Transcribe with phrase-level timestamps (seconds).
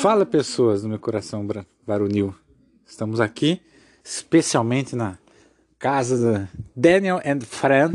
[0.00, 1.46] Fala pessoas do meu coração
[1.86, 2.34] varonil.
[2.86, 3.60] Estamos aqui
[4.04, 5.18] especialmente na
[5.78, 7.90] casa da Daniel and Fran,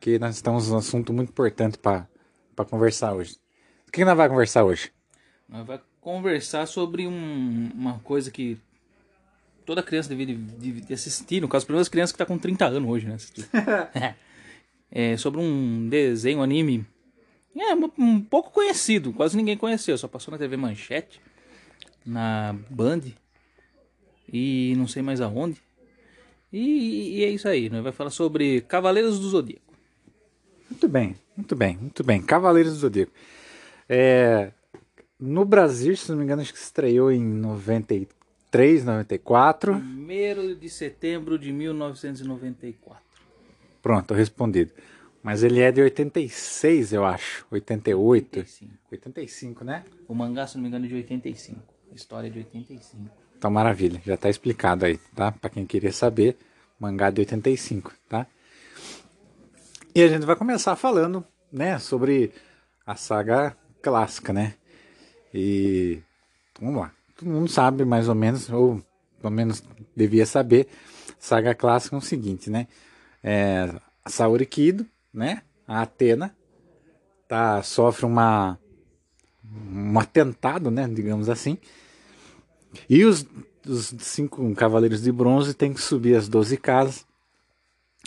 [0.00, 2.06] que nós estamos num assunto muito importante para
[2.68, 3.36] conversar hoje.
[3.88, 4.90] O que nós vamos conversar hoje?
[5.48, 8.58] Nós vamos conversar sobre um- uma coisa que
[9.64, 12.40] toda criança deveria de, de assistir, no caso, pelo menos as crianças que estão com
[12.40, 13.16] 30 anos hoje, né?
[14.90, 16.84] é sobre um desenho, anime,
[17.62, 21.20] é, um, pouco conhecido, quase ninguém conheceu, só passou na TV Manchete,
[22.04, 23.02] na Band
[24.32, 25.60] e não sei mais aonde.
[26.52, 29.72] E, e é isso aí, nós vai falar sobre Cavaleiros do Zodíaco.
[30.70, 32.20] Muito bem, muito bem, muito bem.
[32.20, 33.12] Cavaleiros do Zodíaco.
[33.88, 34.50] É,
[35.18, 39.74] no Brasil, se não me engano, acho que estreou em 93, 94.
[39.74, 43.02] 1 de setembro de 1994.
[43.80, 44.72] Pronto, respondido.
[45.26, 47.44] Mas ele é de 86, eu acho.
[47.50, 48.38] 88.
[48.38, 48.72] 85.
[48.92, 49.84] 85, né?
[50.06, 51.60] O mangá, se não me engano, é de 85.
[51.90, 53.10] A história é de 85.
[53.36, 54.00] Então, maravilha.
[54.06, 55.32] Já tá explicado aí, tá?
[55.32, 56.36] Pra quem queria saber,
[56.78, 58.24] mangá de 85, tá?
[59.92, 62.30] E a gente vai começar falando, né, sobre
[62.86, 64.54] a saga clássica, né?
[65.34, 65.98] E
[66.60, 66.92] vamos lá.
[67.16, 68.80] Todo mundo sabe mais ou menos, ou
[69.20, 69.60] pelo menos
[69.96, 70.68] devia saber,
[71.18, 72.68] saga clássica é o seguinte, né?
[73.24, 73.74] É,
[74.06, 75.42] Saori Kido, né?
[75.66, 76.36] A Atena
[77.26, 78.58] tá sofre uma
[79.44, 81.56] um atentado, né, digamos assim.
[82.90, 83.26] E os,
[83.66, 87.06] os cinco cavaleiros de bronze têm que subir as 12 casas,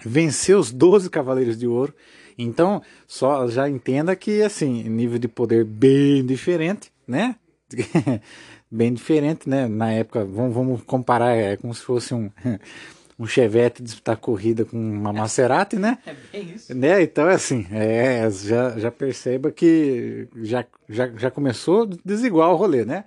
[0.06, 1.94] vencer os 12 cavaleiros de ouro.
[2.38, 7.36] Então, só já entenda que assim, nível de poder bem diferente, né?
[8.70, 9.68] bem diferente, né?
[9.68, 12.30] Na época, vamos, vamos comparar, é como se fosse um
[13.20, 15.98] um Chevette disputar corrida com uma Maserati, né?
[16.06, 16.74] É bem isso.
[16.74, 17.04] Né?
[17.04, 23.04] Então, assim, é, já, já perceba que já, já, já começou desigual o rolê, né?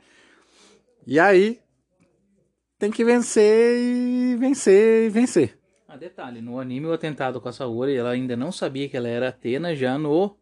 [1.06, 1.58] E aí,
[2.78, 5.58] tem que vencer e vencer e vencer.
[5.88, 9.08] Ah, detalhe, no anime o atentado com a Saori, ela ainda não sabia que ela
[9.08, 10.36] era Atena, já no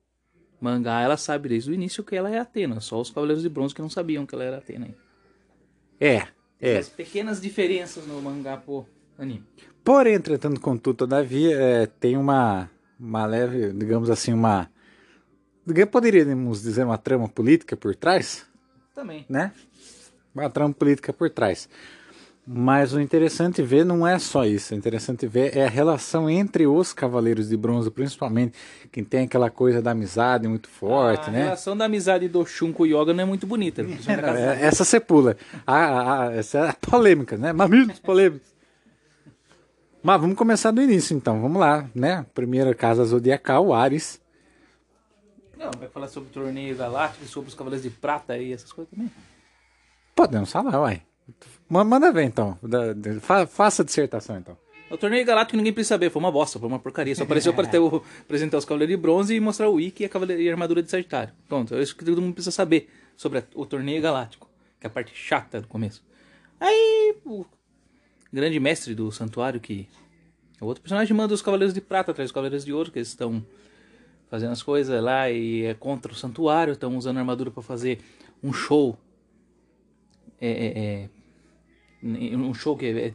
[0.61, 3.75] mangá ela sabe desde o início que ela é Atena, só os Cavaleiros de Bronze
[3.75, 4.89] que não sabiam que ela era Atena.
[5.99, 6.27] É,
[6.61, 6.77] é.
[6.77, 8.87] As pequenas diferenças no mangá pro
[9.23, 9.45] anime.
[9.85, 14.69] Porém, entretanto, contudo, todavia, é, tem uma, uma leve, digamos assim, uma.
[15.91, 18.47] Poderíamos dizer uma trama política por trás?
[18.95, 19.25] Também.
[19.29, 19.53] né?
[20.35, 21.69] Uma trama política por trás.
[22.47, 24.75] Mas o interessante ver não é só isso.
[24.75, 28.59] O interessante ver é a relação entre os cavaleiros de bronze, principalmente
[28.91, 31.45] quem tem aquela coisa da amizade muito forte, a né?
[31.45, 33.85] relação da amizade do Shun com o Yoga não é muito bonita.
[33.85, 35.37] casa É, essa você pula.
[35.67, 37.53] Ah, ah, essa é a polêmica, né?
[37.53, 38.50] Mamilos polêmicos.
[40.03, 41.41] Mas vamos começar do início, então.
[41.41, 42.25] Vamos lá, né?
[42.35, 44.21] Primeira casa zodiacal, Ares.
[45.59, 48.91] Não, vai falar sobre o torneio galáctico, sobre os Cavaleiros de Prata e essas coisas
[48.91, 49.11] também.
[50.15, 51.03] Podemos falar, uai.
[51.69, 52.59] Ma- Manda ver, então.
[53.21, 54.57] Fa- Faça a dissertação, então.
[54.91, 57.15] O torneio galáctico ninguém precisa saber, foi uma bosta, foi uma porcaria.
[57.15, 60.35] Só apareceu para o- apresentar os Cavaleiros de Bronze e mostrar o Wiki e a,
[60.35, 61.33] e a armadura de Sagitário.
[61.47, 64.49] Pronto, é isso que todo mundo precisa saber sobre a- o torneio galáctico,
[64.81, 66.03] que é a parte chata do começo.
[66.59, 67.45] Aí, o
[68.33, 69.89] grande mestre do santuário, que
[70.61, 73.09] é outro personagem, manda os Cavaleiros de Prata atrás dos Cavaleiros de Ouro, que eles
[73.09, 73.45] estão
[74.29, 77.99] fazendo as coisas lá e é contra o santuário, estão usando a armadura para fazer
[78.43, 78.97] um show.
[80.41, 81.09] É, é,
[82.03, 83.15] é, um show que é, é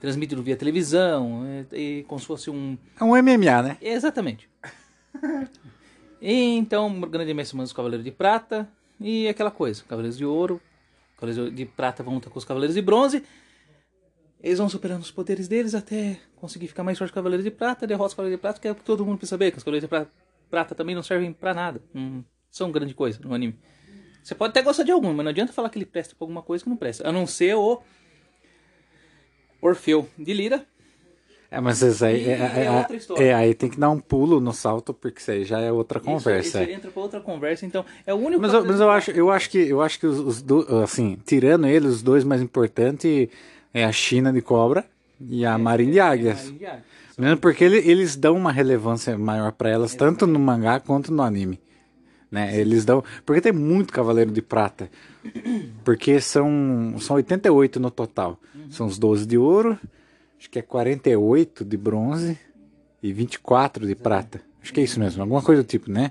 [0.00, 2.76] transmitido via televisão, é, e como se fosse um.
[2.98, 3.76] É um MMA, né?
[3.80, 4.48] Exatamente.
[6.20, 8.68] e então, o grande mestre manda os Cavaleiros de Prata
[8.98, 10.60] e aquela coisa: Cavaleiros de Ouro,
[11.18, 13.22] Cavaleiros de Prata vão lutar com os Cavaleiros de Bronze.
[14.42, 17.50] Eles vão superando os poderes deles até conseguir ficar mais forte que os Cavaleiros de
[17.50, 19.58] Prata, derrota os Cavaleiros de Prata, que é o que todo mundo precisa saber, que
[19.58, 20.06] os Cavaleiros de Pra-
[20.50, 21.80] Prata também não servem pra nada.
[21.94, 23.54] Não são grande coisa no anime.
[24.22, 26.42] Você pode até gostar de algum, mas não adianta falar que ele presta pra alguma
[26.42, 27.08] coisa que não presta.
[27.08, 27.80] A não ser o
[29.60, 30.66] Orfeu de Lira.
[31.50, 33.24] É, mas isso aí, E é, é é- outra história.
[33.24, 36.00] é, aí tem que dar um pulo no salto, porque isso aí já é outra
[36.00, 36.38] conversa.
[36.40, 36.60] Isso, isso é.
[36.64, 38.40] aí entra pra outra conversa, então é o único.
[38.40, 41.18] Mas, eu, mas eu acho, eu acho que, eu acho que os, os do- assim,
[41.26, 43.28] tirando eles, os dois mais importantes
[43.72, 44.84] é a China de cobra
[45.20, 46.36] e a Marinha de Águias.
[46.44, 46.82] Marinha de Águias.
[47.18, 51.22] Mesmo porque ele- eles dão uma relevância maior pra elas, tanto no mangá quanto no
[51.22, 51.60] anime.
[52.30, 52.58] Né?
[52.58, 53.04] Eles dão.
[53.26, 54.90] Porque tem muito Cavaleiro de Prata.
[55.84, 58.40] Porque são, são 88 no total.
[58.70, 59.78] São os 12 de ouro,
[60.38, 62.38] acho que é 48 de bronze
[63.02, 64.40] e 24 de prata.
[64.62, 66.10] Acho que é isso mesmo, alguma coisa do tipo, né?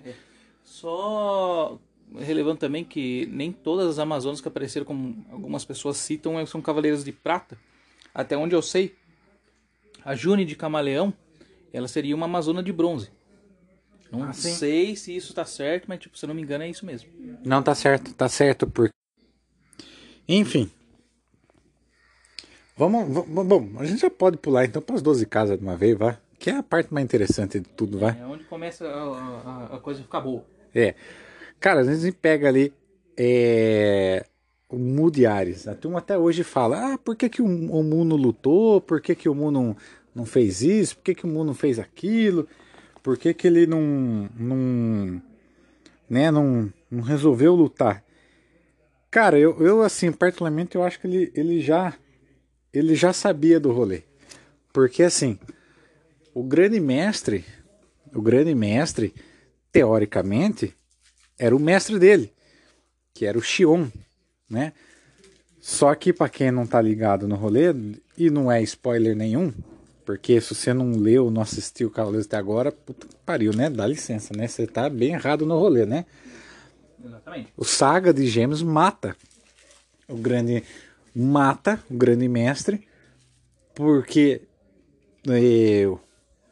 [0.63, 1.77] Só
[2.19, 6.61] relevando também que nem todas as Amazonas que apareceram, como algumas pessoas citam, é- são
[6.61, 7.57] cavaleiros de prata.
[8.13, 8.95] Até onde eu sei,
[10.03, 11.13] a June de Camaleão,
[11.71, 13.09] ela seria uma Amazona de bronze.
[14.11, 16.69] Não Ah, sei se isso tá certo, mas tipo, se eu não me engano é
[16.69, 17.09] isso mesmo.
[17.45, 18.89] Não, tá certo, tá certo, por,
[20.27, 20.69] Enfim.
[22.75, 25.77] Vamos, vamos, bom, a gente já pode pular então para as 12 casas de uma
[25.77, 26.17] vez, vai?
[26.39, 28.19] Que é a parte mais interessante de tudo, vai?
[28.19, 30.43] É onde começa a, a, a coisa ficar boa.
[30.73, 30.95] É.
[31.61, 32.73] Cara, a gente pega ali
[33.15, 34.25] é,
[34.67, 35.67] o Mu de Ares.
[35.67, 38.81] A turma até hoje fala: ah, por que, que o, o Mu não lutou?
[38.81, 39.77] Por que, que o Mu não,
[40.15, 40.97] não fez isso?
[40.97, 42.47] Por que, que o Mu não fez aquilo?
[43.03, 45.21] Por que, que ele não, não,
[46.09, 48.03] né, não, não resolveu lutar?
[49.11, 51.93] Cara, eu, eu assim, particularmente, eu acho que ele, ele já
[52.73, 54.01] ele já sabia do rolê.
[54.73, 55.37] Porque assim,
[56.33, 57.45] o grande mestre,
[58.15, 59.13] o grande mestre,
[59.71, 60.75] teoricamente,
[61.41, 62.31] era o mestre dele,
[63.15, 63.87] que era o Xion,
[64.47, 64.73] né?
[65.59, 67.73] Só que para quem não tá ligado no rolê,
[68.15, 69.51] e não é spoiler nenhum,
[70.05, 73.71] porque se você não leu, não assistiu o Cavaleiros até agora, puta que pariu, né?
[73.71, 74.47] Dá licença, né?
[74.47, 76.05] Você tá bem errado no rolê, né?
[77.03, 77.51] Exatamente.
[77.57, 79.15] O Saga de Gêmeos mata
[80.07, 80.63] o grande
[81.15, 82.87] mata o grande mestre
[83.73, 84.41] porque
[85.27, 85.87] é,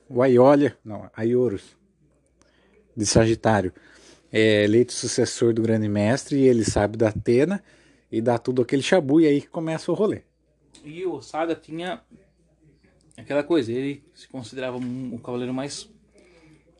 [0.09, 1.77] o Aiolia, não, Aioros
[2.97, 3.71] de Sagitário
[4.31, 7.63] é eleito sucessor do grande mestre e ele sabe da Atena
[8.11, 10.21] e dá tudo aquele chabu e aí começa o rolê.
[10.83, 12.01] E o Saga tinha
[13.17, 15.89] aquela coisa, ele se considerava um, o cavaleiro mais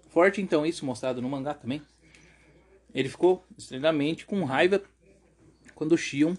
[0.10, 1.82] forte, então isso mostrado no mangá também.
[2.94, 4.82] Ele ficou extremamente com raiva
[5.76, 6.36] quando Shion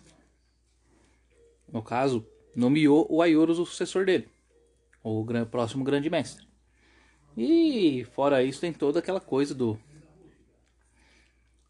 [1.73, 4.29] no caso, nomeou o Aioros o sucessor dele,
[5.03, 6.47] o próximo grande mestre.
[7.37, 9.79] E fora isso tem toda aquela coisa do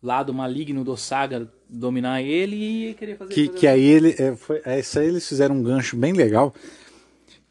[0.02, 4.34] lado maligno do Saga dominar ele e querer fazer que, fazer que aí ele é,
[4.34, 6.54] foi, é, isso aí eles fizeram um gancho bem legal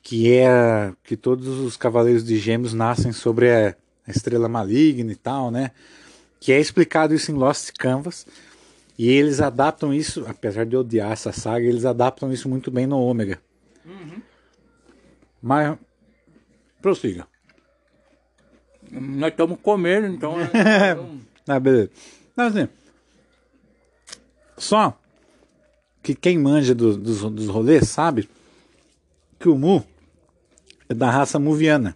[0.01, 3.75] que é que todos os cavaleiros de Gêmeos nascem sobre a,
[4.07, 5.71] a estrela maligna e tal, né?
[6.39, 8.25] Que é explicado isso em Lost Canvas
[8.97, 12.99] e eles adaptam isso, apesar de odiar essa saga, eles adaptam isso muito bem no
[12.99, 13.39] Ômega.
[13.85, 14.21] Uhum.
[15.41, 15.77] Mas.
[16.81, 17.25] Prossiga.
[18.91, 20.37] Nós estamos comendo, então.
[20.37, 20.49] Né?
[21.47, 21.91] ah, beleza.
[22.39, 22.69] Não, assim,
[24.57, 24.97] só
[26.01, 28.29] que quem manja do, dos, dos rolês sabe
[29.37, 29.85] que o Mu
[30.87, 31.93] é da raça muviana,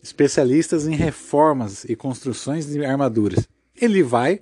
[0.00, 3.48] especialistas em reformas e construções de armaduras.
[3.74, 4.40] Ele vai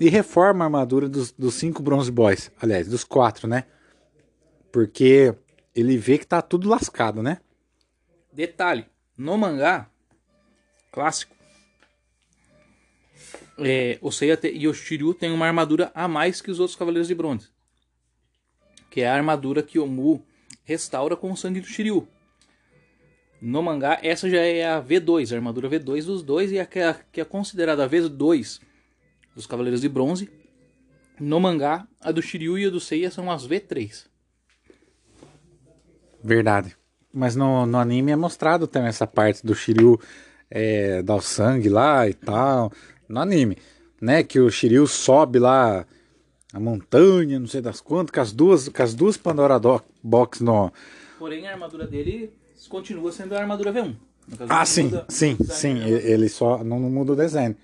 [0.00, 2.50] e reforma a armadura dos, dos cinco Bronze Boys.
[2.60, 3.62] Aliás, dos quatro, né?
[4.72, 5.32] Porque
[5.72, 7.38] ele vê que tá tudo lascado, né?
[8.32, 8.84] Detalhe:
[9.16, 9.88] no mangá
[10.90, 11.33] clássico,
[13.58, 17.08] é, o Seiya e o Shiryu têm uma armadura a mais que os outros Cavaleiros
[17.08, 17.48] de Bronze.
[18.90, 20.24] Que é a armadura que o Mu
[20.64, 22.08] restaura com o sangue do Shiryu.
[23.40, 26.78] No mangá, essa já é a V2, a armadura V2 dos dois, e a que
[26.78, 28.60] é, que é considerada a V2
[29.34, 30.30] dos Cavaleiros de Bronze.
[31.20, 34.06] No mangá, a do Shiryu e a do Seiya são as V3.
[36.22, 36.74] Verdade.
[37.12, 40.00] Mas no, no anime é mostrado também essa parte do Shiryu
[40.50, 42.72] é, dar o sangue lá e tal.
[43.08, 43.58] No anime,
[44.00, 44.22] né?
[44.22, 45.86] Que o Shiryu sobe lá
[46.52, 49.60] a montanha, não sei das quantas, com as duas, com as duas Pandora
[50.02, 50.72] Box no.
[51.18, 52.32] Porém, a armadura dele
[52.68, 53.94] continua sendo a armadura V1.
[54.48, 55.82] Ah, sim, sim, sim.
[55.84, 57.56] Ele só não, não muda o desenho.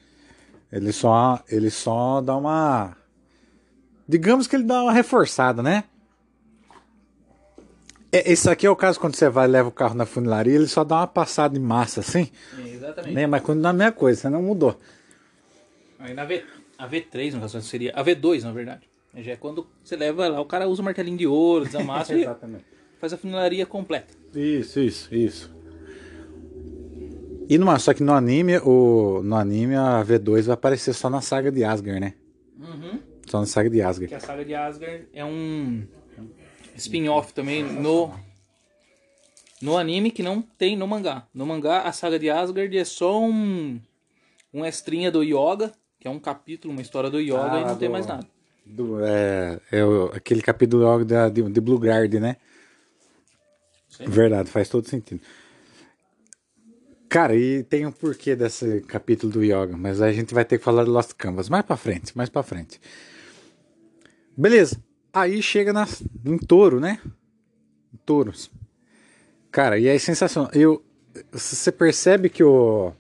[0.71, 2.97] Ele só, ele só dá uma.
[4.07, 5.85] Digamos que ele dá uma reforçada, né?
[8.13, 10.55] É, esse aqui é o caso quando você vai e leva o carro na funilaria,
[10.55, 12.29] ele só dá uma passada de massa assim.
[12.59, 13.15] exatamente.
[13.15, 13.27] Né?
[13.27, 14.79] Mas quando dá a mesma coisa, você não mudou.
[16.01, 16.43] Aí na v,
[16.79, 17.93] a V3, no caso, seria.
[17.95, 18.89] A V2, na verdade.
[19.17, 22.27] Já é quando você leva lá, o cara usa o martelinho de ouro, desamassa e
[22.99, 24.15] faz a funilaria completa.
[24.35, 25.61] Isso, isso, isso.
[27.49, 31.21] E numa, só que no anime, o, no anime a V2 vai aparecer só na
[31.21, 32.15] saga de Asgard, né?
[32.57, 33.01] Uhum.
[33.27, 34.09] Só na saga de Asgard.
[34.09, 35.85] Que a saga de Asgard é um
[36.77, 38.13] spin-off também no
[39.61, 41.27] no anime que não tem no mangá.
[41.35, 43.81] No mangá, a saga de Asgard é só um
[44.55, 47.75] um estrinha do Yoga, que é um capítulo, uma história do Yoga ah, e não
[47.75, 48.27] do, tem mais nada.
[48.65, 52.37] Do, é, é o, aquele capítulo do Yoga de, de Blue Guard, né?
[53.91, 54.07] Sim.
[54.07, 55.21] Verdade, faz todo sentido.
[57.09, 60.65] Cara, e tem um porquê desse capítulo do Yoga, mas a gente vai ter que
[60.65, 62.81] falar do Lost Canvas mais para frente, mais para frente.
[64.37, 64.83] Beleza.
[65.13, 65.87] Aí chega na,
[66.25, 67.01] em touro, né?
[67.93, 68.51] Em touros.
[69.51, 70.51] Cara, e aí sensacional.
[70.55, 70.83] Eu,
[71.33, 72.93] você percebe que o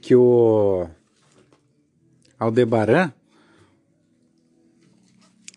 [0.00, 0.88] que o
[2.42, 3.12] Aldebaran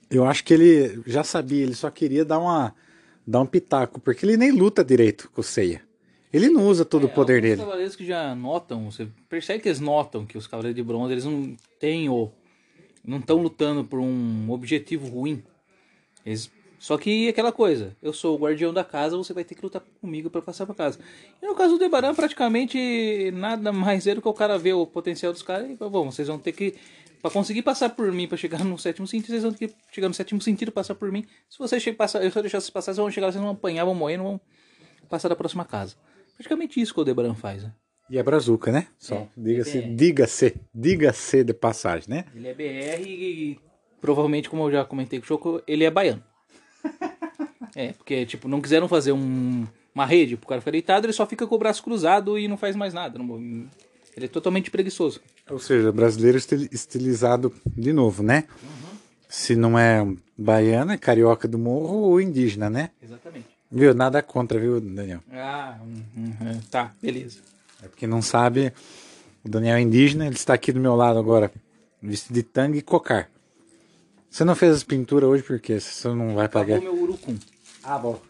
[0.09, 2.73] eu acho que ele já sabia, ele só queria dar uma
[3.27, 5.81] dar um pitaco, porque ele nem luta direito com o Seiya.
[6.31, 7.55] Ele não usa todo é, o poder dele.
[7.55, 11.11] Os cavaleiros que já notam, você percebe que eles notam que os cavaleiros de bronze
[11.13, 12.33] eles não têm ou
[13.03, 15.43] não estão lutando por um objetivo ruim.
[16.25, 16.51] Eles-
[16.85, 19.81] Só que aquela coisa, eu sou o guardião da casa, você vai ter que lutar
[19.99, 20.99] comigo pra passar pra casa.
[21.41, 24.85] E no caso do Debaran, praticamente nada mais é do que o cara ver o
[24.85, 26.75] potencial dos caras e fala, bom, vocês vão ter que.
[27.23, 30.07] Pra conseguir passar por mim, pra chegar no sétimo sentido, vocês vão ter que chegar
[30.07, 31.25] no sétimo sentido passar por mim.
[31.49, 33.95] Se vocês passar, eu só deixar vocês passar, vocês vão chegar, vocês vão apanhar, vão
[33.95, 34.41] morrer, não vão
[35.09, 35.95] passar da próxima casa.
[36.35, 37.73] Praticamente isso que o Debaran faz, né?
[38.11, 38.89] E é brazuca, né?
[38.99, 39.15] Só.
[39.15, 39.81] É, diga-se, é.
[39.81, 42.25] diga-se, diga-se de passagem, né?
[42.35, 43.59] Ele é BR e
[43.99, 46.23] provavelmente, como eu já comentei com o Choco, ele é baiano.
[47.75, 51.25] É, porque, tipo, não quiseram fazer um- uma rede pro cara ficar deitado, ele só
[51.25, 53.17] fica com o braço cruzado e não faz mais nada.
[53.19, 53.39] não-
[54.15, 55.19] ele é totalmente preguiçoso.
[55.49, 58.45] Ou seja, brasileiro estil- estilizado de novo, né?
[59.27, 60.05] Se não é
[60.37, 62.91] baiano, é carioca do morro ou indígena, né?
[63.03, 63.47] Exatamente.
[63.69, 63.93] Viu?
[63.93, 65.19] Nada contra, viu, Daniel?
[65.33, 67.39] Ah, hum, hum, é, tá, beleza.
[67.83, 68.71] É porque não sabe,
[69.43, 71.51] o Daniel é indígena, ele está aqui do meu lado agora,
[72.01, 73.29] vestido de tanga e cocar.
[74.35, 76.75] Você não fez as pinturas hoje porque você não vai pagar.
[76.75, 77.37] Acabou meu urucum.
[77.81, 78.21] Ah, bom.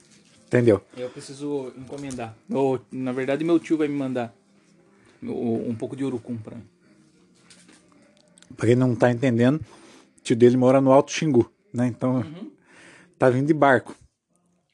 [0.46, 0.80] Entendeu?
[0.96, 2.38] Eu preciso encomendar.
[2.48, 4.32] Meu- na verdade, meu tio vai me mandar
[5.24, 6.64] um pouco de urucum pra mim.
[8.56, 9.66] Pra quem não tá entendendo,
[10.20, 11.88] o tio dele mora no Alto Xingu, né?
[11.88, 12.24] Então,
[13.18, 13.96] tá vindo de barco.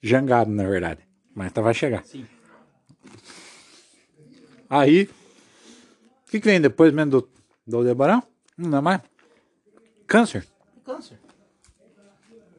[0.04, 1.00] Jangado, na verdade.
[1.34, 2.04] Mas tá, vai chegar.
[2.04, 2.28] Sim.
[4.70, 5.04] Aí,
[6.28, 7.30] o que, que vem depois mesmo do,
[7.66, 8.22] do Aldebarão?
[8.58, 9.02] Não é mais?
[10.06, 10.46] Câncer.
[10.84, 11.21] Câncer.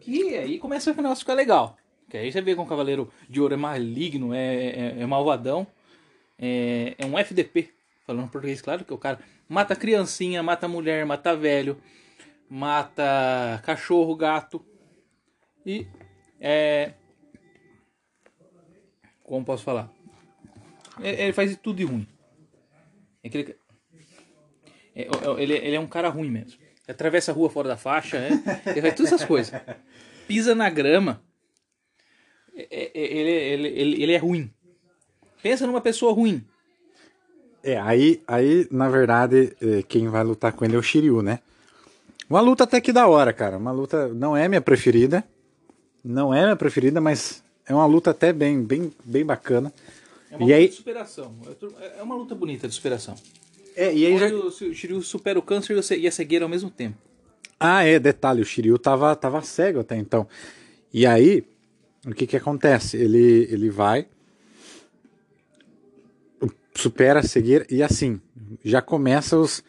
[0.02, 1.76] Que aí começa o negócio ficar legal.
[2.11, 5.66] Que aí você vê que o Cavaleiro de Ouro é maligno, é, é, é malvadão.
[6.38, 7.71] É, é um FDP,
[8.06, 11.80] falando português, claro, que o cara mata criancinha, mata mulher, mata velho,
[12.50, 14.64] mata cachorro, gato.
[15.64, 15.87] E
[16.40, 16.94] é.
[19.23, 19.90] Como posso falar?
[21.00, 22.06] É- Ele faz tudo de ruim.
[24.94, 26.61] É, é, ele, ele é um cara ruim mesmo.
[26.89, 28.31] Atravessa a rua fora da faixa, é.
[28.71, 29.61] Ele faz todas essas coisas.
[30.27, 31.23] Pisa na grama.
[32.55, 34.51] É- é- é- ele, ele, ele, ele é ruim.
[35.43, 36.45] Pensa numa pessoa ruim.
[37.65, 41.39] É, aí, aí na verdade, eh, quem vai lutar com ele é o Shiryu, né?
[42.29, 43.57] Uma luta até que da hora, cara.
[43.57, 45.23] Uma luta não é minha preferida.
[46.05, 49.73] Não é minha preferida, mas é uma luta até bem, bem, bem bacana.
[50.31, 51.35] É uma E luta aí- de superação.
[51.97, 53.15] É uma luta bonita de superação.
[53.76, 54.26] É, e aí já...
[54.35, 56.97] O Shiryu supera o câncer e a ce- a cegueira ao mesmo tempo.
[57.59, 60.26] Ah, é, detalhe, o Shiryu tava, tava cego até então.
[60.93, 61.45] E aí,
[62.07, 62.97] o que que acontece?
[62.97, 64.07] Ele, ele vai,
[66.75, 68.21] supera a cegueira e assim,
[68.64, 69.62] já começa os,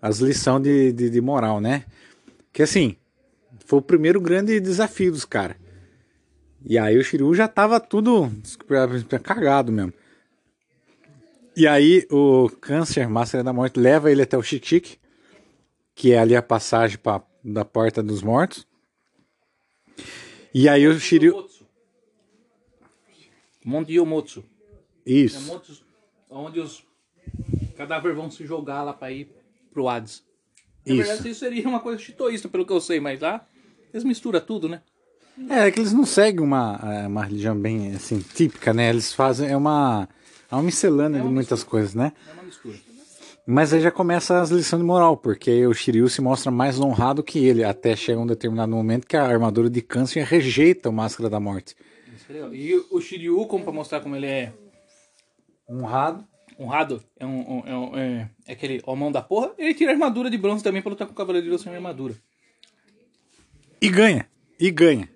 [0.00, 1.84] as lições de, de, de moral, né?
[2.52, 2.96] Que assim,
[3.64, 5.56] foi o primeiro grande desafio dos caras.
[6.64, 8.30] E aí o Shiryu já tava tudo
[9.22, 9.92] cagado mesmo.
[11.58, 14.98] E aí o Câncer, Máscara da Morte, leva ele até o Chique
[15.98, 18.64] que é ali a passagem pra, da Porta dos Mortos.
[20.54, 21.32] E aí o Shiryu...
[21.32, 21.66] Yomotsu.
[23.64, 24.44] Monte Yomotsu.
[25.04, 25.52] É Isso.
[25.52, 25.82] montes
[26.30, 26.84] onde os
[27.76, 29.28] cadáveres vão se jogar lá pra ir
[29.72, 30.22] pro Hades.
[30.86, 31.02] Na Isso.
[31.04, 33.44] verdade, isso seria uma coisa chitoísta, pelo que eu sei, mas lá
[33.92, 34.82] eles misturam tudo, né?
[35.50, 38.88] É, é que eles não seguem uma, é, uma religião bem assim, típica, né?
[38.90, 39.48] Eles fazem...
[39.48, 40.08] É uma...
[40.50, 42.12] É uma miscelânea de muitas coisas, né?
[42.28, 42.76] É uma mistura.
[43.46, 47.22] Mas aí já começa as lições de moral, porque o Shiryu se mostra mais honrado
[47.22, 51.30] que ele, até chega um determinado momento que a armadura de câncer rejeita o Máscara
[51.30, 51.74] da Morte.
[52.28, 52.54] É.
[52.54, 54.52] E o Shiryu, como pra mostrar como ele é
[55.68, 56.24] Honrado.
[56.58, 60.28] honrado, é, um, é, um- é, é aquele homão da porra, ele tira a armadura
[60.30, 62.14] de bronze também pra lutar com o Cavaleiro sem armadura.
[63.80, 64.26] E ganha.
[64.58, 65.08] E ganha.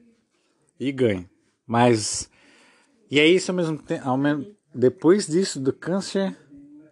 [0.78, 1.28] E ganha.
[1.66, 2.30] Mas.
[3.10, 4.08] E é isso ao mesmo tempo.
[4.08, 6.36] Ao mesmo, depois disso, do câncer.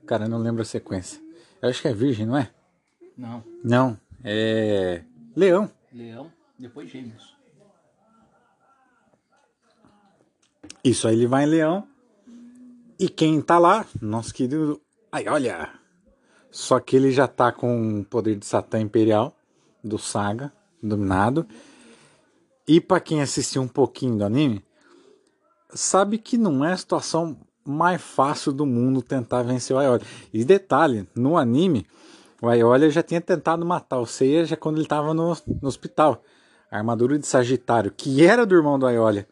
[0.06, 1.20] Cara, não lembro a sequência.
[1.62, 2.50] Eu acho que é virgem, não é?
[3.16, 3.44] Não.
[3.62, 4.00] Não.
[4.24, 5.02] É.
[5.36, 5.70] Leão.
[5.92, 7.36] Leão, depois gêmeos.
[10.82, 11.86] Isso, aí ele vai em leão.
[12.98, 13.86] E quem tá lá?
[14.00, 14.80] Nosso querido.
[15.12, 15.70] Ai, olha!
[16.50, 19.36] Só que ele já tá com o poder de Satã Imperial,
[19.82, 21.46] do Saga, dominado.
[22.66, 24.64] E pra quem assistiu um pouquinho do anime,
[25.70, 30.06] sabe que não é a situação mais fácil do mundo tentar vencer o Aiolia.
[30.32, 31.86] E detalhe, no anime,
[32.40, 36.22] o Aiolia já tinha tentado matar o Seiya já quando ele estava no, no hospital.
[36.70, 39.26] A armadura de Sagitário, que era do irmão do Aiolia.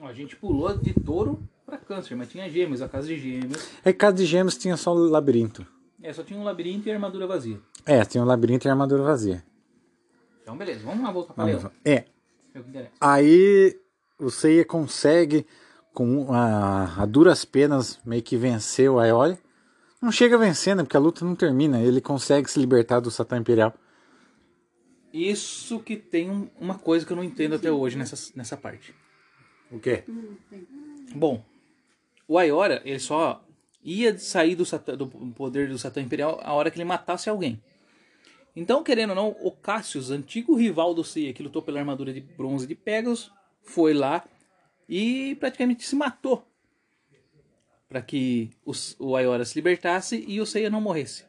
[0.00, 3.68] A gente pulou de touro pra câncer, mas tinha gêmeos, a casa de gêmeos.
[3.84, 5.64] É que casa de gêmeos tinha só o labirinto.
[6.02, 7.60] É, só tinha um labirinto e armadura vazia.
[7.86, 9.44] É, tinha o labirinto e a armadura vazia.
[10.42, 11.70] Então, beleza, vamos lá voltar pra Leão.
[11.84, 12.04] É.
[12.54, 12.64] É o.
[13.00, 13.78] Aí
[14.18, 15.46] o Seiya consegue,
[15.92, 19.38] com a, a duras penas, meio que vencer o Aiolia.
[20.00, 20.82] Não chega a vencer, né?
[20.82, 21.80] Porque a luta não termina.
[21.80, 23.72] Ele consegue se libertar do Satã Imperial.
[25.12, 28.94] Isso que tem um- uma coisa que eu não entendo até hoje nessa, nessa parte.
[29.70, 30.04] O quê?
[31.14, 31.44] Bom,
[32.26, 33.44] o Ayora, ele só
[33.84, 37.62] ia sair do, Satã- do poder do Satã Imperial a hora que ele matasse alguém.
[38.56, 42.20] Então, querendo ou não, o Cassius, antigo rival do Seiya, que lutou pela armadura de
[42.20, 43.30] bronze de Pegasus,
[43.62, 44.24] foi lá
[44.88, 46.46] e praticamente se matou
[47.88, 51.24] para que os- o Ayora se libertasse e o Seiya não morresse.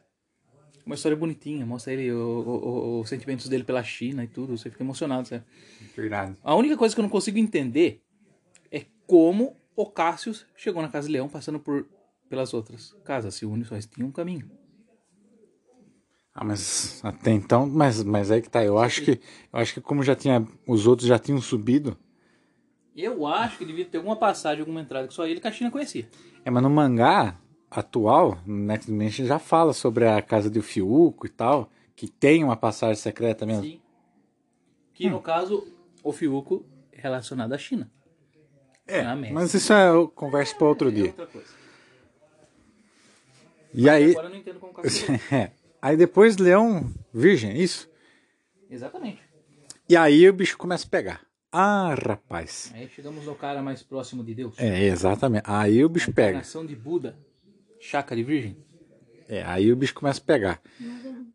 [0.86, 4.56] Uma história bonitinha, mostra ele, o- o- o- os sentimentos dele pela China e tudo,
[4.56, 5.44] você fica emocionado, sabe?
[5.96, 6.36] Verdade.
[6.42, 8.02] A única coisa que eu não consigo entender
[8.70, 11.86] é como o Cassius chegou na Casa de Leão passando por
[12.28, 13.34] pelas outras casas.
[13.34, 14.50] Se une só tinha um caminho.
[16.34, 18.64] Ah, mas até então, mas, mas aí que tá.
[18.64, 21.96] Eu acho que, eu acho que como já tinha, os outros já tinham subido.
[22.96, 25.70] Eu acho que devia ter alguma passagem, alguma entrada que só ele que a China
[25.70, 26.08] conhecia.
[26.44, 27.36] É, mas no mangá
[27.70, 32.44] atual, no Next Dimension já fala sobre a casa de Fiuco e tal, que tem
[32.44, 33.62] uma passagem secreta mesmo.
[33.64, 33.80] Sim.
[34.92, 35.66] Que no caso,
[36.04, 37.90] o Fiuco é relacionado à China.
[38.86, 39.34] É, América.
[39.34, 41.06] mas isso é eu converso para outro É dia.
[41.06, 41.48] outra coisa.
[43.72, 44.72] E aí, Agora eu não entendo como
[45.34, 45.50] é,
[45.82, 47.90] aí depois Leão Virgem, isso.
[48.70, 49.20] Exatamente.
[49.88, 51.23] E aí o bicho começa a pegar.
[51.56, 52.72] Ah, rapaz.
[52.74, 54.58] Aí chegamos no cara mais próximo de Deus.
[54.58, 55.44] É, exatamente.
[55.46, 56.30] Aí o bicho pega.
[56.30, 57.16] Encarnação de Buda.
[57.78, 58.56] Chácara de Virgem.
[59.28, 60.60] É, aí o bicho começa a pegar.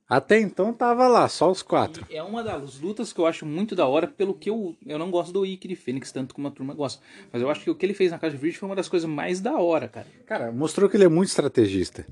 [0.10, 2.06] Até então tava lá, só os quatro.
[2.10, 5.10] É uma das lutas que eu acho muito da hora, pelo que eu, eu não
[5.10, 7.02] gosto do Ikki de Fênix, tanto como a turma gosta.
[7.32, 8.90] Mas eu acho que o que ele fez na Casa de Virgem foi uma das
[8.90, 10.08] coisas mais da hora, cara.
[10.26, 12.06] Cara, mostrou que ele é muito estrategista.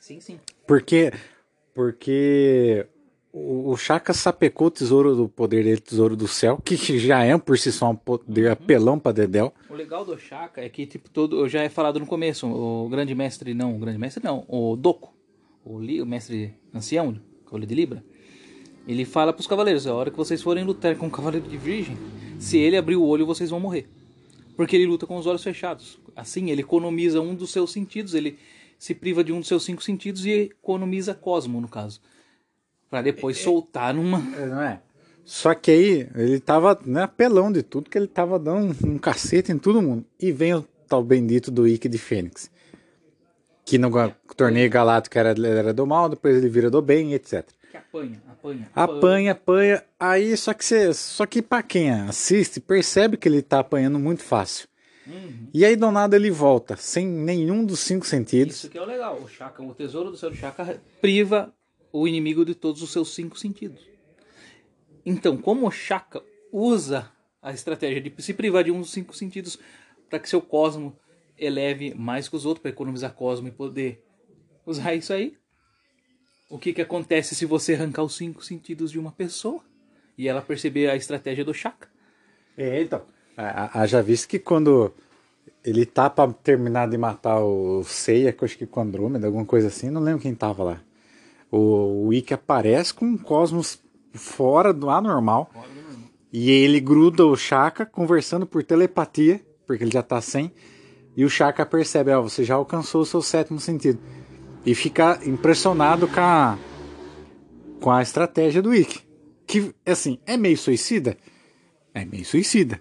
[0.00, 0.40] Sim, sim.
[0.66, 1.12] Porque.
[1.74, 2.86] Porque.
[3.34, 7.56] O, Chaka sapecou o tesouro do poder dele, tesouro do céu, que já é por
[7.58, 9.54] si só um poder apelão pra Dedel.
[9.70, 11.48] O legal do Shaka é que, tipo, todo.
[11.48, 15.14] Já é falado no começo, o grande mestre, não, o grande mestre não, o Doku,
[15.64, 18.04] o, Li, o mestre ancião, cavaleiro de Libra,
[18.86, 21.96] ele fala pros cavaleiros: a hora que vocês forem lutar com o cavaleiro de Virgem,
[22.38, 23.88] se ele abrir o olho, vocês vão morrer.
[24.56, 25.98] Porque ele luta com os olhos fechados.
[26.14, 28.38] Assim, ele economiza um dos seus sentidos, ele
[28.78, 31.98] se priva de um dos seus cinco sentidos e economiza Cosmo, no caso.
[32.92, 34.18] Pra depois soltar numa.
[34.36, 34.78] É, não é?
[35.24, 38.98] Só que aí ele tava né, apelão de tudo, que ele tava dando um, um
[38.98, 40.04] cacete em todo mundo.
[40.20, 42.50] E vem o tal bendito do Ikki de Fênix.
[43.64, 43.90] Que no
[44.36, 47.48] torneio galáctico era, era do mal, depois ele vira do bem, etc.
[47.70, 48.70] Que apanha, apanha.
[48.74, 49.84] Apanha, apanha.
[49.98, 50.92] Aí só que você.
[50.92, 54.68] Só que pra quem assiste, percebe que ele tá apanhando muito fácil.
[55.06, 55.48] Uhum.
[55.54, 58.56] E aí do nada ele volta, sem nenhum dos cinco sentidos.
[58.56, 59.18] Isso que é o legal.
[59.18, 61.50] O Shaka, o tesouro do céu do Shaka priva
[61.92, 63.86] o inimigo de todos os seus cinco sentidos.
[65.04, 69.58] Então, como o Shaka usa a estratégia de se privar de um dos cinco sentidos
[70.08, 70.96] para que seu cosmo
[71.36, 74.04] eleve mais que os outros, para economizar cosmo e poder
[74.64, 75.36] usar isso aí,
[76.48, 79.62] o que, que acontece se você arrancar os cinco sentidos de uma pessoa
[80.16, 81.88] e ela perceber a estratégia do Shaka?
[82.56, 83.02] É, então.
[83.36, 84.92] Haja visto que quando
[85.64, 89.90] ele tá pra terminar de matar o Seiya, acho que com Andrômeda, alguma coisa assim,
[89.90, 90.82] não lembro quem tava lá.
[91.52, 93.78] O, o Ikki aparece com um cosmos
[94.14, 95.50] fora do anormal.
[96.32, 100.50] E ele gruda o Shaka conversando por telepatia, porque ele já tá sem.
[101.14, 103.98] E o Shaka percebe, ó, você já alcançou o seu sétimo sentido.
[104.64, 106.58] E fica impressionado com a,
[107.80, 109.02] com a estratégia do Ikki.
[109.46, 111.18] Que, assim, é meio suicida?
[111.92, 112.80] É meio suicida.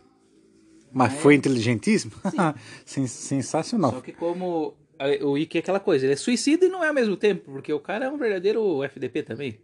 [0.93, 2.13] Mas foi inteligentíssimo?
[2.85, 3.91] Sen- Sensacional.
[3.91, 4.75] Só que como
[5.23, 7.71] o Ikki é aquela coisa, ele é suicida e não é ao mesmo tempo, porque
[7.71, 9.59] o cara é um verdadeiro FDP também.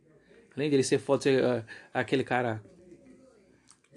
[0.55, 2.63] Além dele ser foda, ser ah, aquele cara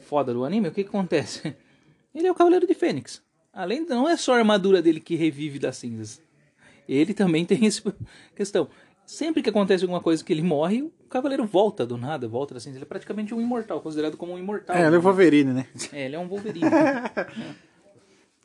[0.00, 1.56] foda do anime, o que, que acontece?
[2.14, 3.22] Ele é o Cavaleiro de Fênix.
[3.52, 6.20] Além de não é só a armadura dele que revive das cinzas.
[6.88, 7.94] Ele também tem essa
[8.34, 8.68] questão.
[9.06, 12.62] Sempre que acontece alguma coisa que ele morre, o Cavaleiro volta do nada, volta das
[12.62, 12.76] cinzas.
[12.76, 14.76] Ele é praticamente um imortal, considerado como um imortal.
[14.76, 15.66] É, ele é o Wolverine, né?
[15.92, 16.70] É, ele é um Wolverine.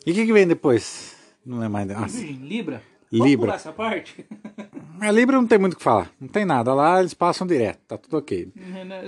[0.08, 1.15] E o que, que vem depois?
[1.46, 1.88] Não é mais.
[1.88, 2.18] Nossa.
[2.18, 2.82] Virgem, Libra.
[3.12, 3.48] Libra.
[3.48, 4.26] Vamos essa parte?
[5.00, 6.12] A Libra não tem muito o que falar.
[6.20, 6.74] Não tem nada.
[6.74, 7.80] Lá eles passam direto.
[7.88, 8.52] Tá tudo ok.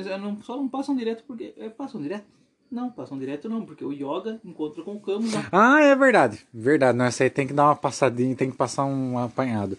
[0.03, 1.53] Já não- só não passam direto porque.
[1.57, 2.25] É, passam direto?
[2.69, 5.47] Não, passam direto não, porque o Yoga encontra com o Camus lá.
[5.51, 6.45] Ah, é verdade.
[6.53, 6.97] Verdade.
[6.97, 9.77] Não, essa aí tem que dar uma passadinha, tem que passar um apanhado.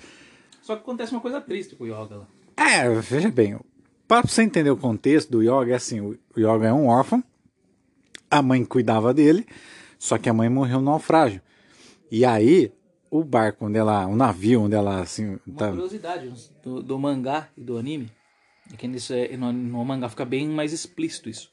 [0.63, 2.27] Só que acontece uma coisa triste com o Yoga lá.
[2.57, 3.59] É, veja bem.
[4.07, 7.23] Para você entender o contexto do Yoga, é assim: o Yoga é um órfão.
[8.31, 9.47] A mãe cuidava dele.
[9.99, 11.43] Só que a mãe morreu no naufrágio.
[12.11, 12.73] E aí,
[13.11, 14.07] o barco onde ela.
[14.07, 15.39] O navio onde ela assim.
[15.47, 18.11] Uma Tá, curiosidade do, do mangá e do anime
[18.73, 21.51] é que isso é, no, no mangá fica bem mais explícito isso.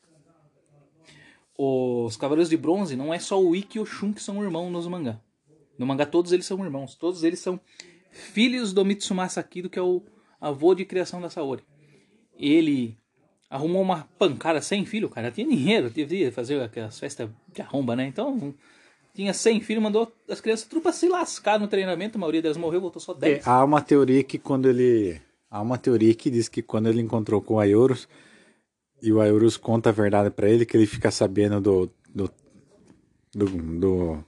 [1.58, 4.70] Os Cavaleiros de Bronze não é só o Ikki e o Shun que são irmãos
[4.70, 5.20] nos mangá.
[5.78, 6.96] No mangá todos eles são irmãos.
[6.96, 7.60] Todos eles são
[8.12, 10.04] filhos do Mitsumasa Kido, que é o
[10.40, 11.64] avô de criação da Saori.
[12.38, 12.98] Ele
[13.50, 18.06] arrumou uma pancada sem filho, cara tinha dinheiro, devia fazer aquelas festas de arromba, né?
[18.06, 18.54] Então,
[19.16, 22.58] tinha 100 filhos, mandou as crianças tudo pra se lascar no treinamento, a maioria delas
[22.58, 23.48] morreu, voltou só 10.
[23.48, 25.22] É, há uma teoria que quando ele.
[25.50, 28.10] Há uma teoria que diz que quando ele encontrou com o Ayorus,
[29.02, 32.30] e o Ayorus conta a verdade para ele, que ele fica sabendo do, do,
[33.34, 34.24] do, do,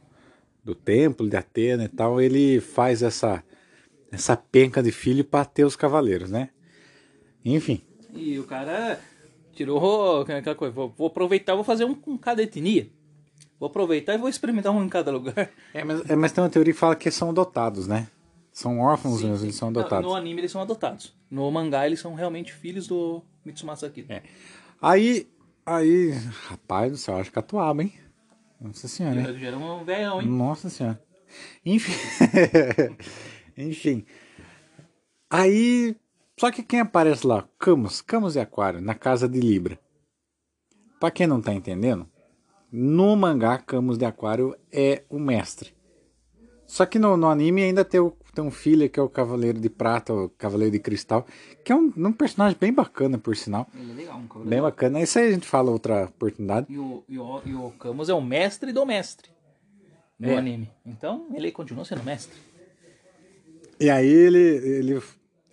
[0.64, 3.44] do templo de Atena e tal, ele faz essa,
[4.10, 6.50] essa penca de filho para ter os cavaleiros, né?
[7.44, 7.82] Enfim.
[8.14, 8.98] E o cara
[9.54, 12.88] tirou aquela coisa, vou, vou aproveitar, vou fazer um com cada etnia.
[13.60, 15.50] Vou aproveitar e vou experimentar um em cada lugar.
[15.74, 18.08] É, mas, é, mas tem uma teoria que fala que são adotados, né?
[18.52, 20.10] São órfãos mesmo, eles são adotados.
[20.10, 21.16] No, anime eles são adotados.
[21.30, 24.16] No mangá eles são realmente filhos do Mitsumasa Akira.
[24.16, 24.24] É.
[24.82, 25.28] Aí,
[25.66, 26.12] aí,
[26.48, 27.94] rapaz do céu, acho que atuava, hein?
[28.60, 29.34] Nossa senhora.
[29.38, 30.28] Já era um velhão, hein?
[30.28, 31.00] Nossa senhora.
[31.64, 31.94] Enfim.
[33.56, 34.06] Enfim.
[35.30, 35.96] Aí,
[36.40, 37.48] só que quem aparece lá?
[37.60, 39.80] Camus, Camus e Aquário, na casa de Libra.
[41.00, 42.10] Pra quem não tá entendendo,
[42.72, 45.76] no mangá Camus de Aquário é o mestre.
[46.66, 49.58] Só que no, no anime ainda tem, o, tem um filho que é o Cavaleiro
[49.58, 51.26] de Prata, o Cavaleiro de Cristal,
[51.64, 53.68] que é um, um personagem bem bacana, por sinal.
[53.74, 54.50] Ele é legal, um cavaleiro.
[54.50, 55.02] Bem bacana.
[55.02, 56.68] Isso aí a gente fala outra oportunidade.
[56.70, 59.30] E o, e, o, e o Camus é o mestre do mestre
[60.20, 60.38] no É.
[60.38, 60.70] anime.
[60.86, 62.38] Então ele continua sendo mestre.
[63.80, 65.02] E aí ele, ele,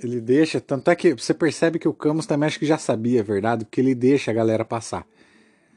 [0.01, 3.21] ele deixa, tanto é que você percebe que o Camus também acho que já sabia
[3.21, 5.07] a verdade, porque ele deixa a galera passar.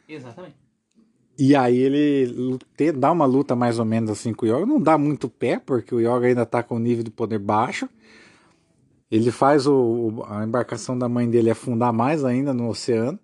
[0.09, 0.55] Exatamente.
[1.39, 2.57] E aí ele
[2.97, 4.65] dá uma luta mais ou menos assim com o Yoga.
[4.65, 7.87] Não dá muito pé, porque o Yoga ainda tá com o nível de poder baixo.
[9.11, 13.19] Ele faz o, o- a embarcação da mãe dele afundar mais ainda no oceano.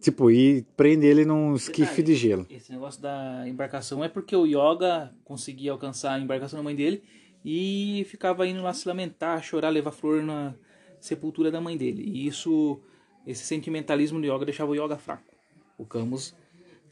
[0.00, 2.46] Tipo, e prende ele num esquife de gelo.
[2.50, 7.02] Esse negócio da embarcação é porque o Yoga conseguia alcançar a embarcação da mãe dele
[7.44, 10.54] e ficava indo lá se lamentar, chorar, levar flor na
[11.00, 12.02] sepultura da mãe dele.
[12.04, 12.78] E isso,
[13.26, 15.24] esse sentimentalismo do Yoga deixava o Yoga fraco.
[15.78, 16.34] O Camus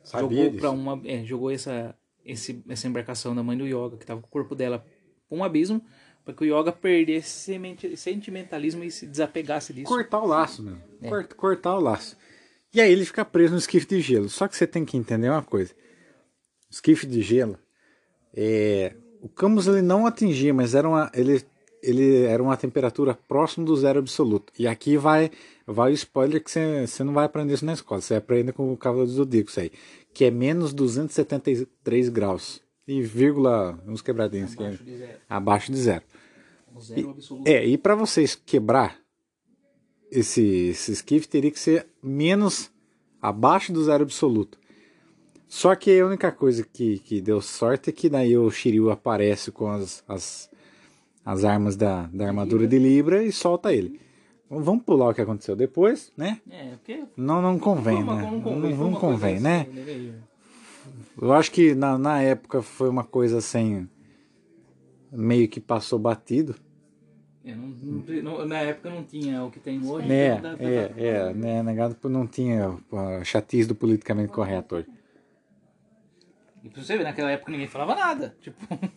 [0.04, 4.06] Sabia jogou para uma, é, jogou essa esse, essa embarcação da mãe do Yoga que
[4.06, 4.84] tava com o corpo dela
[5.28, 5.82] pra um abismo,
[6.24, 7.58] para que o Yoga perdesse
[7.96, 9.86] sentimentalismo e se desapegasse disso.
[9.86, 10.80] Cortar o laço mesmo.
[11.08, 12.16] Cort- cortar o laço.
[12.72, 14.28] E aí ele fica preso no esquife de gelo.
[14.28, 15.72] Só que você tem que entender uma coisa.
[16.70, 17.58] O esquife de gelo,
[18.34, 21.44] é, o Camus ele não atingia, mas era uma, ele,
[21.82, 24.52] ele era uma temperatura próxima do zero absoluto.
[24.58, 25.30] E aqui vai,
[25.66, 28.00] vai o spoiler que você, não vai aprender isso na escola.
[28.00, 29.70] Você aprende com o Cavaleiro do Zodíaco isso aí.
[30.12, 32.60] Que é menos 273 graus.
[32.86, 34.54] E vírgula, uns quebradinhos.
[34.54, 35.18] que é Abaixo de zero.
[35.28, 36.04] abaixo de zero.
[36.74, 37.48] O zero absoluto.
[37.48, 38.98] É, e para vocês quebrar
[40.10, 42.70] esse, esse esquife, teria que ser menos
[43.20, 44.58] abaixo do zero absoluto.
[45.48, 49.50] Só que a única coisa que, que deu sorte é que daí o Shiryu aparece
[49.50, 50.50] com as, as,
[51.24, 54.00] as armas da, da armadura de Libra e solta ele.
[54.62, 56.40] Vamos pular o que aconteceu depois, né?
[56.50, 58.22] É, porque Não, não convém, uma- né?
[58.22, 59.66] não Não, convém, não coisa convém, assim, né?
[59.72, 60.14] meio-
[61.20, 63.88] Eu acho que na, na época foi uma coisa assim,
[65.10, 66.54] meio que passou batido.
[67.44, 70.10] É, não- não- não- na época não tinha o que tem hoje.
[70.10, 74.88] É, então é, é, né, negado por não tinha a chatice do politicamente correto hoje.
[76.64, 78.34] E pra você ver, naquela época ninguém falava nada.
[78.40, 78.56] Tipo,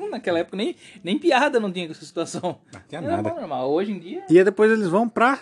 [0.10, 2.62] naquela época nem, nem piada não tinha com essa situação.
[2.73, 3.30] Não tinha Era nada.
[3.30, 3.69] normal.
[3.69, 5.39] Hoje em dia, E aí depois eles vão pra.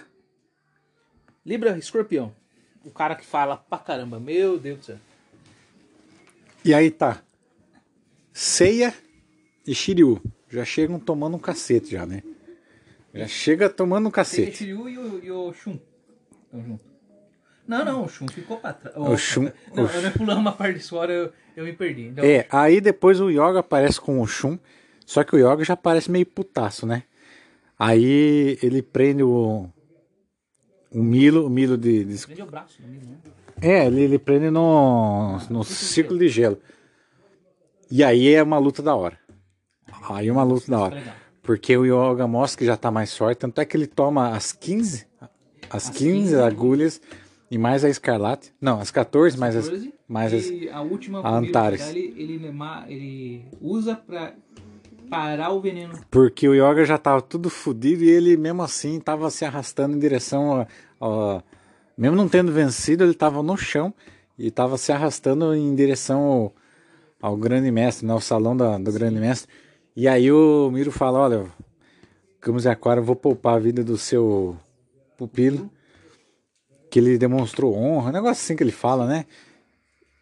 [1.46, 2.36] Libra Escorpião.
[2.84, 4.20] O cara que fala pra caramba.
[4.20, 4.98] Meu Deus do céu.
[6.64, 7.22] E aí tá.
[8.34, 8.92] Ceia
[9.66, 10.20] e Shiryu.
[10.50, 12.24] Já chegam tomando um cacete já, né?
[13.14, 14.58] Já chega tomando um cacete.
[14.58, 15.80] Shiryu e o, e o Shun.
[16.52, 16.95] Tão junto.
[17.68, 18.96] Não, não, o Shun ficou pra trás.
[18.96, 22.08] O Shun- Não, o eu pulando uma parte disso fora, eu, eu me perdi.
[22.08, 24.58] Então, É, aí depois o Yoga aparece com o Shun.
[25.06, 27.04] Só que o Yoga já parece meio putaço, né?
[27.78, 29.68] Aí ele prende o.
[30.92, 33.18] O Milo, o Milo de, de Prende o braço no mesmo, né?
[33.62, 36.58] É, ele, ele prende no, no círculo de gelo.
[37.92, 39.18] E aí é uma luta da hora.
[40.10, 41.16] Aí é uma luta da hora.
[41.42, 44.52] Porque o Yoga mostra que já tá mais forte, tanto é que ele toma as
[44.52, 45.06] 15,
[45.70, 47.02] as 15 15 agulhas
[47.50, 48.54] e mais a escarlate.
[48.60, 51.90] Não, as 14, mais as, 14, mais as, e a última a Antares.
[51.90, 52.52] ele, ele,
[52.88, 54.34] ele usa pra
[55.10, 55.94] parar o veneno.
[56.10, 60.00] Porque o Yoga já tava tudo fodido e ele mesmo assim tava se arrastando em
[60.00, 60.68] direção a,
[61.00, 61.44] a-
[61.98, 63.94] mesmo não tendo vencido, ele tava no chão
[64.38, 66.54] e tava se arrastando em direção ao,
[67.22, 69.50] ao grande mestre, né, ao salão da- do grande mestre.
[69.96, 71.46] E aí o Miro fala, olha,
[72.42, 74.58] Camus e Aquário, eu vou poupar a vida do seu
[75.18, 75.70] pupilo,
[76.96, 79.26] que ele demonstrou honra, um negócio assim que ele fala, né?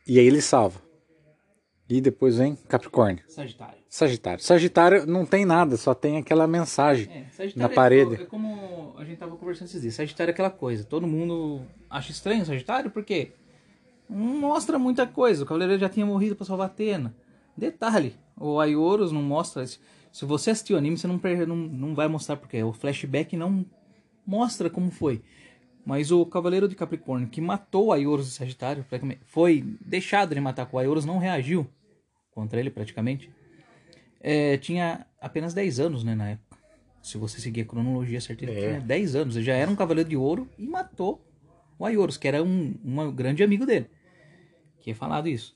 [0.07, 0.81] E aí ele salva.
[1.87, 3.23] E depois vem Capricórnio.
[3.27, 3.75] Sagitário.
[3.87, 4.43] Sagitário.
[4.43, 8.17] Sagitário não tem nada, só tem aquela mensagem É, na é parede.
[8.17, 9.93] co- É, como a gente tava conversando esses dias.
[9.93, 10.83] Sagitário é aquela coisa.
[10.83, 13.33] Todo mundo acha estranho o Sagitário porque
[14.09, 15.43] não mostra muita coisa.
[15.43, 17.13] O Cavaleiro já tinha morrido pra salvar Atena.
[17.55, 19.63] Detalhe, o Aioros não mostra.
[19.67, 23.63] Se você assistiu o anime, você não, não, não vai mostrar porque o flashback não
[24.25, 25.21] mostra como foi.
[25.85, 28.85] Mas o Cavaleiro de Capricórnio que matou o Aioros de Sagitário
[29.25, 31.67] foi deixado de matar com o Aioros, não reagiu
[32.31, 33.29] contra ele praticamente.
[34.21, 36.57] É, tinha apenas 10 anos, né, na época.
[37.01, 38.55] Se você seguir a cronologia ele É.
[38.69, 39.35] tinha 10 anos.
[39.35, 41.21] Ele já era um cavaleiro de ouro e matou
[41.77, 43.87] o Aioros, que era um, um grande amigo dele.
[44.79, 45.53] Que é falado isso.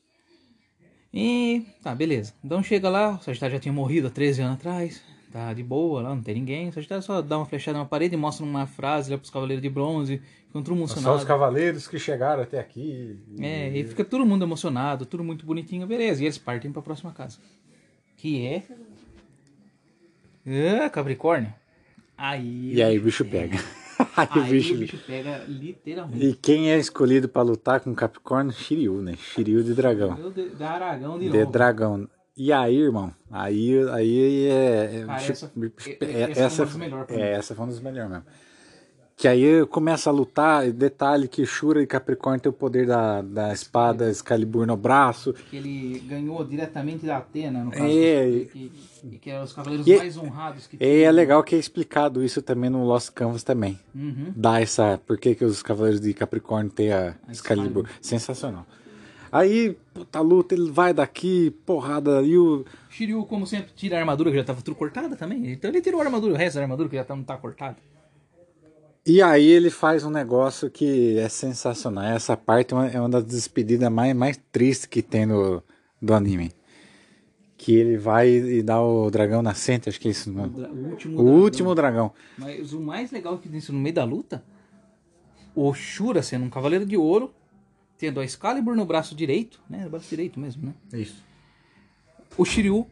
[1.13, 2.33] E tá, beleza.
[2.43, 5.01] Então chega lá, o Sagitário já tinha morrido há 13 anos atrás.
[5.31, 6.69] Tá de boa lá, não tem ninguém.
[6.69, 9.61] O Sagitário só dá uma flechada na parede e mostra uma frase lá pros cavaleiros
[9.61, 10.21] de bronze.
[10.47, 13.19] Ficam tudo Só os cavaleiros que chegaram até aqui.
[13.39, 16.21] É, e fica todo mundo emocionado, tudo muito bonitinho, beleza.
[16.21, 17.39] E eles partem pra próxima casa.
[18.15, 18.63] Que é.
[20.85, 21.53] Ah, Capricórnio.
[22.17, 22.73] Aí.
[22.73, 23.57] E aí o bicho pega.
[24.15, 24.73] aí, aí o bicho...
[24.73, 26.25] o bicho pega literalmente.
[26.25, 28.53] E quem é escolhido pra lutar com Capricórnio?
[28.53, 29.15] Shiryu, né?
[29.17, 30.31] Shiryu de dragão.
[30.31, 31.51] De, da Aragão de De novo.
[31.51, 32.07] dragão.
[32.37, 33.11] E aí, irmão?
[33.31, 34.99] Aí, aí é.
[35.01, 37.09] é- Cara, bicho- essa- bicho- e- é- essa foi melhores.
[37.17, 38.25] É, essa foi uma das melhores mesmo.
[39.19, 43.23] Que aí começa a lutar, e detalhe que Shura e Capricórnio tem o poder da,
[43.23, 45.33] da espada Excalibur no braço.
[45.49, 47.83] Que ele ganhou diretamente da Atena, no caso.
[47.83, 48.29] É.
[48.53, 48.71] Que,
[49.09, 52.23] que, que eram os cavaleiros E- mais honrados que E é legal que é explicado
[52.23, 53.79] isso também no Lost Canvas também.
[53.95, 54.31] Uhum.
[54.35, 54.99] Dá essa.
[55.03, 57.85] Por que, que os Cavaleiros de Capricórnio têm a A Excalibur?
[57.85, 57.89] Excalibur.
[57.99, 58.67] Sensacional.
[59.31, 62.65] Aí, puta luta, ele vai daqui, porrada, e o.
[62.89, 65.51] Shiryu, como sempre, tira a armadura que já tava tudo cortada também.
[65.51, 67.77] Então ele tirou a armadura, o resto da armadura que já tá, não tá cortada.
[69.05, 72.03] E aí ele faz um negócio que é sensacional.
[72.03, 75.63] Essa parte é uma, é uma das despedidas mais, mais tristes que tem no,
[76.01, 76.51] do anime.
[77.57, 80.49] Que ele vai e dá o dragão nascente, acho que é isso O, mesmo.
[80.49, 81.13] dra- o último.
[81.13, 81.41] O dragão.
[81.41, 82.11] último dragão.
[82.37, 84.43] Mas o mais legal é que nisso, no meio da luta,
[85.55, 87.33] o Shura sendo um cavaleiro de ouro,
[87.97, 89.83] tendo a Excalibur no braço direito, né?
[89.83, 90.73] No braço direito mesmo, né?
[90.99, 91.23] Isso.
[92.37, 92.85] O Shiryu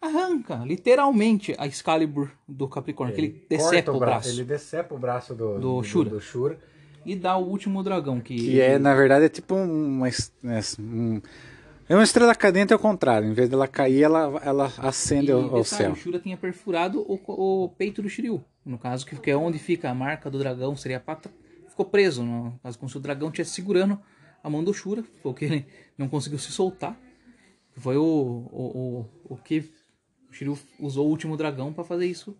[0.00, 4.28] arranca, literalmente, a Excalibur do Capricórnio, que ele decepa o braço.
[4.28, 6.10] Ele decepa o braço do, Do Shura.
[6.10, 6.58] do Shura.
[7.04, 8.34] E dá o último dragão, que...
[8.36, 10.08] Que é, na verdade, é tipo uma.
[10.42, 11.20] né, um-
[11.88, 13.28] é uma estrela cadente ao contrário.
[13.28, 15.92] Em vez dela cair, ela, ela acende E ao, ao detalhe, céu.
[15.92, 17.18] o Shura tinha perfurado o,
[17.64, 18.42] o peito do Shiryu.
[18.64, 21.28] No caso, que, que é onde fica a marca do dragão, seria a pata.
[21.68, 22.22] Ficou preso.
[22.22, 23.98] No caso, como se o dragão estivesse segurando
[24.42, 25.04] a mão do Shura.
[25.22, 26.98] Porque ele não conseguiu se soltar.
[27.76, 29.64] Foi o, o, o, o que
[30.30, 32.36] o Shiryu usou o último dragão para fazer isso.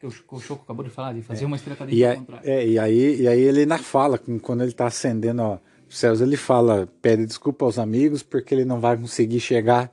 [0.00, 2.50] Que o, Shoko acabou de falar, de fazer uma estrela cadente E, ao contrário.
[2.50, 6.20] é, e, aí, e aí ele na fala, quando ele tá acendendo ó, os céus,
[6.20, 9.92] ele fala, pede desculpa aos amigos, porque ele não vai conseguir chegar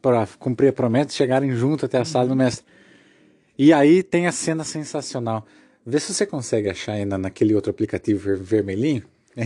[0.00, 2.64] para cumprir a promessa de chegarem junto até a sala do mestre.
[3.58, 5.44] E aí tem a cena sensacional.
[5.84, 9.02] Vê se você consegue achar ainda naquele outro aplicativo ver- vermelhinho.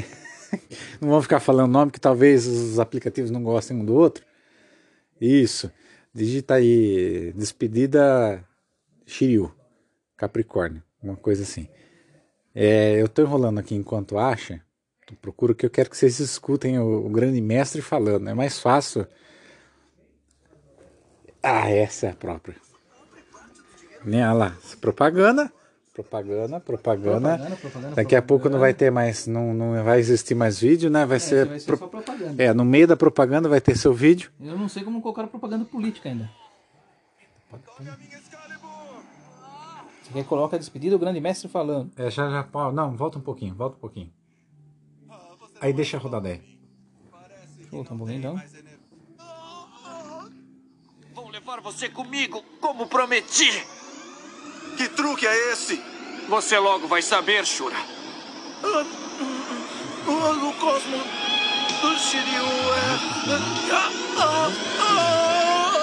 [1.00, 4.24] não vamos ficar falando nome, que talvez os aplicativos não gostem um do outro.
[5.20, 5.70] Isso.
[6.14, 8.44] Digita aí, despedida
[9.06, 9.52] Shiryu.
[10.16, 11.68] Capricórnio, uma coisa assim.
[12.54, 14.60] É, eu tô enrolando aqui enquanto acha.
[15.20, 18.28] Procuro que eu quero que vocês escutem o, o grande mestre falando.
[18.28, 19.06] É mais fácil.
[21.42, 22.56] Ah, essa é a própria.
[24.04, 25.52] Né, olha lá, propaganda,
[25.92, 27.36] propaganda, propaganda.
[27.38, 30.88] Propaganda, propaganda, Daqui a pouco não vai ter mais, não, não vai existir mais vídeo,
[30.90, 31.04] né?
[31.04, 32.42] Vai É, ser, vai ser pro- só propaganda.
[32.42, 34.30] é, no meio da propaganda vai ter seu vídeo.
[34.40, 36.30] Eu não sei como colocaram propaganda política ainda.
[40.02, 41.90] Você quer coloca a despedida do grande mestre falando.
[41.96, 44.12] É, já, já, não, volta um pouquinho, volta um pouquinho.
[45.60, 46.38] Aí deixa rodar daí.
[46.38, 48.42] Deixa eu voltar um pouquinho então.
[51.14, 53.50] Vou levar você comigo, como prometi.
[54.76, 55.82] Que truque é esse?
[56.28, 57.76] Você logo vai saber, Shura.
[60.06, 60.96] O, o cosmo
[61.80, 62.98] do Shiryu é.
[63.72, 65.82] Ah, ah, ah, ah.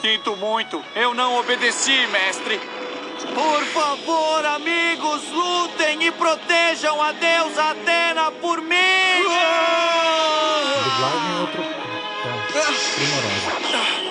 [0.00, 2.58] Sinto muito, eu não obedeci, mestre.
[3.34, 8.76] Por favor, amigos, lutem e protejam a deusa Atena por mim!
[10.84, 11.62] Dublagem é outro.
[12.52, 14.09] Tá, primorosa.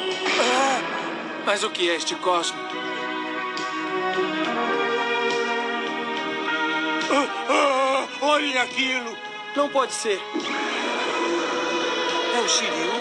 [1.46, 2.60] Mas o que é este cosmo?
[7.50, 9.18] Ah, olhem aquilo!
[9.56, 10.22] Não pode ser.
[12.36, 12.92] É o Shiryu?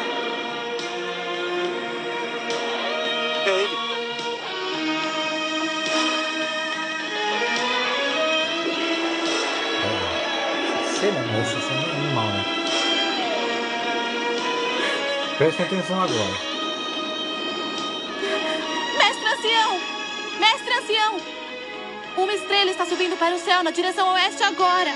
[3.46, 3.88] É ele.
[10.98, 11.40] cena, né?
[11.40, 12.44] Essa cena é animal, né?
[15.37, 16.57] Presta atenção agora.
[20.88, 21.20] Ancião!
[22.16, 24.90] Uma estrela está subindo para o céu na direção oeste agora.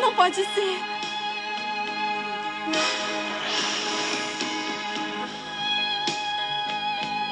[0.00, 0.78] Não pode ser.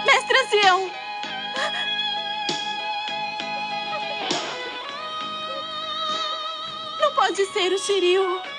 [0.05, 0.91] Mestre ancião!
[7.01, 8.52] Não pode ser o Shiryu.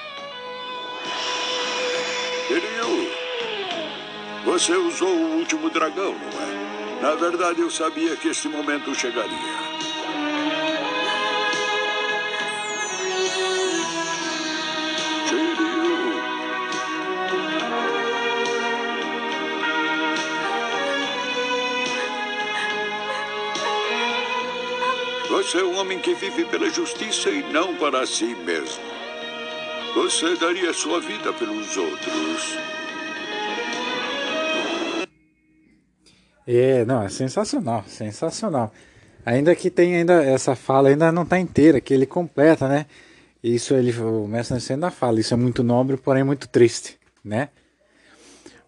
[4.54, 7.02] Você usou o último dragão, não é?
[7.02, 9.34] Na verdade, eu sabia que esse momento chegaria.
[25.30, 28.84] Você é um homem que vive pela justiça e não para si mesmo.
[29.96, 32.83] Você daria sua vida pelos outros.
[36.46, 38.72] É, não, é sensacional, sensacional.
[39.26, 42.86] Ainda que tem ainda essa fala ainda não está inteira, que ele completa, né?
[43.42, 47.50] Isso ele, o mestre Nascimento ainda fala, isso é muito nobre, porém muito triste, né?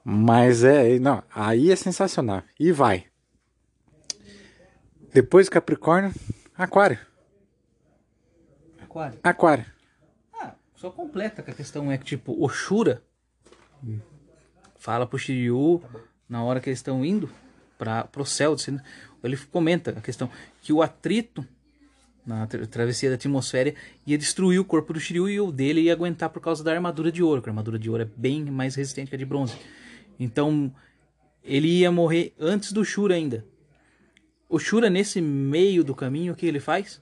[0.04, 2.44] Mas é, não, aí é sensacional.
[2.60, 3.06] E vai.
[5.14, 6.14] Depois Capricórnio,
[6.58, 7.00] Aquário.
[8.82, 9.20] Aquário.
[9.24, 9.66] Aquário.
[10.40, 13.02] Ah, só completa que a questão é que, tipo, o Shura
[14.78, 15.82] fala pro Shiryu
[16.30, 17.30] na hora que eles estão indo
[17.78, 18.80] para pro céu, assim,
[19.24, 20.30] ele comenta a questão
[20.62, 21.46] que o atrito
[22.26, 23.74] na tra- travessia da atmosfera
[24.06, 27.12] ia destruir o corpo do Shiryu e o dele ia aguentar por causa da armadura
[27.12, 29.54] de ouro, que a armadura de ouro é bem mais resistente que a de bronze.
[30.20, 30.74] Então,
[31.44, 33.46] ele ia morrer antes do Shura ainda.
[34.50, 37.02] O Shura, nesse meio do caminho, o que ele faz?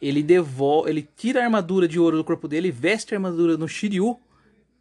[0.00, 3.66] Ele devolve, ele tira a armadura de ouro do corpo dele, veste a armadura no
[3.68, 4.18] Shiryu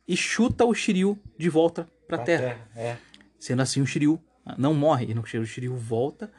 [0.06, 2.60] e chuta o Shiryu de volta pra, terra.
[2.76, 2.98] É.
[3.40, 4.20] Sendo assim, o Shiryu
[4.58, 6.32] não morre, e no o Shiryu volta.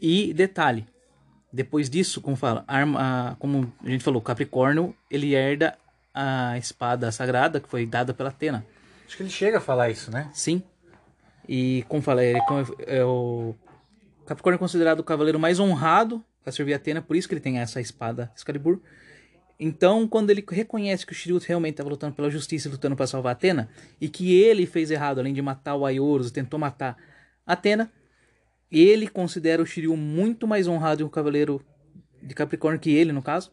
[0.00, 0.86] E detalhe,
[1.52, 5.76] depois disso, como fala, a arma, como a gente falou, Capricórnio, ele herda
[6.14, 8.64] a espada sagrada que foi dada pela Atena.
[9.06, 10.30] Acho que ele chega a falar isso, né?
[10.32, 10.62] Sim.
[11.48, 12.38] E como fala, ele
[12.86, 13.54] é, o
[14.26, 17.40] Capricórnio é considerado o cavaleiro mais honrado para servir a Atena, por isso que ele
[17.40, 18.80] tem essa espada Excalibur.
[19.58, 23.06] Então, quando ele reconhece que o Shiryu realmente estava lutando pela justiça e lutando para
[23.06, 23.68] salvar a Atena,
[24.00, 26.96] e que ele fez errado, além de matar o Aioros, tentou matar
[27.52, 27.92] Atena,
[28.70, 31.60] ele considera o Shiryu muito mais honrado e um cavaleiro
[32.22, 33.50] de Capricórnio que ele, no caso.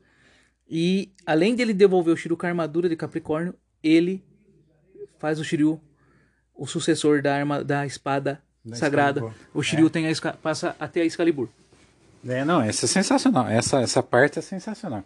[0.69, 4.23] E além de ele devolver o Shiryu com a armadura de Capricórnio, ele
[5.17, 5.81] faz o Shiryu
[6.53, 9.19] o sucessor da arma da espada Da sagrada.
[9.19, 9.45] Excalibur.
[9.53, 11.49] O Shiryu tem a, passa até a Excalibur.
[12.27, 13.47] É, não, essa é sensacional.
[13.47, 15.03] Essa, essa parte é sensacional.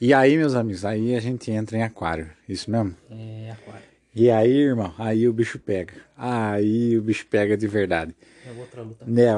[0.00, 2.30] E aí, meus amigos, aí a gente entra em aquário.
[2.48, 2.94] Isso mesmo?
[3.10, 3.88] É, aquário.
[4.20, 5.94] E aí, irmão, aí o bicho pega.
[6.16, 8.16] Aí o bicho pega de verdade.
[8.44, 9.04] É outra luta.
[9.06, 9.30] Né,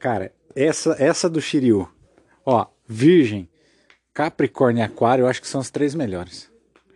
[0.00, 1.86] cara, essa, essa do Shiryu,
[2.46, 3.46] ó, Virgem,
[4.14, 6.50] Capricórnio e Aquário, eu acho que são as três melhores.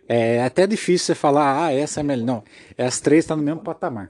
[0.07, 2.25] É até difícil você falar, ah, essa é melhor.
[2.25, 2.43] Não,
[2.75, 4.09] as três estão no mesmo patamar.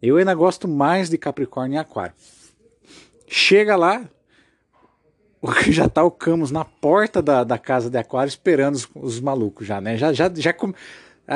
[0.00, 2.14] Eu ainda gosto mais de Capricórnio e Aquário.
[3.28, 4.08] Chega lá,
[5.68, 9.66] já tá o Camus na porta da, da casa de Aquário esperando os, os malucos
[9.66, 9.98] já, né?
[9.98, 10.72] Já, já, já com-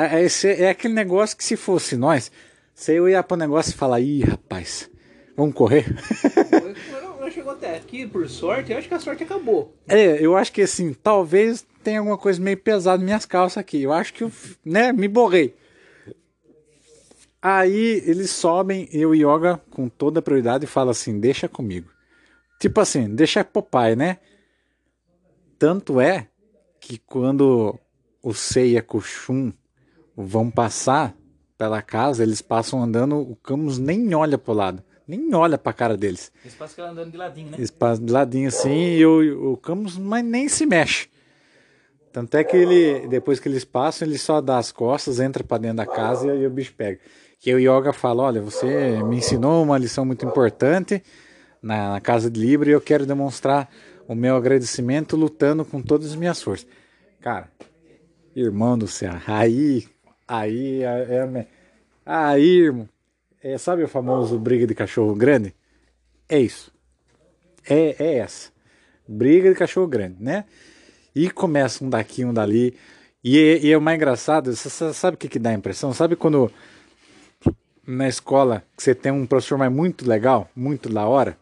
[0.05, 2.31] é, esse- é aquele negócio que se fosse nós,
[2.73, 4.89] você ia pro negócio e falar, ih, rapaz,
[5.35, 5.85] vamos correr?
[7.19, 9.75] Não chegou até aqui, por sorte, eu acho que a sorte acabou.
[9.87, 13.81] É, eu acho que assim, talvez tenha alguma coisa meio pesada nas minhas calças aqui.
[13.83, 14.31] Eu acho que eu,
[14.63, 15.53] né, me borrei.
[17.41, 21.89] Aí eles sobem, eu e Yoga, com toda a prioridade, e fala assim: deixa comigo.
[22.59, 24.17] Tipo assim, deixa Popeye, né?
[25.59, 26.27] Tanto é
[26.79, 27.77] que quando
[28.23, 29.51] o Seiya e o Shun
[30.17, 31.15] vão passar
[31.55, 35.95] pela casa, eles passam andando, o Camus nem olha pro lado, nem olha pra cara
[35.95, 36.31] deles.
[36.43, 37.57] Esse passa que ela andando de ladinho, né?
[37.57, 41.07] Eles passam de ladinho assim e o, o Camus mas nem se mexe.
[42.11, 45.59] Tanto é que ele, depois que eles passam, ele só dá as costas, entra pra
[45.59, 46.99] dentro da casa e, o bicho pega.
[47.39, 51.03] Que o Yoga fala: Olha, você me ensinou uma lição muito importante
[51.61, 53.69] na, na casa de Libra e eu quero demonstrar
[54.07, 56.67] o meu agradecimento lutando com todas as minhas forças.
[57.21, 57.51] Cara,
[58.35, 59.85] irmão do céu, aí,
[60.27, 60.87] aí, é,
[61.35, 61.47] é-
[62.05, 62.89] aí, irmão,
[63.43, 65.53] é, sabe o famoso briga de cachorro grande?
[66.29, 66.71] É isso.
[67.69, 68.51] É, é essa.
[69.07, 70.45] Briga de cachorro grande, né?
[71.15, 72.75] E começa um daqui, um dali.
[73.23, 75.93] E, e é o mais engraçado, você sa- sabe o que, que dá a impressão?
[75.93, 76.51] Sabe quando
[77.85, 81.37] na escola você tem um professor mais muito legal, muito da hora,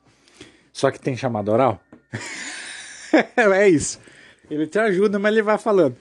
[0.71, 1.81] só que tem chamada oral?
[3.36, 3.99] é isso.
[4.49, 5.95] Ele te ajuda, mas ele vai falando.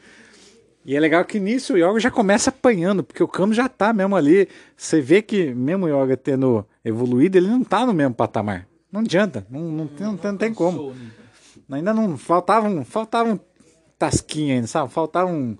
[0.85, 3.93] E é legal que nisso o Yoga já começa apanhando, porque o Camus já tá
[3.93, 4.49] mesmo ali.
[4.77, 8.67] Você vê que mesmo o Yoga tendo evoluído, ele não tá no mesmo patamar.
[8.93, 10.95] Não adianta, não, não, tem, não, tem, não tem como.
[11.71, 13.41] Ainda não faltavam, faltavam
[13.99, 14.93] tasquinha ainda, sabe?
[14.93, 15.59] Faltavam.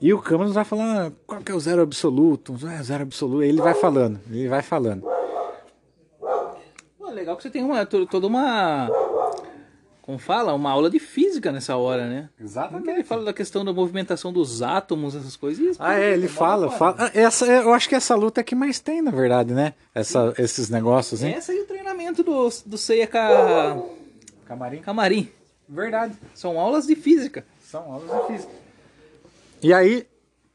[0.00, 2.54] E o Camus vai falando, qual que é o zero absoluto?
[2.68, 3.42] É zero absoluto.
[3.42, 5.04] Ele vai falando, ele vai falando.
[6.98, 8.88] Pô, legal que você tem uma, to- toda uma.
[10.02, 10.52] Como fala?
[10.52, 12.28] Uma aula de física nessa hora, né?
[12.40, 12.90] Exatamente.
[12.90, 15.76] Ele fala da questão da movimentação dos átomos, essas coisas.
[15.76, 16.96] e Ah, é, ele fala, fala.
[16.98, 19.74] Ah, Essa, é- eu acho que essa luta é que mais tem, na verdade, né?
[19.94, 21.34] Essa, esses negócios, hein?
[21.34, 23.06] Essa é o treinamento do, do Seiya
[24.44, 24.78] Camarim.
[24.82, 25.28] Camarim.
[25.68, 26.14] Verdade.
[26.34, 27.44] São aulas de física.
[27.62, 28.52] São aulas de física.
[29.62, 30.04] E aí,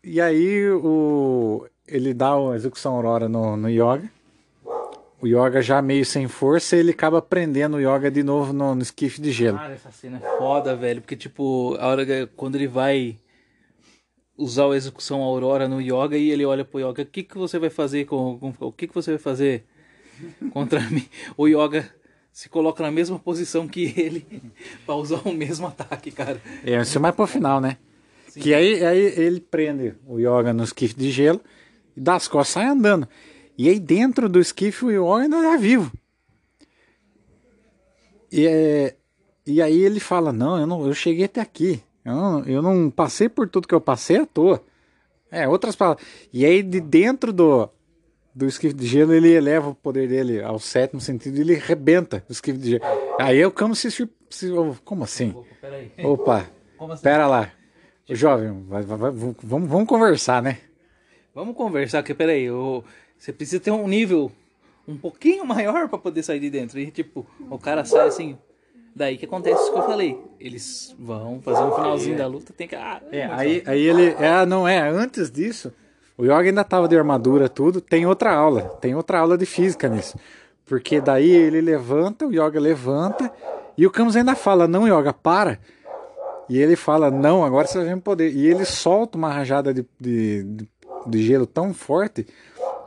[0.04, 4.12] e aí o, ele dá a execução aurora no, no yoga.
[5.22, 8.82] O yoga já meio sem força, ele acaba prendendo o yoga de novo no, no
[8.82, 9.57] esquife de gelo.
[9.57, 11.01] Cara, essa cena é foda, velho.
[11.01, 13.18] Porque, tipo, a hora que, quando ele vai
[14.38, 17.57] usar a execução aurora no yoga e ele olha pro yoga, o que, que você
[17.57, 19.65] vai fazer com, com- o que, que você vai fazer
[20.51, 21.07] contra mim?
[21.36, 21.89] O yoga
[22.32, 24.26] se coloca na mesma posição que ele
[24.86, 26.39] pra usar o mesmo ataque, cara.
[26.63, 27.78] É, isso é mais pro final, né?
[28.39, 31.41] Que aí, aí ele prende o yoga no esquife de gelo
[31.95, 33.07] e dá as costas sai andando.
[33.58, 35.91] E aí dentro do esquife o yoga ainda tá vivo.
[38.32, 38.95] E, é,
[39.45, 41.82] e aí ele fala, não, eu, não, eu cheguei até aqui.
[42.03, 44.62] Eu não, eu não passei por tudo que eu passei à toa.
[45.32, 46.05] É, outras palavras.
[46.32, 47.70] E aí de dentro do,
[48.34, 52.24] do esquife de gelo ele eleva o poder dele ao sétimo sentido e ele rebenta
[52.30, 52.84] o esquife de gelo.
[53.20, 54.51] Aí o Camus se, se, se-
[54.86, 55.34] Como assim?
[56.03, 57.03] Opa, Como assim?
[57.03, 57.51] pera lá.
[58.10, 59.36] Ô, Jovem, vai- vai- vai- vamos,
[59.70, 60.60] vamos conversar, né?
[61.36, 62.84] Vamos conversar, que peraí, eu,
[63.18, 64.32] você precisa ter um nível
[64.88, 66.80] um pouquinho maior pra poder sair de dentro.
[66.80, 68.38] E tipo, o cara sai assim.
[68.95, 70.20] Daí que acontece isso que eu falei.
[70.39, 72.76] Eles vão fazer um finalzinho da luta, tem que.
[72.76, 74.15] Ah, É, aí, aí ele.
[74.20, 75.72] É, não é, antes disso,
[76.18, 77.80] o Yoga ainda tava de armadura, tudo.
[77.80, 80.18] Tem outra aula, tem outra aula de física nisso.
[80.65, 83.32] Porque daí ele levanta, o Yoga levanta,
[83.78, 85.59] e o Camus ainda fala: Não, Yoga, para.
[86.49, 88.34] E ele fala: Não, agora você vai ver meu poder.
[88.34, 90.70] E ele solta uma rajada de, de, de-
[91.05, 92.26] de gelo tão forte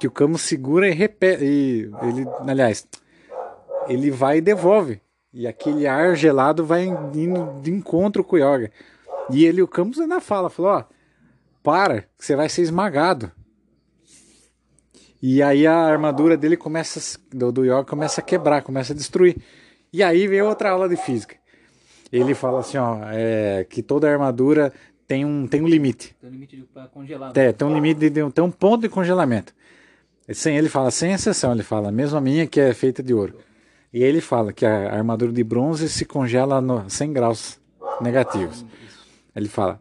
[0.01, 1.45] que o Camus segura e repete.
[1.45, 2.87] E ele, aliás,
[3.87, 5.01] ele vai e devolve.
[5.33, 8.71] E aquele ar gelado vai indo de encontro com o Yoga.
[9.31, 10.85] E ele, o Camus ainda fala, falou, ó,
[11.63, 13.31] para, que você vai ser esmagado.
[15.23, 19.37] E aí a armadura dele começa, do, do Yoga começa a quebrar, começa a destruir.
[19.93, 21.37] E aí vem outra aula de física.
[22.11, 24.73] Ele fala assim, ó, é, que toda armadura
[25.07, 26.17] tem um, tem um limite.
[26.21, 27.33] Tem um limite pra congelar.
[27.37, 29.55] É, tem um limite, de- tem um ponto de congelamento.
[30.33, 33.39] Sem ele fala, sem exceção, ele fala, mesmo a minha que é feita de ouro.
[33.93, 37.61] E ele fala que a armadura de bronze se congela no 100 graus
[38.01, 38.65] negativos.
[39.35, 39.81] Ele fala,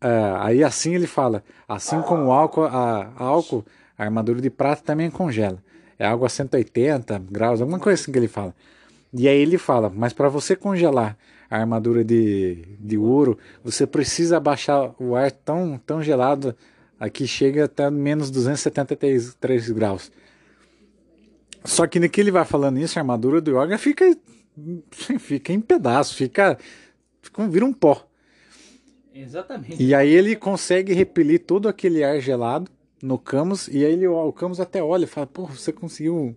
[0.00, 3.64] ah, aí assim ele fala, assim como o álcool, a, a álcool,
[3.96, 5.62] a armadura de prata também congela.
[5.98, 8.54] É algo a 180 graus, alguma coisa assim que ele fala.
[9.14, 11.16] E aí ele fala, mas para você congelar
[11.50, 16.56] a armadura de, de ouro, você precisa abaixar o ar tão, tão gelado,
[17.02, 20.12] aqui chega até menos 273 graus.
[21.64, 24.16] Só que no que ele vai falando isso, a armadura do Yoga fica,
[25.18, 26.56] fica em pedaços, fica,
[27.20, 28.06] fica vira um pó.
[29.12, 29.82] Exatamente.
[29.82, 32.70] E aí ele consegue repelir todo aquele ar gelado
[33.02, 36.36] no Camus, e aí ele, o Camus até olha e fala, pô, você conseguiu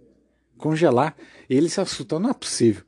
[0.58, 1.16] congelar.
[1.48, 2.84] E ele se assusta, não é possível.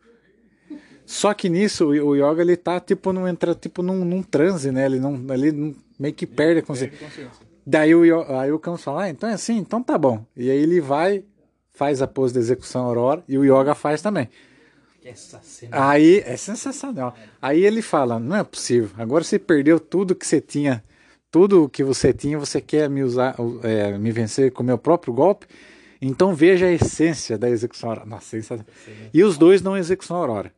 [1.06, 4.86] Só que nisso o, Yoga ele tá tipo num, entra, tipo num, num transe, né?
[4.88, 6.98] Ele não, ele não- meio que perde a consciência.
[7.70, 10.26] Daí o, aí o Camus fala, ah, então é assim, então tá bom.
[10.38, 11.26] E aí ele vai,
[11.74, 14.30] faz a pose de execução aurora e o Yoga faz também.
[15.04, 15.90] Essa cena.
[15.90, 17.14] Aí é sensacional.
[17.42, 18.90] Aí ele fala: não é possível.
[18.98, 20.82] Agora você perdeu tudo que você tinha,
[21.30, 22.40] tudo que você tinha.
[22.40, 25.46] Você quer me usar, é, me vencer com o meu próprio golpe?
[26.02, 28.06] Então veja a essência da execução aurora.
[28.06, 28.66] Nossa, sensacional.
[29.14, 30.54] E os dois dão execução aurora.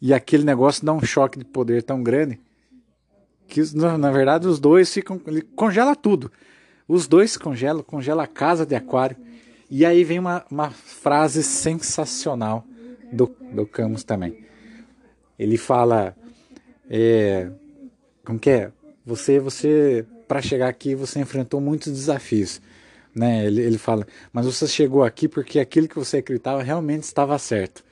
[0.00, 2.40] E aquele negócio dá um choque de poder tão grande
[3.50, 6.30] que na, na verdade os dois ficam, ele congela tudo.
[6.88, 9.16] Os dois congelam, congela a casa de aquário.
[9.68, 12.64] E aí vem uma, uma frase sensacional
[13.12, 14.44] do, do Camus também.
[15.38, 16.16] Ele fala,
[16.88, 17.50] é,
[18.24, 18.72] como que é?
[19.04, 22.60] Você, você, para chegar aqui, você enfrentou muitos desafios,
[23.14, 23.46] né?
[23.46, 27.84] Ele, ele fala, mas você chegou aqui porque aquilo que você acreditava realmente estava certo.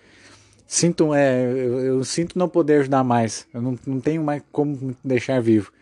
[0.71, 3.49] Sinto, é, eu, eu sinto não poder ajudar mais.
[3.55, 5.73] Eu não, não tenho mais como me deixar vivo.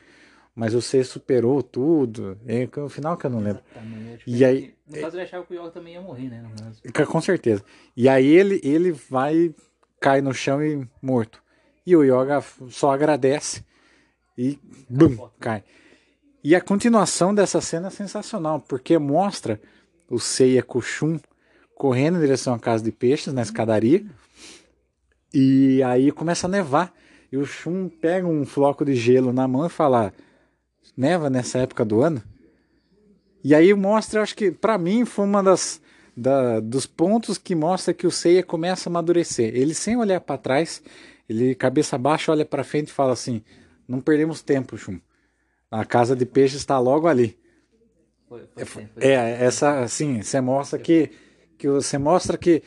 [0.55, 2.39] Mas você superou tudo.
[2.47, 3.63] É o final que eu não lembro.
[4.25, 6.49] E aí, No caso, ele achava que o Yoga também ia morrer, né?
[7.05, 7.65] Com certeza.
[7.97, 9.53] E aí ele, ele vai
[10.01, 11.43] cai no chão e morto.
[11.85, 13.65] E o Yoga só agradece
[14.39, 14.57] e
[14.89, 15.65] bum, cai.
[16.45, 19.61] E a continuação dessa cena é sensacional, porque mostra
[20.09, 21.19] o Seiya com o Shun
[21.75, 24.07] correndo em direção à casa de peixes na escadaria.
[25.39, 26.95] E aí começa a nevar.
[27.31, 30.11] E o Shun pega um floco de gelo na mão e fala:
[30.97, 32.23] Neva nessa época do ano?
[33.45, 35.79] E aí mostra, acho que para mim foi uma das
[36.17, 39.55] da, dos pontos que mostra que o Seiya começa a amadurecer.
[39.55, 40.83] Ele sem olhar para trás,
[41.29, 43.43] ele cabeça baixa olha para frente e fala assim:
[43.87, 44.99] "Não perdemos tempo, Shun.
[45.71, 47.39] A casa de peixe está logo ali."
[48.27, 49.05] Foi, foi, foi, foi.
[49.05, 51.11] É, essa assim, você mostra que
[51.59, 52.63] que você mostra que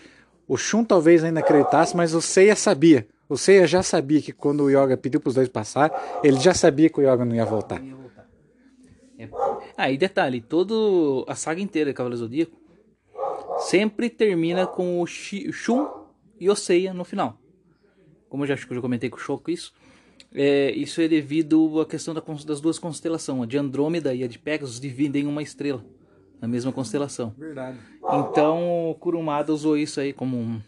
[0.49, 3.07] o Shun talvez ainda acreditasse, mas o Seiya sabia.
[3.29, 6.55] O Seiya já sabia que quando o Yoga pediu para os dois passar, ele já
[6.55, 7.79] sabia que o Yoga não ia voltar.
[9.19, 9.29] É.
[9.77, 12.57] Ah, e detalhe, todo a saga inteira de Cavaleiro Zodíaco
[13.59, 15.87] sempre termina com o Shun
[16.39, 17.39] e o Seiya no final.
[18.27, 19.71] Como eu já, acho que eu já comentei com o Choco isso,
[20.33, 23.43] é, isso é devido à questão da das duas constelações.
[23.43, 25.85] A de Andrômeda e a de Pegasus dividem uma estrela
[26.41, 27.35] na mesma constelação.
[27.37, 27.77] Verdade.
[28.13, 30.61] Então o Kurumada usou isso aí como um,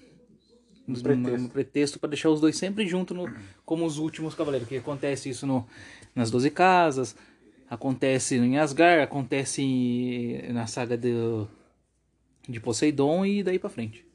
[0.88, 1.46] um pretexto.
[1.46, 3.18] um pretexto para deixar os dois sempre juntos
[3.66, 4.68] como os últimos cavaleiros.
[4.68, 5.66] Que acontece isso no,
[6.16, 7.16] nas Doze Casas,
[7.70, 11.14] acontece em Asgard, acontece na saga de,
[12.48, 14.06] de Poseidon e daí para frente.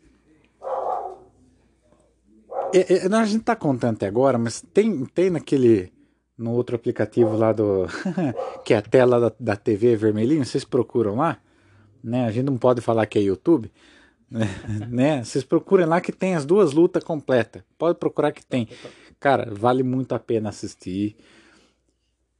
[2.74, 5.92] É, é, a gente tá contando até agora, mas tem, tem naquele.
[6.36, 7.86] No outro aplicativo lá do.
[8.62, 11.38] que é a tela da, da TV vermelhinho, vocês procuram lá.
[12.06, 12.24] Né?
[12.24, 13.70] A gente não pode falar que é YouTube.
[14.88, 15.24] né?
[15.24, 17.62] Vocês procurem lá que tem as duas lutas completas.
[17.76, 18.68] Pode procurar que tem.
[19.18, 21.16] Cara, vale muito a pena assistir.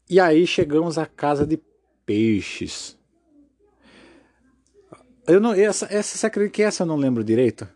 [0.08, 1.58] E aí chegamos à casa de
[2.04, 2.96] peixes.
[5.26, 7.66] Eu não, essa, essa, você acredita que essa eu não lembro direito?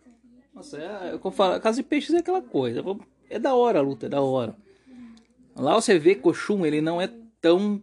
[0.55, 2.85] Nossa, é, eu falo, Casa de Peixes é aquela coisa.
[3.29, 4.55] É da hora a luta, é da hora.
[5.57, 7.11] Lá você vê Shun, ele não é
[7.41, 7.83] tão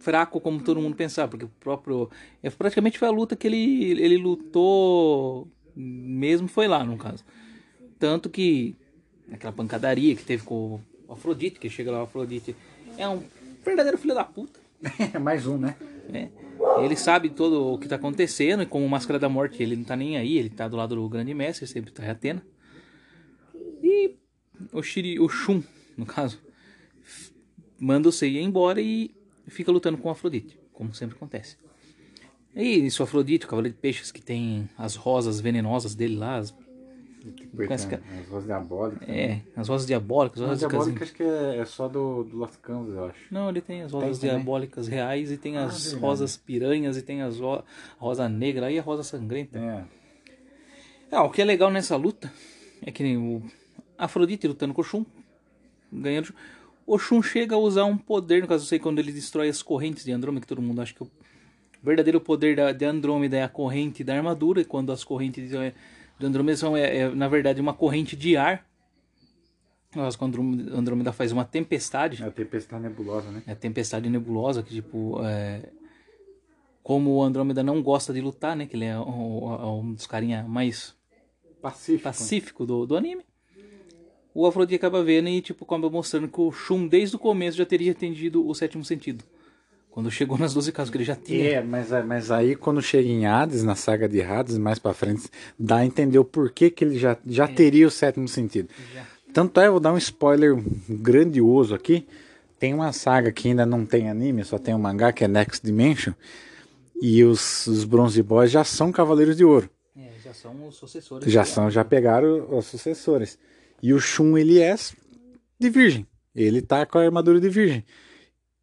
[0.00, 2.10] fraco como todo mundo pensava, porque o próprio.
[2.42, 5.46] É, praticamente foi a luta que ele, ele lutou
[5.76, 7.24] mesmo, foi lá no caso.
[7.98, 8.74] Tanto que
[9.30, 12.56] aquela pancadaria que teve com o Afrodite, que chega lá o Afrodite,
[12.96, 13.22] é um
[13.64, 14.58] verdadeiro filho da puta.
[15.20, 15.76] Mais um, né?
[16.08, 16.30] né?
[16.82, 19.96] Ele sabe todo o que tá acontecendo e como Máscara da Morte ele não tá
[19.96, 22.42] nem aí, ele tá do lado do grande mestre, sempre tá em Atena.
[23.82, 24.16] E
[24.72, 25.62] o Shiri, o Shun,
[25.96, 26.38] no caso,
[27.78, 29.10] manda o Seiya embora e
[29.50, 31.56] fica lutando com Afrodite, como sempre acontece.
[32.54, 36.36] E isso, o Afrodite, o cavaleiro de peixes que tem as rosas venenosas dele lá,
[36.36, 36.54] as,
[37.68, 39.08] As vozes diabólicas.
[39.08, 42.56] é, as rosas diabólicas, as As rosas diabólicas que é, é só do, do Las
[42.56, 43.18] Campos, eu acho.
[43.30, 44.36] Não, ele tem as rosas também?
[44.36, 46.02] diabólicas reais e tem as verdade.
[46.02, 47.62] rosas piranhas e tem as ro
[47.98, 49.58] rosa negra e a rosa sangrenta.
[49.58, 49.84] É.
[51.12, 52.32] Ah, o que é legal nessa luta
[52.82, 53.42] é que nem o
[53.98, 55.04] Afrodite lutando com o Shun,
[55.92, 56.32] ganhando.
[56.92, 59.62] O Shun chega a usar um poder, no caso eu sei quando ele destrói as
[59.62, 61.10] correntes de Andrômeda, que todo mundo acha que o
[61.82, 65.56] verdadeiro poder da, de Andrômeda é a corrente da armadura, e quando as correntes de,
[66.18, 68.66] de Andrômeda são, é, é, na verdade, uma corrente de ar.
[69.94, 73.42] Mas quando Andrômeda- Andrômeda faz uma tempestade, É a tempestade nebulosa, né?
[73.46, 75.20] é a tempestade nebulosa, que tipo.
[75.24, 75.68] É...
[76.82, 78.66] Como o Andrômeda não gosta de lutar, né?
[78.66, 80.96] Que ele é um, um dos carinha mais
[81.60, 82.02] Pacífico.
[82.02, 83.22] pacífico do, do anime.
[84.34, 87.66] O Afrodite acaba vendo e tipo, acaba mostrando que o Shun desde o começo já
[87.66, 89.24] teria entendido o sétimo sentido.
[89.90, 91.44] Quando chegou nas 12 casas, que ele já tinha.
[91.44, 95.28] É, mas, mas aí quando chega em Hades, na saga de Hades, mais pra frente,
[95.58, 98.68] dá a entender o porquê que ele já, já teria o sétimo sentido.
[98.94, 99.04] Já.
[99.32, 100.56] Tanto é, vou dar um spoiler
[100.88, 102.06] grandioso aqui.
[102.58, 105.64] Tem uma saga que ainda não tem anime, só tem um mangá, que é Next
[105.64, 106.12] Dimension.
[107.00, 109.68] E os, os Bronze Boys já são Cavaleiros de Ouro.
[109.96, 111.32] É, já são os sucessores.
[111.32, 113.38] Já são, já pegaram os sucessores.
[113.82, 114.74] E o Shun, ele é
[115.58, 116.06] de virgem.
[116.34, 117.84] Ele tá com a armadura de virgem.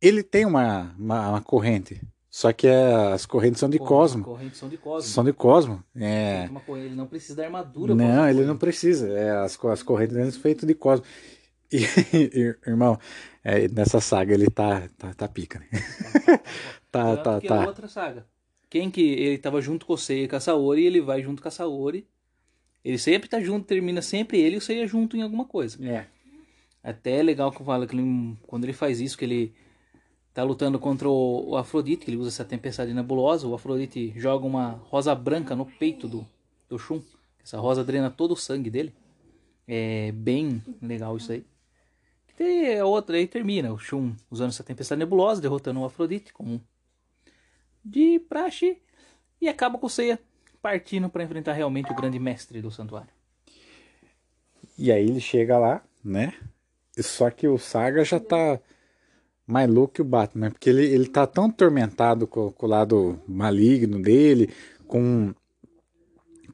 [0.02, 2.02] Ele tem uma, uma, uma corrente.
[2.30, 4.24] Só que é- as correntes são de Cosmo.
[4.24, 5.10] Correntes são de Cosmo.
[5.10, 5.84] São de Cosmo.
[5.96, 6.48] É.
[6.68, 7.96] Ele não precisa da armadura.
[7.96, 9.10] Não, ele não precisa.
[9.10, 11.06] É, as, as correntes dele são feitas de Cosmo.
[11.70, 12.98] E, irmão,
[13.44, 15.68] é, nessa saga ele tá, tá, tá pica, né?
[16.90, 17.66] tá, Tanto tá, que é tá.
[17.68, 18.26] outra saga.
[18.70, 21.42] Quem que ele tava junto com o Seiya e com a Saori, ele vai junto
[21.42, 22.08] com a Saori.
[22.88, 25.78] Ele sempre tá junto, termina sempre ele e o Seiya junto em alguma coisa.
[25.86, 26.08] É.
[26.82, 29.54] Até é legal que eu falo que ele- quando ele faz isso, que ele
[30.34, 34.46] tá lutando contra o, o Afrodite, que ele usa essa tempestade nebulosa, o Afrodite joga
[34.46, 36.26] uma rosa branca no peito do,
[36.70, 37.02] do Shun.
[37.44, 38.94] Essa rosa drena todo o sangue dele.
[39.68, 41.46] É bem legal isso aí.
[42.26, 46.32] Que tem a outra aí termina, o Shun usando essa tempestade nebulosa, derrotando o Afrodite
[46.32, 46.62] como
[47.84, 48.78] de praxe
[49.42, 50.18] e acaba com o Seiya
[50.62, 53.10] partindo para enfrentar realmente o grande mestre do santuário.
[54.78, 56.34] E aí ele chega lá, né?
[57.00, 58.60] Só que o Saga já tá
[59.46, 63.22] mais louco que o Batman, porque ele, ele tá tão atormentado com, com o lado
[63.28, 64.54] maligno dele,
[64.88, 65.34] com,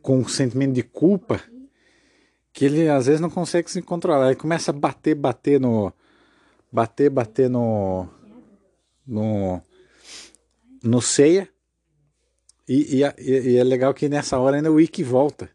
[0.02, 1.42] com o sentimento de culpa,
[2.54, 4.28] que ele às vezes não consegue se controlar.
[4.28, 5.92] Ele começa a bater, bater no.
[6.72, 8.08] Bater, bater no.
[9.06, 9.62] No.
[10.84, 11.50] No ceia.
[12.68, 15.50] E, e, e é legal que nessa hora ainda o Ikki volta.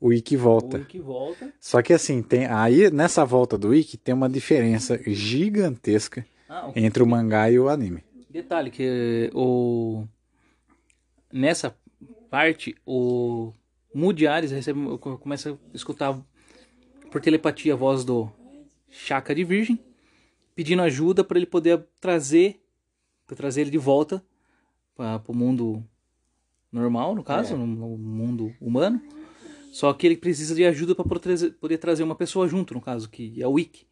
[0.00, 0.78] O Ikki volta.
[0.78, 1.52] O Ikki volta.
[1.60, 7.02] Só que assim, tem aí nessa volta do Ikki tem uma diferença gigantesca Ah, entre
[7.02, 8.02] o mangá e o anime.
[8.28, 10.04] Detalhe que o
[11.32, 11.76] nessa
[12.30, 13.52] parte o
[13.94, 16.18] Moody Ares recebe começa a escutar
[17.10, 18.30] por telepatia a voz do
[18.88, 19.78] Chaka de Virgem
[20.54, 22.60] pedindo ajuda para ele poder trazer
[23.26, 24.22] para trazer ele de volta
[25.20, 25.84] para o mundo
[26.72, 29.00] normal, no caso, no, no mundo humano.
[29.72, 31.04] Só que ele precisa de ajuda para
[31.60, 33.86] poder trazer uma pessoa junto, no caso, que é o Ikki.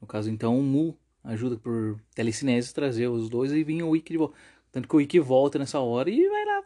[0.00, 4.12] No caso, então, o Mu ajuda por telecinese trazer os dois e vir o Ikki
[4.12, 4.34] de volta.
[4.72, 6.62] Tanto que o Ikki volta nessa hora e vai lá.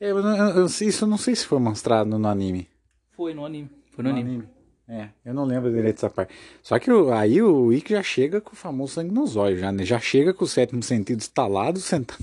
[0.00, 2.68] É, eu eu- isso eu não sei se foi mostrado no anime.
[3.12, 3.70] Foi no anime.
[3.92, 4.42] Foi no, anime.
[4.88, 6.32] É, eu não lembro direito dessa parte.
[6.62, 9.72] Só que o- aí o Ikki já chega com o famoso sangue nos olhos, já,
[9.72, 9.84] né?
[9.84, 12.22] Já chega com o sétimo sentido instalado, sentado.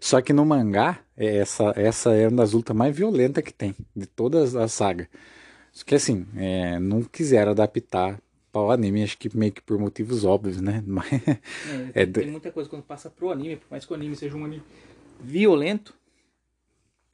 [0.00, 3.74] Só que no mangá, é essa, essa é uma das lutas mais violentas que tem,
[3.96, 5.06] de todas as sagas.
[5.72, 8.20] Só que assim, é, não quiseram adaptar
[8.52, 10.82] para o anime, acho que meio que por motivos óbvios, né?
[10.86, 11.10] Mas,
[11.94, 14.36] É, É, tem muita coisa quando passa pro anime, por mais que o anime seja
[14.36, 14.62] um anime
[15.20, 15.94] violento,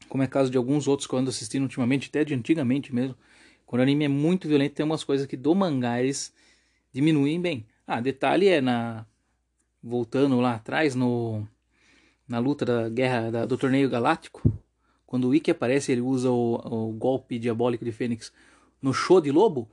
[0.09, 3.15] como é caso de alguns outros que eu ando assistindo ultimamente, até de antigamente mesmo.
[3.71, 6.35] Quando o anime é muito violento, tem umas coisas que do mangá eles
[6.93, 7.65] diminuem bem.
[7.87, 9.07] Ah, detalhe é na.
[9.81, 11.47] Voltando lá atrás, no
[12.27, 14.43] na luta da guerra da- do torneio galáctico,
[15.07, 18.33] quando o Ikki aparece, ele usa o, o golpe diabólico de Fênix
[18.83, 19.69] no show de lobo.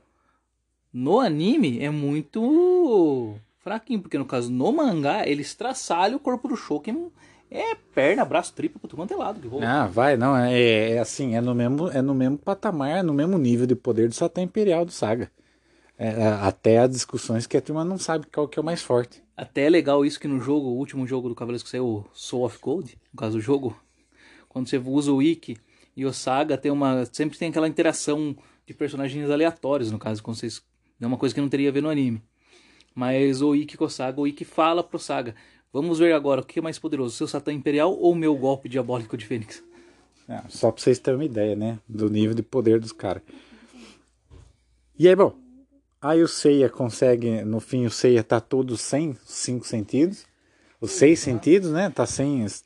[0.92, 6.54] No anime é muito fraquinho, porque no caso no mangá ele estraçalha o corpo do
[6.54, 7.10] Shoken.
[7.50, 9.40] É perna, braço, tripa, por tudo quanto é lado.
[9.40, 13.02] Que ah, vai, não, é, é assim, é no mesmo, é no mesmo patamar, é
[13.02, 15.30] no mesmo nível de poder do Satã Imperial do Saga.
[15.96, 18.82] É, é, até as discussões que a turma não sabe qual que é o mais
[18.82, 19.22] forte.
[19.36, 22.06] Até é legal isso que no jogo, o último jogo do Cavaleiros que saiu, o
[22.12, 23.76] Soul of Gold, no caso do jogo,
[24.48, 25.56] quando você usa o Ikki
[25.96, 28.36] e o Saga, tem uma, sempre tem aquela interação
[28.66, 30.62] de personagens aleatórios, no caso, quando vocês,
[31.00, 32.22] é uma coisa que não teria a ver no anime.
[32.94, 35.34] Mas o Ikki com o Saga, o Ikki fala pro Saga,
[35.72, 38.34] vamos ver agora o que é mais poderoso, o seu Satã Imperial ou o meu
[38.36, 39.62] golpe diabólico de Fênix?
[40.28, 41.78] É, só pra vocês terem uma ideia, né?
[41.88, 43.22] Do nível de poder dos caras.
[44.98, 45.34] E aí, bom.
[46.00, 50.26] Aí o Seiya consegue, no fim, o Seiya tá todo sem cinco sentidos.
[50.80, 51.90] Os seis sentidos, né?
[51.90, 52.44] Tá sem.
[52.44, 52.64] os-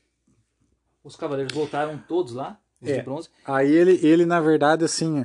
[1.05, 2.99] Os cavaleiros voltaram todos lá, os É.
[2.99, 3.29] de bronze.
[3.45, 5.25] Aí ele, ele, na verdade, assim.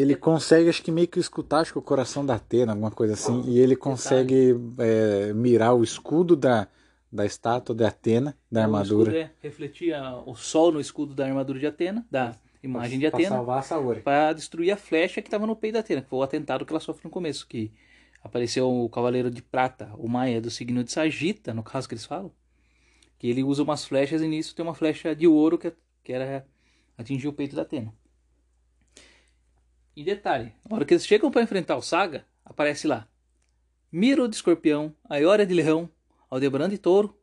[0.00, 3.14] Ele consegue, acho que meio que escutar, acho que o coração da Atena, alguma coisa
[3.14, 3.42] assim.
[3.46, 6.68] E ele consegue é, mirar o escudo da,
[7.10, 9.12] da estátua de Atena, da O armadura.
[9.12, 13.18] escudo é, refletia o sol no escudo da armadura de Atena, da imagem de pra
[13.18, 14.00] Atena, salvar a Saori.
[14.02, 16.72] para destruir a flecha que estava no peito da Atena, que foi o atentado que
[16.72, 17.72] ela sofre no começo, que
[18.22, 22.04] apareceu o cavaleiro de prata, o Maia do signo de Sagita, no caso que eles
[22.06, 22.32] falam,
[23.18, 25.72] que ele usa umas flechas e nisso tem uma flecha de ouro que,
[26.04, 26.46] que era
[26.96, 27.94] atingir o peito da Atena.
[29.98, 33.08] E detalhe, na hora que eles chegam para enfrentar o Saga, aparece lá
[33.90, 35.90] Miro de escorpião, Aiora de leão,
[36.30, 37.18] Aldebaran de touro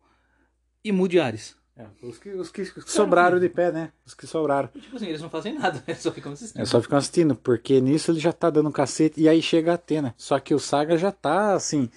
[0.84, 1.56] e Mu de Ares.
[1.78, 3.94] É, os, que, os que sobraram de pé, né?
[4.06, 4.68] Os que sobraram.
[4.76, 6.62] E, Tipo assim, eles não fazem nada, eles só ficam assistindo.
[6.62, 9.76] É só ficar assistindo, porque nisso ele já tá dando cacete e aí chega a
[9.76, 10.14] Atena.
[10.18, 11.90] Só que o Saga já tá assim,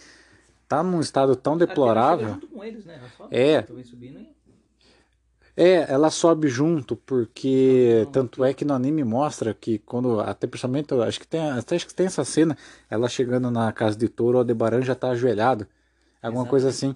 [0.68, 2.34] tá num estado tão deplorável.
[2.34, 3.02] junto com eles, né?
[3.32, 3.64] É.
[3.82, 4.37] subindo e-
[5.60, 10.94] É, ela sobe junto, porque tanto é que no anime mostra que quando, até principalmente,
[10.94, 12.56] acho que tem, até acho que tem essa cena,
[12.88, 15.66] ela chegando na casa de touro, o Aldebaran já tá ajoelhado,
[16.22, 16.94] alguma coisa assim.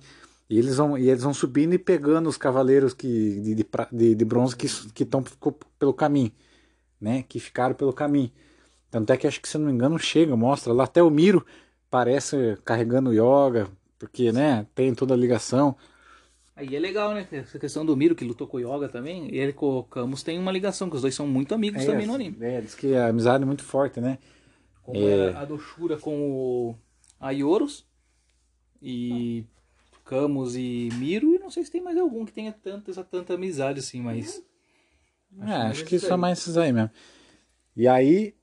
[0.49, 4.25] E eles vão, e eles vão subindo e pegando os cavaleiros que, de, de, de,
[4.25, 4.67] bronze que
[5.03, 5.25] estão
[5.77, 6.31] pelo caminho,
[7.01, 7.25] né?
[7.29, 8.31] Que ficaram pelo caminho.
[8.93, 10.85] Tanto é que acho que, se não me engano, chega, mostra lá.
[10.85, 11.45] Até o Miro
[11.91, 13.67] parece carregando o Yoga,
[13.99, 15.75] porque, né, tem toda a ligação.
[16.55, 17.27] Aí é legal, né?
[17.33, 20.23] Essa questão do Miro, que lutou com o Yoga também, e ele com o Camus
[20.23, 22.37] tem uma ligação, que os dois são muito amigos também no anime.
[22.41, 24.19] É, diz que a amizade é muito forte, né?
[24.83, 25.11] Como É.
[25.11, 26.77] era a do Shura com o
[27.19, 27.87] Aioros
[28.83, 29.45] e
[30.05, 33.35] Camus e Miro, e não sei se tem mais algum que tenha tanta, essa tanta
[33.35, 34.43] amizade assim, mas.
[35.41, 36.21] É, mais acho que esses só aí.
[36.21, 36.91] mais esses aí mesmo.
[37.75, 38.35] E aí,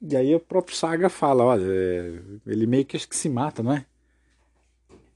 [0.00, 3.62] e aí o próprio Saga fala, olha, é, ele meio que acho que se mata,
[3.62, 3.84] não é?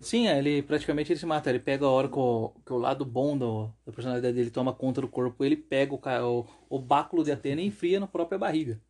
[0.01, 1.51] Sim, é, ele praticamente ele se mata.
[1.51, 4.73] Ele pega a hora que o, que o lado bom do, da personalidade dele toma
[4.73, 6.01] conta do corpo, ele pega o,
[6.41, 8.81] o, o báculo de Atena e enfia na própria barriga.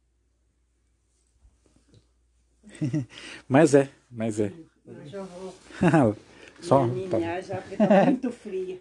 [3.48, 4.52] mas é, mas é.
[4.86, 5.52] Hoje eu vou
[6.60, 6.86] Só.
[6.86, 8.80] me aninhar já porque tá muito fria.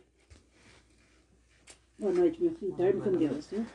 [1.97, 2.73] Boa noite, meu filho.
[2.73, 3.65] Dorme com Deus, viu?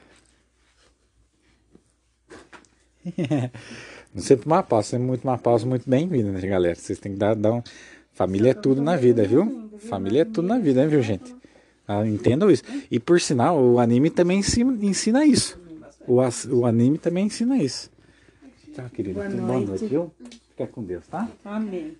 [4.16, 6.74] Sempre uma pausa, sempre muito uma pausa, muito bem-vinda, né, galera?
[6.76, 7.62] Vocês têm que dar, dar um.
[8.14, 9.70] Família é tudo na vida, viu?
[9.78, 11.34] Família é tudo na vida, né, viu, gente?
[11.86, 12.62] Ah, entendam isso.
[12.90, 15.60] E por sinal, o anime também ensina, isso.
[16.06, 16.20] O,
[16.56, 17.90] o anime também ensina isso.
[18.72, 19.14] Tchau, querido.
[19.14, 19.86] Boa Boa noite, noite.
[19.86, 20.12] viu?
[20.50, 21.28] Fica com Deus, tá?
[21.44, 21.96] Amém.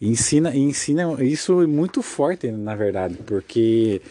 [0.00, 4.02] Ensina, ensina isso muito forte, na verdade, porque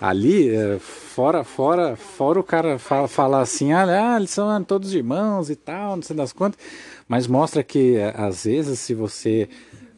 [0.00, 4.94] ali, eh, fora, fora, fora o cara fala, fala assim, ah, ah, eles são todos
[4.94, 6.58] irmãos e tal, não sei das quantas,
[7.06, 9.48] mas mostra que eh, às vezes se você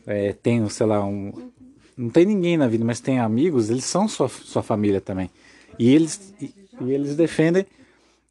[0.06, 1.32] eh, tem, sei lá, um,
[1.96, 5.30] não tem ninguém na vida, mas tem amigos, eles são sua, sua família também.
[5.78, 7.66] E eles, e, e eles defendem,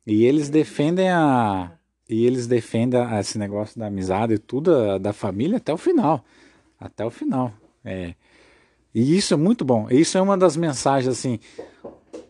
[0.06, 1.72] e eles defendem a,
[2.10, 5.78] e eles defendem a- esse negócio da amizade e tudo, a- da família até o
[5.78, 6.24] final.
[6.80, 7.54] Até o final.
[7.84, 8.14] É.
[8.94, 9.88] E isso é muito bom.
[9.90, 11.40] Isso é uma das mensagens, assim,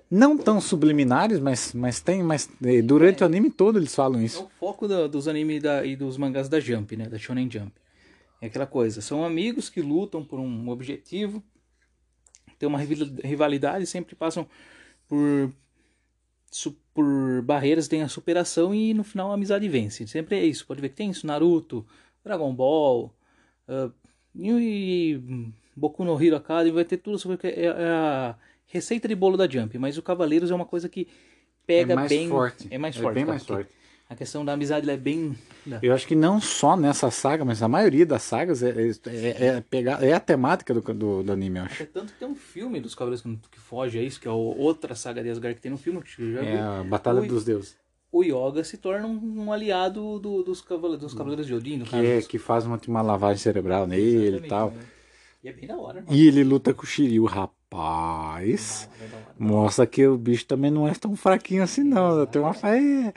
[0.10, 2.50] não tão subliminares, mas, mas tem, mas
[2.84, 4.44] durante o anime todo eles falam É isso.
[4.44, 7.08] o foco da- dos animes e dos mangás da Jump, né?
[7.08, 7.72] Da Shonen Jump.
[8.42, 11.44] É aquela coisa, são amigos que lutam por um objetivo,
[12.60, 14.48] tem uma rivali- rivalidade, sempre passam
[15.08, 15.52] por,
[16.94, 20.08] por barreiras, tem a superação e no final a amizade vence.
[20.08, 20.66] Sempre é isso.
[20.66, 21.86] Pode ver que tem isso, Naruto,
[22.24, 23.14] Dragon Ball,
[23.68, 23.90] ah,
[24.36, 25.20] e,
[25.76, 28.36] Boku no Hero Academy, vai ter tudo sobre é, é a
[28.68, 31.08] receita de bolo da Jump, mas o Cavaleiros é uma coisa que
[31.66, 32.68] pega É mais bem, forte.
[32.70, 33.70] é mais É forte, bem cara, mais forte.
[34.08, 35.36] A questão da amizade é bem
[35.82, 38.70] Eu acho que não só nessa saga, mas a maioria das sagas é,
[39.08, 41.82] é, é, pegar, é a temática do, do, do anime, eu acho.
[41.82, 44.32] É tanto que tem um filme dos Cavaleiros que, que foge a isso, que é
[44.32, 46.62] o- outra saga de Asgard que tem no filme, que já É viu.
[46.64, 47.76] a Batalha o, dos Deuses.
[48.12, 51.86] o Yoga se torna um, um aliado do- dos, cavaleiros, dos Cavaleiros de Odin, no
[51.86, 52.06] Que, caso.
[52.06, 54.70] é, que faz uma, uma lavagem cerebral nele e tal.
[54.70, 54.82] né?
[55.44, 56.08] E é bem da hora, né?
[56.12, 58.88] E ele luta com o Shiryu, rapaz.
[59.02, 59.26] É da hora.
[59.38, 62.26] Mostra que o bicho também não é tão fraquinho assim, não.
[62.26, 63.14] Tem uma fé.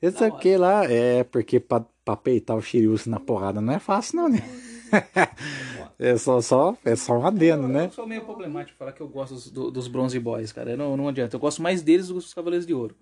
[0.00, 0.84] Esse aqui lá.
[0.84, 4.42] É, porque pra, pra peitar o Shiryu na porrada não é fácil, não, né?
[5.98, 7.90] é só, só, é só um adendo, Eu né?
[7.90, 10.70] sou meio problemático falar que eu gosto dos, do- dos Bronze Boys, cara.
[10.70, 11.36] Eu Não, não adianta.
[11.36, 12.96] Eu gosto mais deles do que dos Cavaleiros de Ouro.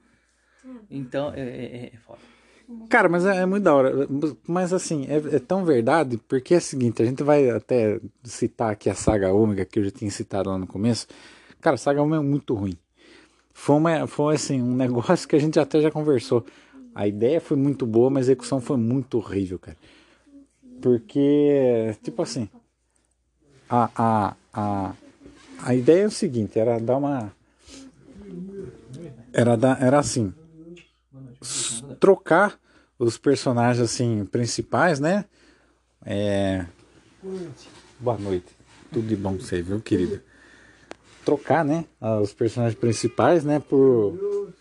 [0.90, 2.18] Então, é, é, é foda.
[2.90, 4.06] Cara, mas é, é muito da hora.
[4.46, 8.70] Mas assim, é, é tão verdade, porque é o seguinte, a gente vai até citar
[8.72, 11.06] aqui a saga Ômega, que eu já tinha citado lá no começo.
[11.60, 12.76] Cara, a saga Ômega é muito ruim.
[13.54, 16.44] Foi, uma, foi assim, um negócio que a gente até já conversou.
[16.98, 19.76] A ideia foi muito boa, mas a execução foi muito horrível, cara.
[20.82, 22.48] Porque, tipo assim,
[23.70, 24.94] a, a, a,
[25.62, 27.32] a ideia é o seguinte, era dar uma.
[29.32, 30.34] Era, dar, era assim,
[32.00, 32.58] trocar
[32.98, 35.24] os personagens assim principais, né?
[36.04, 36.66] É...
[38.00, 38.48] Boa noite.
[38.92, 40.20] Tudo de bom você, viu, querido?
[41.24, 41.84] Trocar, né?
[42.20, 43.60] Os personagens principais, né?
[43.60, 44.52] Por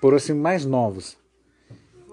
[0.00, 1.16] por assim mais novos.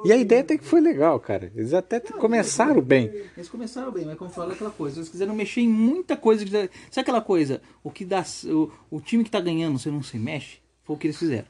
[0.03, 1.51] E a ideia até que foi legal, cara.
[1.55, 3.05] Eles até começaram bem.
[3.35, 4.99] Eles começaram bem, mas como eu falo, é aquela coisa.
[4.99, 6.45] Eles quiseram mexer em muita coisa.
[6.89, 7.61] Sabe aquela coisa?
[7.83, 8.23] O que dá.
[8.45, 10.57] O, o time que tá ganhando, você não se mexe?
[10.83, 11.47] Foi o que eles fizeram.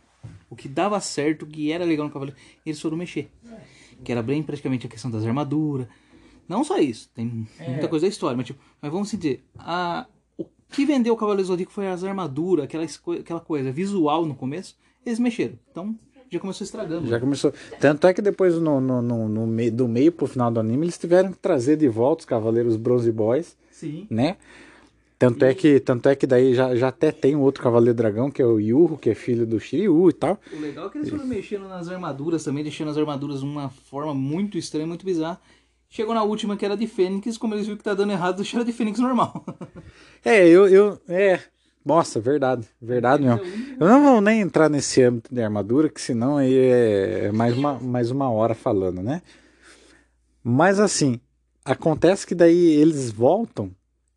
[0.49, 3.31] O que dava certo, o que era legal no Cavaleiro, eles foram mexer.
[4.03, 5.87] Que era bem praticamente a questão das armaduras.
[6.47, 10.05] Não só isso, tem muita coisa da história, mas tipo, mas vamos dizer, a,
[10.37, 12.83] o que vendeu o Cavaleiro Zodíaco foi as armaduras, aquela,
[13.17, 15.57] aquela coisa visual no começo, eles mexeram.
[15.71, 15.97] Então,
[16.31, 17.07] já começou estragando.
[17.07, 17.53] Já começou.
[17.77, 20.85] Tanto é que depois, no, no, no, no meio, do meio pro final do anime,
[20.85, 24.07] eles tiveram que trazer de volta os Cavaleiros Bronze Boys, Sim.
[24.09, 24.37] né?
[25.19, 28.31] Tanto é que, tanto é que daí já, já até tem um outro Cavaleiro Dragão,
[28.31, 30.39] que é o Yurro, que é filho do Shiryu e tal.
[30.51, 33.69] O legal é que eles foram mexendo nas armaduras também, deixando as armaduras de uma
[33.69, 35.39] forma muito estranha, muito bizarra.
[35.89, 38.63] Chegou na última que era de Fênix, como eles viram que tá dando errado, deixaram
[38.63, 39.45] de Fênix normal.
[40.23, 41.39] É, eu, eu, é,
[41.85, 43.41] nossa, verdade, verdade mesmo.
[43.79, 47.57] Eu não vou nem entrar nesse âmbito de armadura, que senão aí é é mais
[47.57, 49.21] uma, mais uma hora falando, né?
[50.43, 51.19] Mas assim,
[51.63, 53.71] acontece que daí eles voltam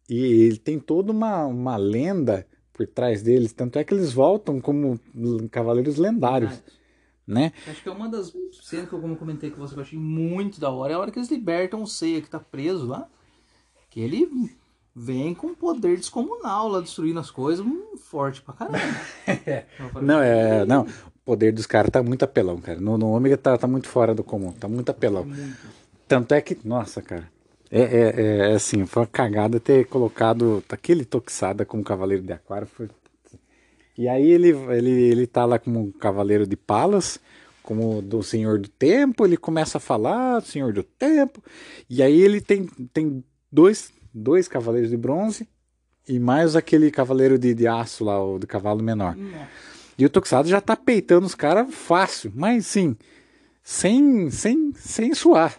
[0.09, 4.61] e ele tem toda uma, uma lenda por trás deles, tanto é que eles voltam
[4.61, 4.99] como
[5.51, 6.63] cavaleiros lendários,
[7.27, 7.53] né?
[7.69, 9.99] Acho que é uma das cenas que eu como comentei com você que eu achei
[9.99, 10.93] muito da hora.
[10.93, 13.09] É a hora que eles libertam o Seiya que tá preso lá.
[13.89, 14.29] Que ele
[14.95, 17.65] vem com poder descomunal lá, destruindo as coisas.
[17.65, 18.79] hum, forte pra caramba.
[20.01, 22.81] Não, é, não, o poder dos caras tá muito apelão, cara.
[22.81, 25.27] No, no Ômega tá, tá muito fora do comum, tá muito apelão.
[26.07, 27.29] Tanto é que, nossa, cara,
[27.71, 32.33] é, é, é, é assim, foi uma cagada ter colocado aquele Toxada como Cavaleiro de
[32.33, 32.67] Aquário.
[32.67, 32.89] Foi...
[33.97, 37.19] E aí ele, ele, ele tá lá como Cavaleiro de Palas,
[37.63, 41.43] como do Senhor do Tempo, ele começa a falar do Senhor do Tempo,
[41.89, 45.49] e aí ele tem, tem dois, dois cavaleiros de bronze
[46.09, 49.17] e mais aquele cavaleiro de, de aço lá, o de cavalo menor.
[49.99, 52.97] E o Tokusatsu já tá peitando os caras fácil, mas sim,
[53.63, 55.59] sem, sem, sem suar.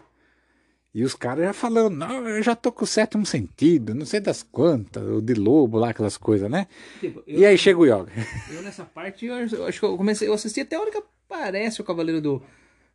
[0.93, 4.21] E os caras já falando, não, eu já tô com o sétimo sentido, não sei
[4.21, 6.67] das quantas, o de lobo lá, aquelas coisas, né?
[7.01, 8.11] Tipo, eu, E aí chega o Yoga.
[8.53, 10.97] eu nessa parte, eu, eu acho que eu comecei, eu assisti até a hora que
[10.97, 12.41] aparece o cavaleiro do,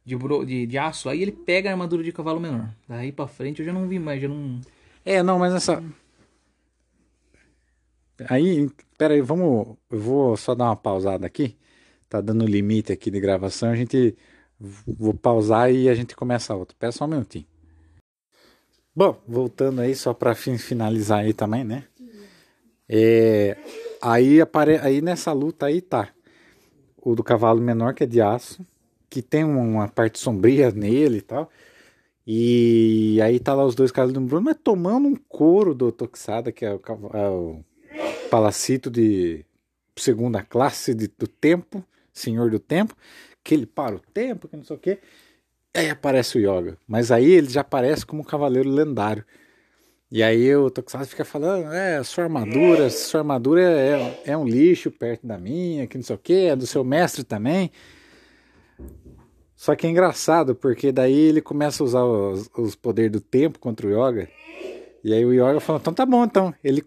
[0.02, 2.70] de, de, de aço, aí ele pega a armadura de cavalo menor.
[2.88, 4.61] Daí pra frente eu já não vi mais, já não...
[5.05, 5.82] É, não, mas essa.
[8.28, 9.76] Aí, peraí, vamos.
[9.90, 11.57] Eu vou só dar uma pausada aqui.
[12.09, 13.70] Tá dando limite aqui de gravação.
[13.70, 14.16] A gente.
[14.59, 16.74] Vou pausar e a gente começa a outra.
[16.74, 17.46] Espera só um minutinho.
[18.94, 21.84] Bom, voltando aí, só pra fin- finalizar aí também, né?
[22.86, 23.57] É,
[24.03, 24.76] aí, apare...
[24.78, 26.12] aí nessa luta aí tá
[27.01, 28.66] o do cavalo menor, que é de aço,
[29.09, 31.48] que tem uma parte sombria nele e tal.
[32.32, 36.52] E aí tá lá os dois caras do Bruno, mas tomando um couro do Toxada,
[36.52, 36.80] que é o,
[37.12, 37.64] é o
[38.30, 39.44] palacito de
[39.96, 42.94] segunda classe de- do tempo, senhor do tempo,
[43.42, 45.00] que ele para o tempo, que não sei o quê.
[45.74, 49.24] Aí aparece o Yoga, mas aí ele já aparece como um cavaleiro lendário.
[50.08, 54.88] E aí o Tokusatsu fica falando, é, sua armadura, sua armadura é, é um lixo
[54.88, 57.72] perto da minha, que não sei o que, é do seu mestre também.
[59.61, 63.58] Só que é engraçado, porque daí ele começa a usar os, os poderes do tempo
[63.58, 64.26] contra o Yoga.
[65.04, 66.54] E aí o Yoga fala, então tá bom, então.
[66.64, 66.82] Ele,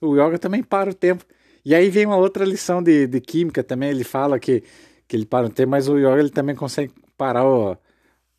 [0.00, 1.24] o Yoga também para o tempo.
[1.64, 4.64] E aí vem uma outra lição de, de química também, ele fala que,
[5.06, 7.76] que ele para o tempo, mas o Yoga ele também consegue parar, o,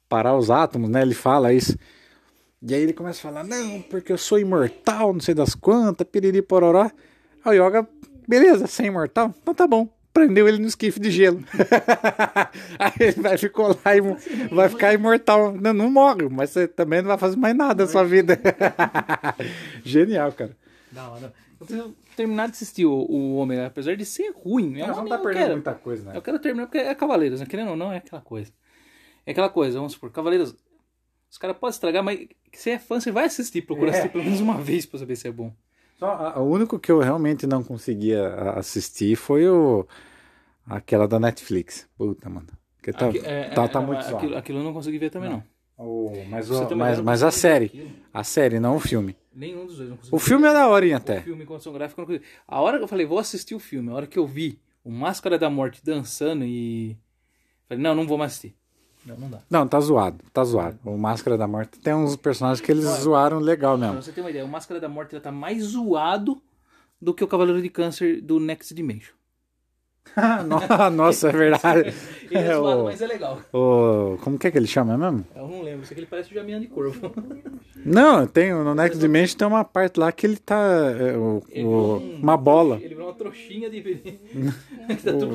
[0.10, 1.02] parar os átomos, né?
[1.02, 1.78] Ele fala isso.
[2.62, 6.06] E aí ele começa a falar, não, porque eu sou imortal, não sei das quantas,
[6.06, 6.92] piriri pororó.
[7.46, 7.88] Aí o Yoga,
[8.28, 9.34] beleza, você é imortal?
[9.42, 9.88] Então tá bom.
[10.14, 11.44] Prendeu ele no esquife de gelo.
[12.80, 14.02] aí ele vai ficar lá e
[14.54, 15.54] vai ficar imortal.
[15.54, 18.40] Não, não morre, mas você também não vai fazer mais nada na sua vida.
[19.84, 20.58] Genial, cara.
[20.92, 21.34] Da hora.
[21.60, 24.78] Eu preciso terminar de assistir o, o Ômega, apesar de ser ruim.
[24.78, 25.54] Nós vamos eu tá perdendo quero.
[25.54, 26.18] muita coisa, né?
[26.18, 27.46] Eu quero terminar porque é Cavaleiros, né?
[27.46, 28.52] Querendo ou não, é aquela coisa.
[29.26, 30.56] É aquela coisa, vamos supor, Cavaleiros.
[31.30, 32.20] Os caras podem estragar, mas
[32.54, 33.92] se você é fã, você vai assistir, procura É.
[33.92, 35.54] assistir pelo menos uma vez pra saber se é bom.
[35.98, 39.86] Só, o único que eu realmente não conseguia assistir foi o
[40.66, 41.88] aquela da Netflix.
[41.98, 42.48] Puta, mano.
[42.82, 45.10] Que tá, Aqui- é, tá, é, tá não, muito aquilo, aquilo eu não consegui ver
[45.10, 45.44] também, não.
[45.78, 47.66] O- mas, o- mas, mas não a ver série.
[47.66, 47.92] aquilo.
[48.14, 49.16] A série, não o filme.
[49.34, 49.90] Nenhum dos dois.
[49.90, 50.26] Não consegui O ver.
[50.26, 51.22] filme é da hora O até.
[51.22, 52.26] filme condição gráfica eu não consegui.
[52.48, 54.92] A hora que eu falei, vou assistir o filme, a hora que eu vi o
[54.92, 56.98] Máscara da Morte dançando e.
[57.68, 58.56] Falei, não, não vou mais assistir.
[59.08, 59.40] Não, não dá.
[59.50, 60.78] Não, tá zoado, tá zoado.
[60.86, 64.02] O Máscara da Morte tem uns personagens que eles zoaram legal Pra mesmo.
[64.04, 66.42] você ter uma ideia, o Máscara da Morte tá mais zoado
[67.02, 69.14] do que o Cavaleiro de Câncer do Next Dimension.
[70.94, 71.94] Nossa, é verdade.
[72.30, 73.40] Ele é, É, zoado, o- mas é legal.
[73.54, 75.26] O, como que é que ele chama mesmo?
[75.34, 77.10] Eu não lembro, isso aqui ele parece o Jamião de Corvo.
[77.86, 80.58] Não, tem, no Next Dimension tem uma parte lá que ele tá.
[81.00, 82.76] é, o- Ele o- um- uma bola.
[82.76, 83.82] Ele virou uma trouxinha de.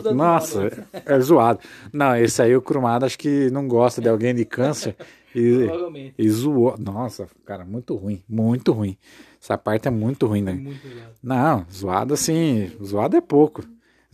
[0.03, 1.61] tá Nossa, é, é zoado.
[1.91, 4.95] Não, esse aí o Crumado acho que não gosta de alguém de câncer
[5.35, 6.15] e, Provavelmente.
[6.19, 6.75] e zoou.
[6.79, 8.99] Nossa, cara, muito ruim, muito ruim.
[9.43, 10.53] Essa parte é muito ruim, né?
[10.53, 10.81] Muito.
[11.23, 13.63] Não, zoado assim, zoado é pouco.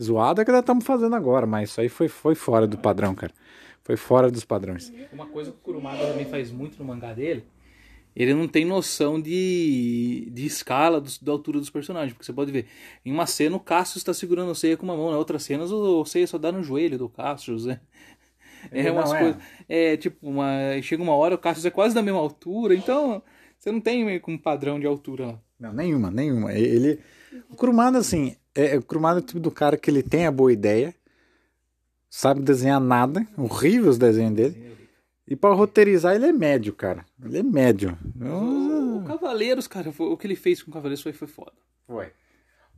[0.01, 3.13] Zoado é que nós estamos fazendo agora, mas isso aí foi, foi fora do padrão,
[3.13, 3.33] cara.
[3.83, 4.91] Foi fora dos padrões.
[5.11, 7.43] Uma coisa que o Kurumada também faz muito no mangá dele,
[8.15, 12.13] ele não tem noção de, de escala, dos- da altura dos personagens.
[12.13, 12.67] Porque você pode ver,
[13.05, 15.63] em uma cena o Cassius está segurando o Seiya com uma mão, na outra cena
[15.63, 17.79] o Seiya só dá no joelho do Cassius, né?
[18.71, 19.19] É umas não é.
[19.19, 19.41] coisas.
[19.67, 20.49] É tipo, uma,
[20.81, 23.23] chega uma hora o Cassius é quase da mesma altura, então
[23.57, 25.39] você não tem meio que um padrão de altura lá.
[25.59, 26.53] Não, nenhuma, nenhuma.
[26.53, 26.99] Ele.
[27.49, 30.31] O Kurumada, assim, é, o Kurumada é o tipo do cara que ele tem a
[30.31, 30.93] boa ideia,
[32.09, 34.77] sabe desenhar nada, horrível os desenhos dele.
[35.27, 37.05] E pra roteirizar ele é médio, cara.
[37.23, 37.97] Ele é médio.
[38.19, 41.53] O, o Cavaleiros, cara, foi- o que ele fez com o Cavaleiros foi, foi foda.
[41.85, 42.11] Foi.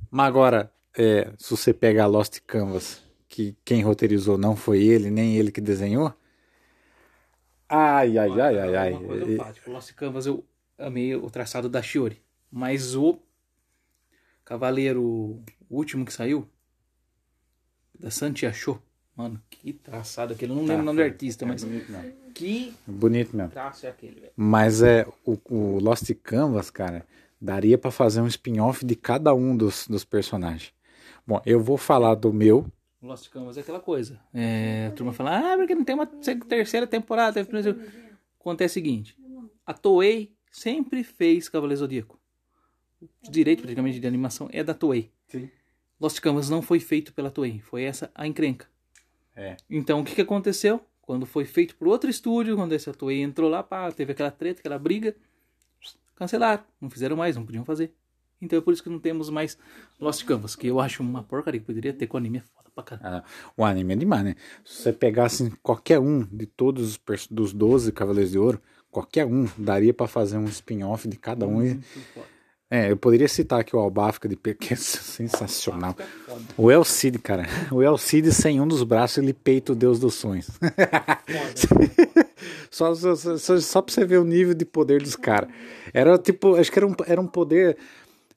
[0.10, 5.38] Mas agora, é, se você pegar Lost Canvas, que quem roteirizou não foi ele, nem
[5.38, 6.14] ele que desenhou.
[7.70, 8.92] Ai, ai, ai, ai, ai.
[8.94, 10.44] Uma coisa Lost Canvas eu
[10.78, 12.22] amei o traçado da Shiori.
[12.52, 13.18] Mas o
[14.44, 15.42] Cavaleiro
[15.72, 16.46] o último que saiu,
[17.98, 18.82] da Santi achou.
[19.16, 20.52] Mano, que traçado aquele.
[20.52, 21.66] Eu não lembro o nome do artista, mas
[22.34, 23.52] que Bonito mesmo.
[23.52, 24.34] traço é aquele, velho.
[24.36, 27.06] Mas é o, o Lost Canvas, cara,
[27.40, 30.74] daria pra fazer um spin-off de cada um dos, dos personagens.
[31.26, 32.66] Bom, eu vou falar do meu.
[33.02, 34.20] O Lost Canvas é aquela coisa.
[34.34, 37.40] É, a turma fala, ah, porque não tem uma terceira temporada.
[38.40, 39.18] Acontece o seguinte:
[39.66, 42.20] a Toei sempre fez Cavaleiro Zodíaco.
[43.02, 45.12] O direito, praticamente, de animação é da Toei.
[45.28, 45.50] Sim.
[46.02, 48.66] Lost Canvas não foi feito pela Toei, foi essa a encrenca.
[49.36, 49.56] É.
[49.70, 50.82] Então, o que, que aconteceu?
[51.00, 54.62] Quando foi feito por outro estúdio, quando esse Toei entrou lá, pá, teve aquela treta,
[54.62, 55.16] aquela briga,
[56.16, 56.64] cancelaram.
[56.82, 57.94] Não fizeram mais, não podiam fazer.
[58.42, 59.56] Então é por isso que não temos mais
[60.00, 62.72] Lost Canvas, que eu acho uma porcaria que poderia ter com o anime, é foda
[62.74, 63.18] pra caralho.
[63.18, 63.24] Ah,
[63.56, 64.36] o anime é demais, né?
[64.66, 69.48] Se você pegasse qualquer um de todos os dos 12 Cavaleiros de Ouro, qualquer um
[69.56, 71.64] daria pra fazer um spin-off de cada um.
[71.64, 71.80] E,
[72.72, 75.96] é, eu poderia citar aqui o Albáfica de Pe- que é sensacional.
[76.58, 77.46] O El Cid, cara.
[77.72, 80.48] O El Cid sem um dos braços, ele peita o Deus dos sonhos.
[82.72, 85.50] só, só, só, só pra você ver o nível de poder dos caras.
[85.94, 87.78] Era tipo, acho que era um, era um poder.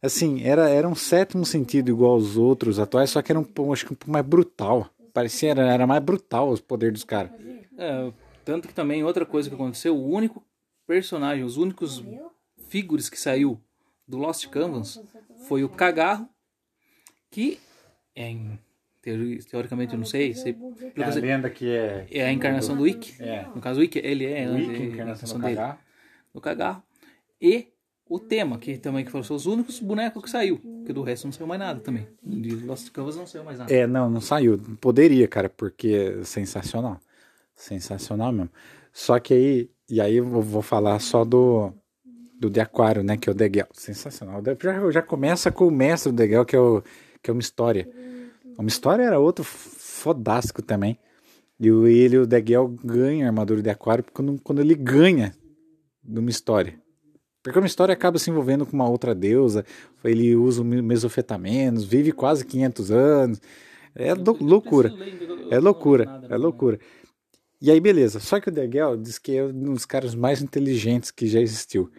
[0.03, 3.73] Assim, era, era um sétimo sentido igual aos outros atuais, só que era um, pouco-
[3.73, 4.89] acho que um pouco mais brutal.
[5.15, 7.31] Parecia, era, era mais brutal os poderes dos caras.
[7.79, 8.13] É,
[8.45, 10.43] tanto que também outra coisa que aconteceu, o único
[10.87, 12.05] personagem, os únicos
[12.69, 13.59] figures que saiu
[14.07, 15.01] do Lost Canvas
[15.49, 16.29] foi o Cagarro,
[17.31, 17.59] que
[18.15, 18.59] é em,
[19.03, 22.07] teori- teoricamente eu não sei, que eu sei, lenda que é.
[22.11, 23.23] é a encarnação do Ikki.
[23.23, 23.47] É.
[23.55, 25.79] No caso, o Ikki, ele é, O né, Ikki, é a encarnação do dele, Cagarro.
[26.33, 26.83] do Cagarro.
[27.41, 27.69] E
[28.07, 31.33] o tema, que também que foram os únicos bonecos que saiu, porque do resto não
[31.33, 32.07] saiu mais nada também.
[32.23, 33.73] De Lost Canvas não saiu mais nada.
[33.75, 34.59] É, não, não saiu.
[34.81, 37.01] Poderia, cara, porque é sensacional.
[37.55, 38.51] Sensacional mesmo.
[38.93, 41.73] Só que aí, e aí eu vou falar só do
[42.49, 43.67] do de aquário, né, que é o Degel.
[43.73, 44.43] Sensacional.
[44.63, 46.83] Já, já começa com o mestre do Degel, que é, o,
[47.23, 47.89] que é uma história.
[48.59, 50.99] Uma história era outro fodástico também.
[51.59, 55.35] E o, ele, o Degel ganha a armadura de aquário quando, quando ele ganha
[56.03, 56.79] de uma história.
[57.43, 59.65] Porque uma história acaba se envolvendo com uma outra deusa,
[60.03, 63.41] ele usa o mesofetamenos, vive quase 500 anos.
[63.95, 64.93] É lou- loucura.
[65.51, 66.79] É loucura, é loucura.
[67.61, 68.19] E aí, beleza.
[68.21, 71.91] Só que o Degel diz que é um dos caras mais inteligentes que já existiu.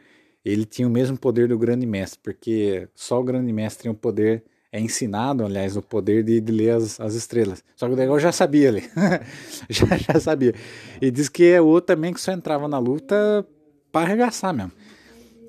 [0.45, 3.95] Ele tinha o mesmo poder do Grande Mestre, porque só o Grande Mestre tem o
[3.95, 7.63] poder, é ensinado, aliás, o poder de, de ler as, as estrelas.
[7.75, 8.89] Só que o Degel já sabia ler.
[9.67, 10.53] já, já sabia.
[11.01, 13.45] E diz que é outro também que só entrava na luta
[13.91, 14.71] para arregaçar mesmo.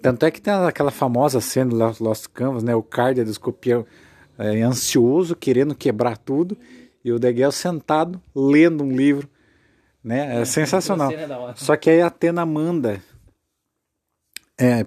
[0.00, 2.74] Tanto é que tem aquela famosa cena do Lost- Canvas, né?
[2.74, 3.84] O Cardia do escorpião
[4.38, 6.56] é, ansioso, querendo quebrar tudo,
[7.04, 9.28] e o Degel sentado, lendo um livro,
[10.02, 10.40] né?
[10.40, 11.10] É, sensacional.
[11.10, 11.54] é hora.
[11.56, 13.02] Só que aí a Atena manda
[14.58, 14.86] é, é,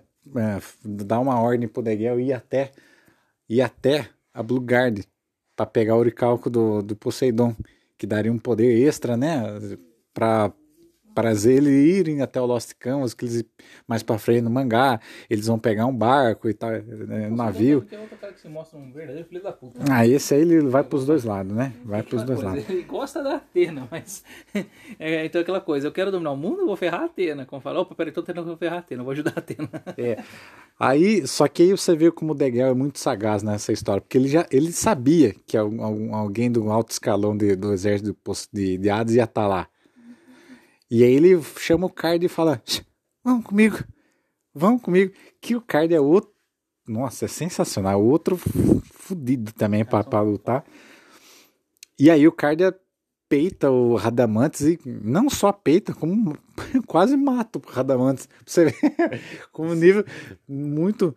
[0.84, 2.72] dar uma ordem pro Degel ir até,
[3.48, 5.04] ir até a Blue Guard
[5.56, 7.56] para pegar o oricalco do, do Poseidon,
[7.98, 9.44] que daria um poder extra, né?
[10.14, 10.54] Para
[11.16, 13.44] para eles irem até o Lost Canvas, que eles
[13.88, 15.00] mais para frente no mangá,
[15.30, 17.82] eles vão pegar um barco e tal, né, um navio.
[17.82, 19.80] Tem outro cara que se mostra um verdadeiro filho da puta.
[19.92, 21.74] Ah, esse aí ele vai pros dois lados, né?
[21.84, 22.66] Vai pros dois Aquela lados.
[22.66, 24.24] coisa, Ele gosta da Atena, mas.
[25.00, 27.46] é, então aquela coisa, eu quero dominar o mundo, vou ferrar a Atena.
[27.46, 29.70] Como fala, opa, peraí, tô tentando ferrar a Atena, eu vou ajudar a Atena.
[29.98, 30.24] É.
[30.80, 34.18] Aí, só que aí você vê como o Degel é muito sagaz nessa história, porque
[34.18, 38.90] ele já ele sabia que alguém do alto escalão de- do exército de, de, de
[38.90, 39.68] Hades ia estar lá.
[40.90, 42.82] E aí ele chama o Card e fala: "Shh,
[43.24, 43.78] Vamos comigo,
[44.54, 45.14] vamos comigo.
[45.42, 46.32] Que o Card é outro.
[46.88, 48.04] Nossa, é sensacional.
[48.04, 50.66] Outro fu- fudido também pra, pra lutar.
[52.00, 52.64] E aí o Card
[53.28, 56.36] peita o Radamantes e não só peita, como
[56.88, 58.26] quase mata o Radamantes.
[58.26, 58.74] Pra você ver
[59.52, 60.04] como nível
[60.48, 61.16] muito.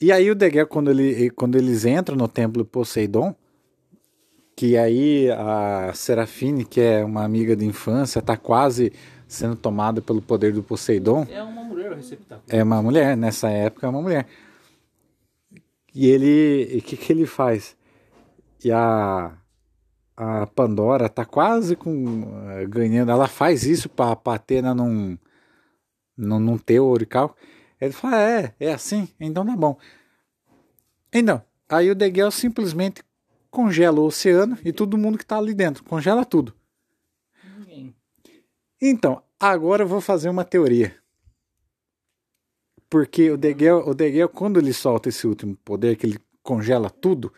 [0.00, 3.34] E aí o Degel, quando, ele, quando eles entram no templo Poseidon,
[4.56, 8.92] que aí a Serafine, que é uma amiga de infância, tá quase
[9.26, 11.26] sendo tomada pelo poder do Poseidon.
[11.30, 12.46] É uma mulher o receptáculo.
[12.48, 14.26] É uma mulher, nessa época é uma mulher.
[15.94, 17.76] E ele, o que que ele faz?
[18.64, 19.32] E a
[20.16, 25.18] a Pandora tá quase com eh, ganhando, ela faz isso para a Atena não,
[26.16, 27.36] não não ter o Orical.
[27.80, 29.76] Ele fala: "É, é assim, então tá bom".
[31.12, 33.02] Então, aí o Degel simplesmente
[33.54, 36.52] congela o oceano e todo mundo que tá ali dentro, congela tudo.
[37.56, 37.94] Ninguém.
[38.82, 40.96] Então, agora eu vou fazer uma teoria.
[42.90, 47.32] Porque o Degel, o Degel, quando ele solta esse último poder, que ele congela tudo,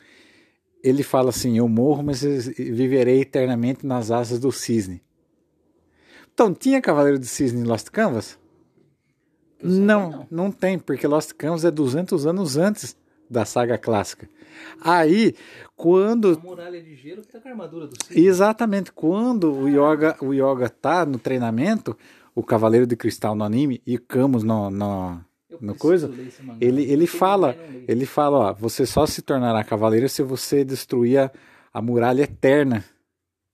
[0.83, 2.41] ele fala assim: Eu morro, mas eu
[2.75, 5.03] viverei eternamente nas asas do cisne.
[6.33, 8.39] Então, tinha Cavaleiro de Cisne em Lost Canvas?
[9.63, 12.95] Não, não tem, porque Lost Canvas é 200 anos antes
[13.31, 14.29] da saga clássica.
[14.81, 15.35] Aí,
[15.75, 18.21] quando A muralha de gelo que tá com a armadura do Cid.
[18.21, 18.93] Exatamente.
[18.93, 21.97] Quando o Yoga, o yoga tá no treinamento,
[22.35, 25.21] o Cavaleiro de Cristal no anime e Camus no, no,
[25.61, 26.13] no coisa,
[26.61, 27.57] ele, ele fala,
[27.89, 31.33] ele fala, ó, você só se tornará cavaleiro se você destruir a,
[31.73, 32.85] a muralha eterna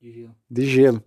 [0.01, 0.35] De gelo.
[0.51, 1.03] de gelo.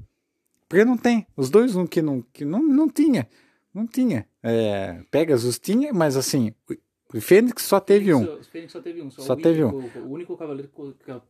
[0.69, 1.27] Porque não tem.
[1.35, 3.27] Os dois um que não, que não, não tinha.
[3.73, 4.25] Não tinha.
[4.41, 6.53] É, Pegasus tinha, mas assim,
[7.21, 8.25] Fênix só teve um.
[8.25, 9.09] Fênix, Fênix só teve um.
[9.11, 11.21] Só, Só o teve único- O, único cavaleiro com com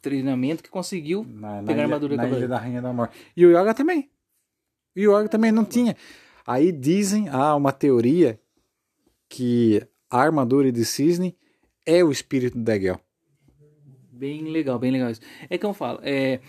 [0.00, 2.92] treinamento que conseguiu Na, na pegar a ilha, armadura do na ilha da Rainha da
[2.92, 3.16] Morte.
[3.36, 4.10] E o Yoga também.
[4.96, 5.96] E o York também não tinha.
[6.46, 8.38] Aí dizem, há uma teoria
[9.28, 9.80] que
[10.10, 11.36] a armadura de cisne
[11.86, 13.00] é o espírito da Egel.
[14.10, 15.20] Bem legal, bem legal isso.
[15.48, 16.40] É que eu falo, é,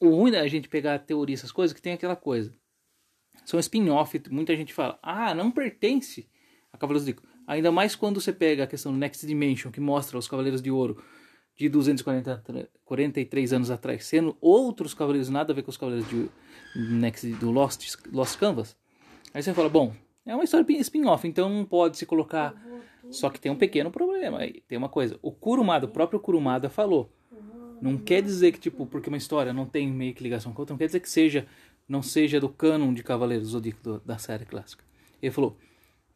[0.00, 2.52] o ruim da gente pegar a teoria, essas coisas, que tem aquela coisa.
[3.44, 6.28] São spin-off, muita gente fala, ah, não pertence
[6.72, 7.31] a Cavaleiros de Ouro.
[7.52, 10.70] Ainda mais quando você pega a questão do Next Dimension, que mostra os Cavaleiros de
[10.70, 11.02] Ouro
[11.54, 16.30] de 243 anos atrás, sendo outros Cavaleiros nada a ver com os Cavaleiros de
[16.74, 18.74] Next do Lost, Lost Canvas.
[19.34, 19.94] Aí você fala, bom,
[20.24, 22.54] é uma história spin-off, então não pode se colocar.
[23.10, 24.38] Só que tem um pequeno problema.
[24.38, 25.18] aí Tem uma coisa.
[25.20, 27.12] O Kurumada, o próprio Kurumada falou.
[27.82, 30.72] Não quer dizer que, tipo, porque uma história não tem meio que ligação com outra,
[30.72, 31.46] não quer dizer que seja,
[31.86, 34.84] não seja do cânon de Cavaleiros Zodíaco da série clássica.
[35.20, 35.58] Ele falou,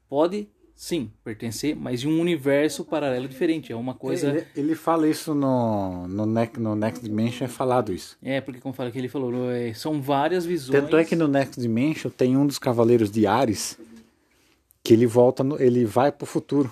[0.09, 3.73] pode sim pertencer, mas em um universo paralelo diferente.
[3.73, 4.29] É uma coisa.
[4.29, 8.17] Ele, ele fala isso no, no, Next, no Next Dimension, é falado isso.
[8.23, 10.79] É, porque como fala que ele falou, é, são várias visões.
[10.81, 13.79] Tanto é que no Next Dimension tem um dos Cavaleiros de Ares
[14.85, 16.71] que ele volta, no- ele vai pro futuro.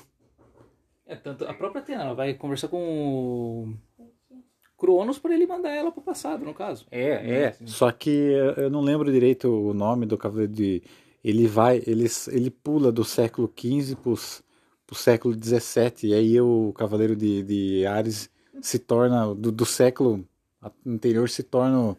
[1.06, 3.74] É, tanto a própria Atena, ela vai conversar com o
[4.78, 6.86] Cronos para ele mandar ela pro passado, no caso.
[6.90, 7.56] É, é.
[7.66, 10.82] Só que eu eu não lembro direito o nome do Cavaleiro de.
[11.24, 14.14] Ele vai, ele, ele pula do século XV pro,
[14.86, 18.28] pro século XVII, e aí o Cavaleiro de, de Ares
[18.60, 20.24] se torna, do, do século
[20.86, 21.80] anterior se torna.
[21.80, 21.96] o-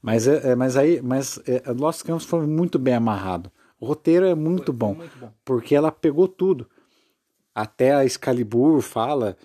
[0.00, 3.50] Mas, é, é, mas aí, mas é, Lost Campos foi muito bem amarrado.
[3.80, 5.30] O roteiro é muito bom, muito bom.
[5.44, 6.66] porque ela pegou tudo.
[7.54, 9.36] Até a Excalibur fala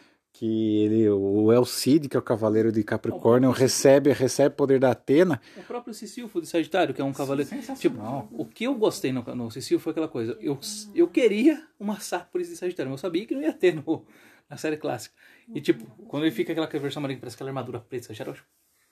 [0.43, 5.39] que ele, o Elcid, que é o cavaleiro de Capricórnio, recebe recebe poder da Atena.
[5.55, 7.49] O próprio Sicilfo de Sagitário, que é um cavaleiro.
[7.79, 10.37] Tipo, o que eu gostei no, no foi aquela coisa.
[10.41, 10.59] Eu,
[10.93, 14.05] eu queria uma Sápolis de Sagitário, mas eu sabia que não ia ter no,
[14.49, 15.15] na série clássica.
[15.55, 18.45] E tipo, quando ele fica aquela versão marinha, parece aquela armadura preta, Sagitário, eu acho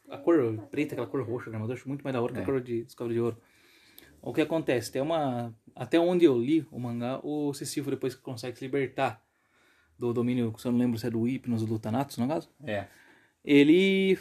[0.09, 2.39] a cor preta, aquela cor roxa da armadura, eu acho muito mais da hora que
[2.39, 3.37] a cor de, dos Cavaleiros de Ouro.
[4.21, 4.89] O que acontece?
[4.89, 5.53] Tem uma.
[5.75, 9.21] Até onde eu li o mangá, o Sicilfo, depois que consegue se libertar
[10.01, 12.49] do domínio, se eu não lembro se é do Hypnos ou do Thanatos, no caso
[12.63, 12.87] É.
[13.45, 14.17] ele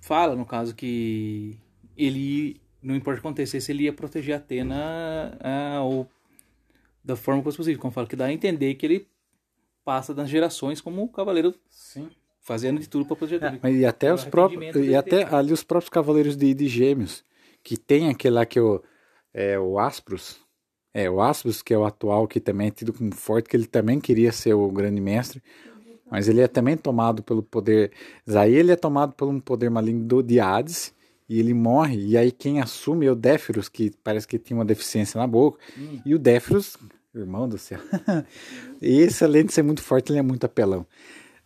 [0.00, 1.58] fala, no caso, que
[1.96, 6.08] ele, não importa o que acontecesse, ele ia proteger a Atena ah, ou,
[7.04, 7.80] da forma que fosse possível.
[7.80, 9.08] Como fala, que dá a entender que ele
[9.84, 12.08] passa das gerações como o cavaleiro Sim.
[12.40, 13.60] fazendo de tudo para proteger a Atena.
[13.62, 17.24] Mas e até É os próprios e até ali os próprios cavaleiros de, de Gêmeos,
[17.62, 18.82] que tem aquele lá que é o
[19.34, 20.41] é o Aspros.
[20.94, 23.66] É, o Aspros, que é o atual, que também é tido como forte, que ele
[23.66, 25.42] também queria ser o grande mestre,
[26.10, 27.92] mas ele é também tomado pelo poder.
[28.26, 30.92] Aí ele é tomado por um poder maligno do de Hades,
[31.28, 34.66] e ele morre, e aí quem assume é o Déferos, que parece que tinha uma
[34.66, 35.58] deficiência na boca,
[36.04, 36.76] e o Déferos,
[37.14, 37.78] irmão do céu,
[38.80, 40.86] e esse além de ser muito forte, ele é muito apelão.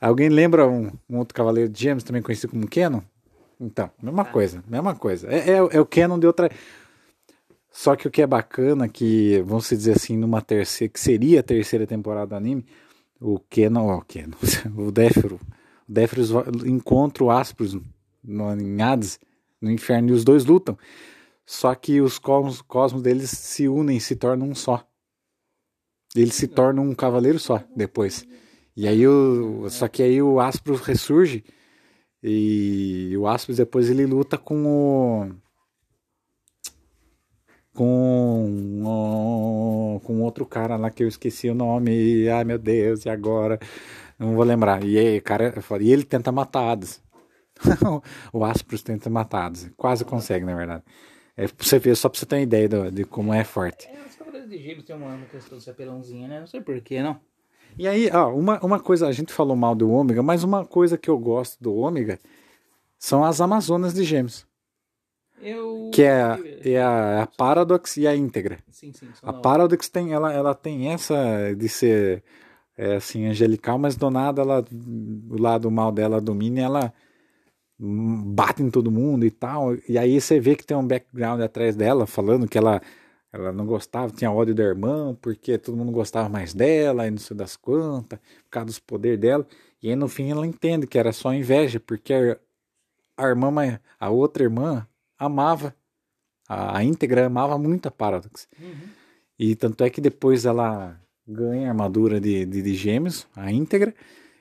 [0.00, 3.00] Alguém lembra um, um outro cavaleiro de Gêmeos, também conhecido como Kenon?
[3.60, 5.28] Então, mesma coisa, mesma coisa.
[5.28, 6.50] É, é, é o Kenon de outra.
[7.76, 11.42] Só que o que é bacana, que vamos dizer assim, numa terceira, que seria a
[11.42, 12.64] terceira temporada do anime,
[13.20, 14.34] o Kenon, ó, o Kenon,
[14.78, 15.38] o Défero,
[15.86, 17.78] o Déferos va- encontra o Aspros
[18.24, 19.20] no, em Hades,
[19.60, 20.78] no inferno, e os dois lutam.
[21.44, 24.82] Só que os cosmos, cosmos deles se unem, se tornam um só.
[26.14, 28.26] Eles se tornam um cavaleiro só depois.
[28.74, 31.44] E aí o, só que aí o Aspros ressurge
[32.22, 35.45] e o Aspros depois ele luta com o
[37.76, 42.28] com com outro cara lá que eu esqueci o nome.
[42.28, 43.58] Ai meu Deus, e agora?
[44.18, 44.82] Não vou lembrar.
[44.84, 47.02] E aí, cara, e ele tenta matar Hades.
[48.32, 49.70] o Aspros tenta matar Hades.
[49.76, 50.82] Quase consegue, na verdade.
[51.36, 53.86] É pra você ver, só pra você ter uma ideia do- de como é forte.
[53.88, 56.40] É, os cavaleiros de gêmeos tem uma, uma questão de ser né?
[56.40, 57.20] Não sei porquê, não.
[57.78, 60.96] E aí, ó, uma, uma coisa, a gente falou mal do ômega, mas uma coisa
[60.96, 62.18] que eu gosto do ômega
[62.98, 64.46] são as Amazonas de Gêmeos.
[65.40, 65.90] Eu...
[65.92, 68.58] Que é, a- é a, a Paradox e a íntegra.
[68.70, 69.08] Sim, sim.
[69.22, 69.32] A.
[69.32, 72.22] Paradox tem, ela, ela tem essa de ser
[72.76, 74.64] é, assim, angelical, mas do nada ela,
[75.30, 76.92] o lado mal dela domina e ela
[77.78, 79.74] bate em todo mundo e tal.
[79.88, 82.80] E aí você vê que tem um background atrás dela, falando que ela,
[83.32, 87.18] ela não gostava, tinha ódio da irmã, porque todo mundo gostava mais dela, e não
[87.18, 89.46] sei das quantas, por causa dos poderes dela.
[89.82, 92.38] E aí no fim ela entende que era só inveja, porque a,
[93.16, 94.86] a irmã, a outra irmã
[95.18, 95.74] amava,
[96.48, 98.48] a, a íntegra amava muito a Paradox.
[99.38, 103.94] E tanto é que depois ela ganha a armadura de, de, de gêmeos, a íntegra,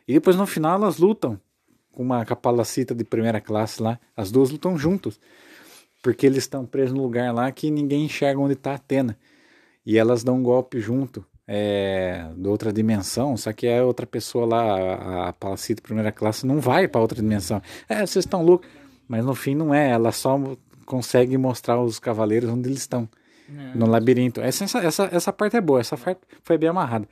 [0.08, 1.40] e depois no final elas lutam
[1.92, 4.00] com uma capalacita de primeira classe lá.
[4.16, 5.20] As duas lutam juntos,
[6.04, 9.18] porque eles estão presos no lugar lá que ninguém enxerga onde está a Atena.
[9.86, 14.46] E elas dão um golpe junto, é, de outra dimensão, só que é outra pessoa
[14.46, 17.62] lá, a, a palacita de primeira classe, não vai para outra dimensão.
[17.88, 18.68] É, vocês estão loucos.
[19.08, 20.40] Mas no fim não é, ela só
[20.86, 23.10] consegue mostrar os cavaleiros onde eles estão.
[23.50, 23.78] É.
[23.78, 24.42] No labirinto.
[24.42, 27.08] Essa, essa, essa parte é boa, essa parte foi bem amarrada.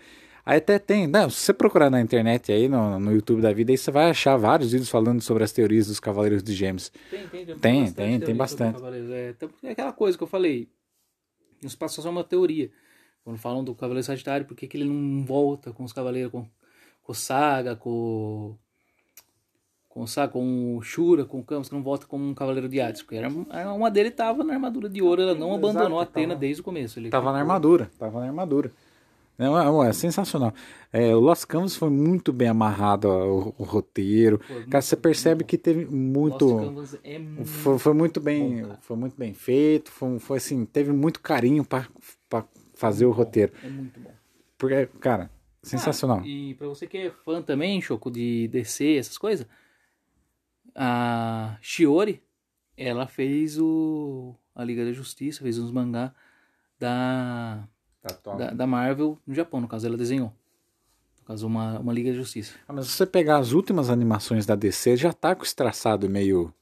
[0.45, 3.71] Aí até tem, não, se você procurar na internet aí, no, no YouTube da vida,
[3.71, 6.91] aí você vai achar vários vídeos falando sobre as teorias dos Cavaleiros de Gêmeos.
[7.09, 8.81] Tem, tem, Tem, bastante tem, tem bastante.
[9.13, 10.67] É, então, é aquela coisa que eu falei.
[11.61, 12.69] Nos passa só uma teoria.
[13.23, 16.45] Quando falam do Cavaleiro Sagitário, por que, que ele não volta com os Cavaleiros, com,
[17.01, 18.57] com Saga, com,
[19.93, 22.67] com o Saga, com o Shura, com o Camus, que não volta como um Cavaleiro
[22.67, 23.03] de Hades?
[23.03, 26.61] Porque era, uma dele estava na armadura de ouro, ela não abandonou a Atena desde
[26.61, 26.97] o começo.
[26.99, 28.71] Ele Tava na ficou- armadura, tava na armadura.
[29.37, 30.51] É, é, é sensacional.
[30.91, 34.39] É, o Lost Canvas foi muito bem amarrado ó, o, o roteiro.
[34.67, 36.43] Cara, você percebe que teve muito.
[36.45, 39.91] Lost é muito Foi, foi muito bem, bom, foi muito bem feito.
[39.91, 41.87] Foi, foi assim, teve muito carinho para
[42.73, 43.53] fazer o roteiro.
[43.63, 44.11] É muito bom.
[44.57, 45.29] Porque, cara,
[45.61, 46.21] sensacional.
[46.23, 49.45] Ah, e pra você que é fã também, Choco, de DC, essas coisas,
[50.75, 52.21] a Shiori,
[52.75, 56.13] ela fez o a Liga da Justiça, fez uns mangá
[56.79, 57.67] da,
[58.37, 60.33] da, da Marvel no Japão, no caso ela desenhou.
[61.19, 62.53] No caso, uma, uma Liga da Justiça.
[62.67, 66.09] Ah, mas se você pegar as últimas animações da DC, já tá com esse traçado
[66.09, 66.53] meio,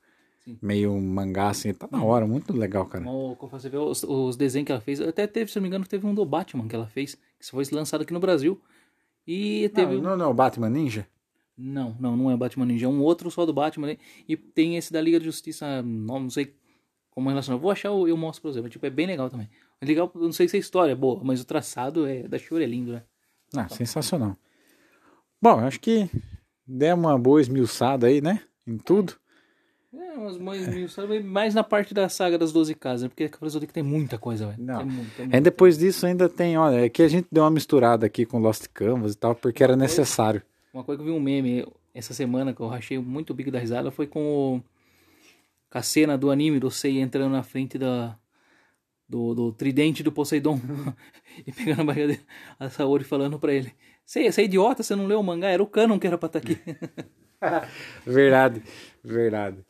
[0.45, 0.57] Sim.
[0.61, 1.73] meio mangá, assim.
[1.73, 3.03] Tá na hora, muito legal, cara.
[3.03, 5.67] Como como você vê os, os desenhos que ela fez, até teve, se não me
[5.67, 8.61] engano, teve um do Batman que ela fez, que foi lançado aqui no Brasil.
[9.25, 9.95] E teve.
[9.95, 11.07] Não, não, não, Batman Ninja?
[11.61, 13.88] Não, não, não é Batman Ninja, é um outro só do Batman.
[13.88, 13.97] né?
[14.27, 16.55] E tem esse da Liga da Justiça, não, não sei
[17.11, 17.59] como relacionar.
[17.59, 18.61] Vou achar, eu mostro pra você.
[18.61, 19.49] mas, Tipo, é bem legal também.
[19.79, 22.63] É legal, não sei se a história é boa, mas o traçado é da Shura
[22.63, 23.03] é lindo, né?
[23.55, 24.35] Ah, sensacional.
[25.41, 26.09] Bom, acho que
[26.65, 28.41] der uma boa esmiuçada aí, né?
[28.65, 29.13] Em tudo.
[29.93, 33.09] É, mas mais, sabe, mais na parte da saga das 12 casas, né?
[33.09, 34.63] porque Cavaleiros do Zodíaco tem muita coisa, velho.
[34.63, 34.77] Não.
[34.77, 35.43] Tem muito, tem muito.
[35.43, 38.67] depois disso ainda tem, olha, é que a gente deu uma misturada aqui com Lost
[38.73, 40.41] Canvas e tal, porque era necessário.
[40.73, 43.52] Uma coisa que eu vi um meme essa semana que eu achei muito o bico
[43.52, 44.64] da risada foi com, o,
[45.69, 48.18] com a cena do anime do Sei entrando na frente da,
[49.07, 50.60] do, do tridente do Poseidon
[51.45, 52.26] e pegando a barriga dele,
[52.57, 53.73] a Saori falando pra ele:
[54.06, 56.27] Sei, você é idiota, você não leu o mangá, era o Canon que era pra
[56.27, 56.57] estar aqui.
[58.06, 58.61] Verdade,
[59.03, 59.65] verdade.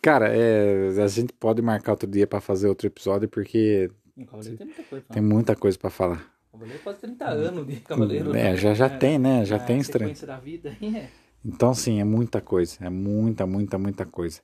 [0.00, 4.26] Cara, é, a gente pode marcar outro dia pra fazer outro episódio, porque tem
[4.66, 6.31] muita coisa pra tem muita coisa pra falar.
[6.52, 8.36] O Cavaleiro quase 30 anos de Cavaleiro.
[8.36, 9.42] É, já, já tem, né?
[9.44, 10.14] Já a tem estranho.
[10.26, 10.76] da vida.
[10.82, 11.08] É.
[11.42, 12.76] Então, sim, é muita coisa.
[12.82, 14.40] É muita, muita, muita coisa.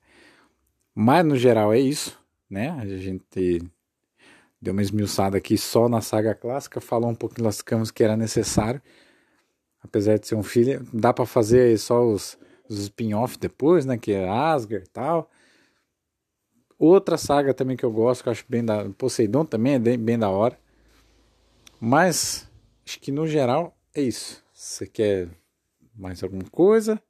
[0.95, 2.19] Mas, no geral, é isso,
[2.49, 2.71] né?
[2.71, 3.63] A gente
[4.61, 8.17] deu uma esmiuçada aqui só na saga clássica, falou um pouquinho das camas que era
[8.17, 8.81] necessário.
[9.83, 13.99] Apesar de ser um filho, dá pra fazer só os, os spin-off depois, né?
[13.99, 15.31] Que é Asgard e tal.
[16.79, 18.89] Outra saga também que eu gosto, que eu acho bem da...
[18.91, 20.59] Poseidon também é bem da hora.
[21.81, 22.51] Mas,
[22.85, 24.45] acho que no geral é isso.
[24.53, 25.29] Você quer
[25.95, 27.01] mais alguma coisa?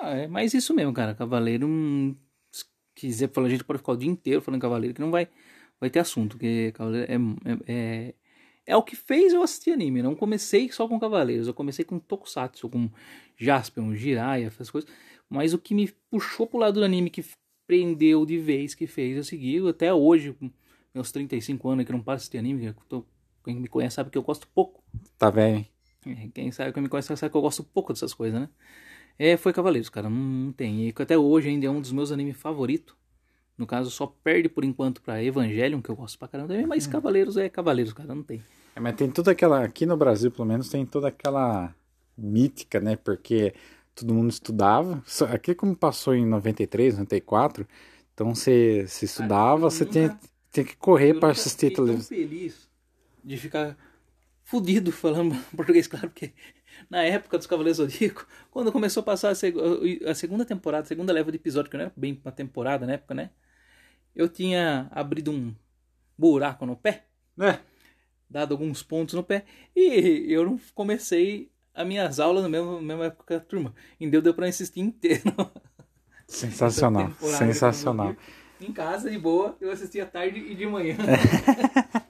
[0.00, 1.14] Ah, é mais isso mesmo, cara.
[1.14, 2.16] Cavaleiro, hum,
[2.50, 2.64] se
[2.94, 5.28] quiser falar, a gente pode ficar o dia inteiro falando Cavaleiro, que não vai,
[5.80, 8.14] vai ter assunto, porque Cavaleiro é, é, é,
[8.66, 10.02] é o que fez eu assistir anime.
[10.02, 12.88] Não comecei só com Cavaleiros, eu comecei com Tokusatsu, com
[13.36, 14.90] Jaspion, Jiraiya, essas coisas.
[15.28, 17.24] Mas o que me puxou pro lado do anime, que
[17.66, 20.34] prendeu de vez, que fez eu seguir, até hoje,
[20.94, 23.04] meus 35 anos, que não paro de assistir anime, eu tô-
[23.44, 24.82] quem me conhece sabe que eu gosto pouco.
[25.18, 25.68] Tá velho, hein?
[26.06, 28.48] É, Quem sabe que me conhece sabe que eu gosto pouco dessas coisas, né?
[29.18, 30.88] É, foi Cavaleiros, cara, não, tem.
[30.88, 32.94] E até hoje ainda é um dos meus animes favoritos.
[33.56, 36.86] No caso, só perde por enquanto pra Evangelion, que eu gosto pra caramba também, mas
[36.86, 38.40] Cavaleiros é Cavaleiros, cara, não tem.
[38.76, 39.64] É, mas tem toda aquela.
[39.64, 41.74] Aqui no Brasil, pelo menos, tem toda aquela
[42.16, 42.94] mítica, né?
[42.94, 43.52] Porque
[43.96, 45.02] todo mundo estudava.
[45.32, 47.66] Aqui, como passou em 93, 94,
[48.14, 50.16] então você se estudava, você tinha,
[50.52, 52.16] tinha que correr para assistir tão televisão.
[52.16, 52.67] feliz
[53.28, 53.76] de ficar
[54.44, 56.32] fudido falando português, claro, porque
[56.90, 59.56] na época dos Cavaleiros Zodíaco, quando começou a passar a, seg-
[60.06, 62.94] a segunda temporada, a segunda leva de episódio, que não era bem uma temporada na
[62.94, 63.30] época, né?
[64.16, 65.54] Eu tinha abrido um
[66.16, 67.04] buraco no pé,
[67.40, 67.60] É,
[68.28, 69.44] dado alguns pontos no pé,
[69.76, 73.74] e eu não comecei as minhas aulas na mesma, mesma época que a turma.
[74.00, 75.22] E deu, deu pra insistir inteiro.
[76.26, 78.16] sensacional, sensacional.
[78.60, 80.96] Em casa, de boa, eu assistia tarde e de manhã.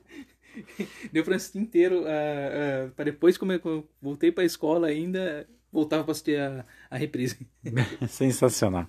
[1.12, 2.04] Deu pra assistir inteiro.
[2.06, 6.96] ah, ah, pra depois, como eu voltei pra escola ainda, voltava pra assistir a, a
[6.96, 7.38] reprise.
[8.08, 8.86] Sensacional.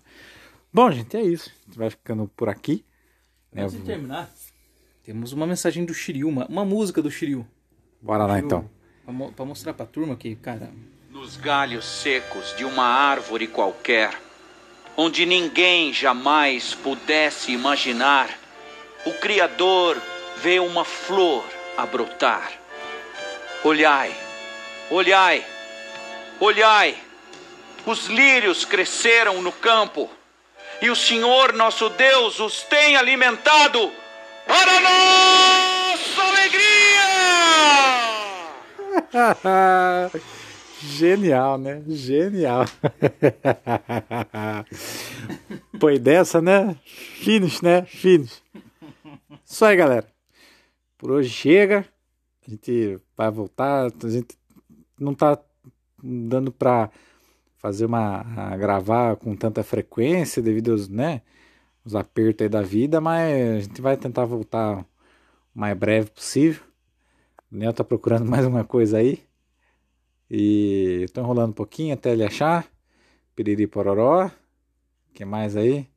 [0.72, 1.50] Bom, gente, é isso.
[1.50, 2.86] A gente vai ficando por aqui.
[3.54, 4.30] É, Antes de terminar,
[5.04, 7.46] temos uma mensagem do Shiryu, uma, uma música do Shiryu.
[8.02, 8.70] bora lá então.
[9.04, 10.70] Pra, mo- pra mostrar pra turma que, cara,
[11.10, 14.14] Nos galhos secos de uma árvore qualquer,
[14.96, 18.30] onde ninguém jamais pudesse imaginar,
[19.08, 20.00] o Criador
[20.44, 21.44] vê uma flor
[21.80, 22.52] a brotar.
[23.64, 24.14] Olhai,
[24.90, 25.46] olhai,
[26.40, 26.98] olhai,
[27.86, 30.10] os lírios cresceram no campo,
[30.82, 33.92] e o Senhor nosso Deus os tem alimentado
[34.46, 36.60] para nossa alegria!
[40.82, 41.82] Genial, né?
[41.88, 42.66] Genial.
[45.80, 46.76] Foi dessa, né?
[46.86, 47.84] Finish, né?
[47.84, 48.42] Finish.
[49.46, 50.19] Isso aí, galera.
[51.00, 51.86] Por hoje chega.
[52.46, 53.90] A gente vai voltar.
[54.04, 54.38] A gente
[55.00, 55.40] não tá
[56.04, 56.92] dando pra
[57.58, 58.22] fazer uma.
[58.58, 61.22] gravar com tanta frequência devido aos, né?
[61.86, 64.86] Os apertos aí da vida, mas a gente vai tentar voltar o
[65.54, 66.64] mais breve possível.
[67.50, 69.24] O Nel tá procurando mais uma coisa aí.
[70.30, 72.68] E tô enrolando um pouquinho até ele achar.
[73.36, 74.30] Piriri pororó.
[75.14, 75.88] Que mais aí?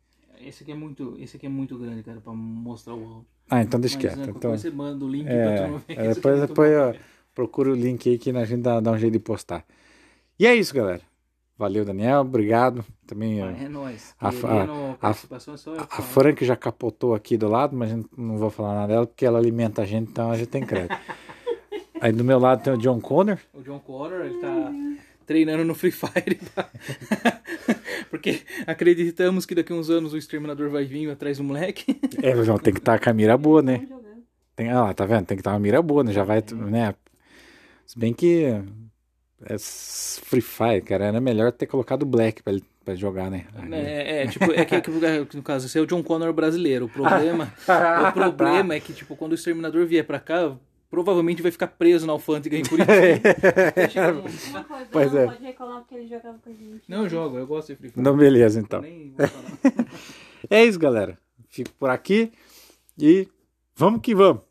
[0.40, 3.26] Esse aqui é muito, esse aqui é muito grande, cara, pra mostrar o.
[3.54, 4.20] Ah, então deixa Mas, quieto.
[4.30, 5.84] Então, Depois você manda o link pra é, tu não ver.
[5.98, 6.94] é, depois, depois eu
[7.34, 9.64] procuro o link aí que a gente dá, dá um jeito de postar.
[10.38, 11.00] E é isso, galera.
[11.58, 12.20] Valeu, Daniel.
[12.22, 12.84] Obrigado.
[13.06, 14.14] Também ó, É nóis.
[14.18, 14.32] a- a- é
[15.02, 15.86] a falar.
[16.08, 19.38] Frank já capotou aqui do lado, mas a não vou falar nada dela porque ela
[19.38, 20.96] alimenta a gente, então a gente tem crédito.
[22.00, 23.38] aí do meu lado tem o John Connor.
[23.52, 24.72] O John Connor, ele tá
[25.26, 26.38] treinando no Free Fire.
[28.10, 31.98] Porque acreditamos que daqui uns anos o Exterminador vai vir atrás do moleque.
[32.22, 33.80] É, João, tem que estar com a mira boa, né?
[33.88, 34.02] Jogando.
[34.54, 35.26] Tem, ah, lá, tá vendo?
[35.26, 36.12] Tem que estar uma mira boa, né?
[36.12, 36.94] Já vai, né?
[37.86, 38.44] Se bem que
[39.44, 43.46] é Free Fire, cara, era melhor ter colocado o Black pra ele pra jogar, né?
[43.70, 46.86] É, é, tipo, é que, é que, no caso, esse é o John Connor brasileiro.
[46.86, 47.52] O problema,
[48.08, 50.56] o problema é que, tipo, quando o Exterminador vier pra cá,
[50.92, 52.92] provavelmente vai ficar preso na alfândega em Curitiba.
[54.50, 55.24] Uma coisa, Pois não é.
[55.26, 56.82] pode reclamar porque ele jogava com a gente.
[56.86, 58.02] Não, eu jogo, eu gosto de Free Fire.
[58.04, 58.82] Não, beleza, então.
[58.82, 59.86] Nem vou falar.
[60.50, 61.18] É isso, galera.
[61.48, 62.30] Fico por aqui
[62.98, 63.26] e
[63.74, 64.42] vamos que vamos.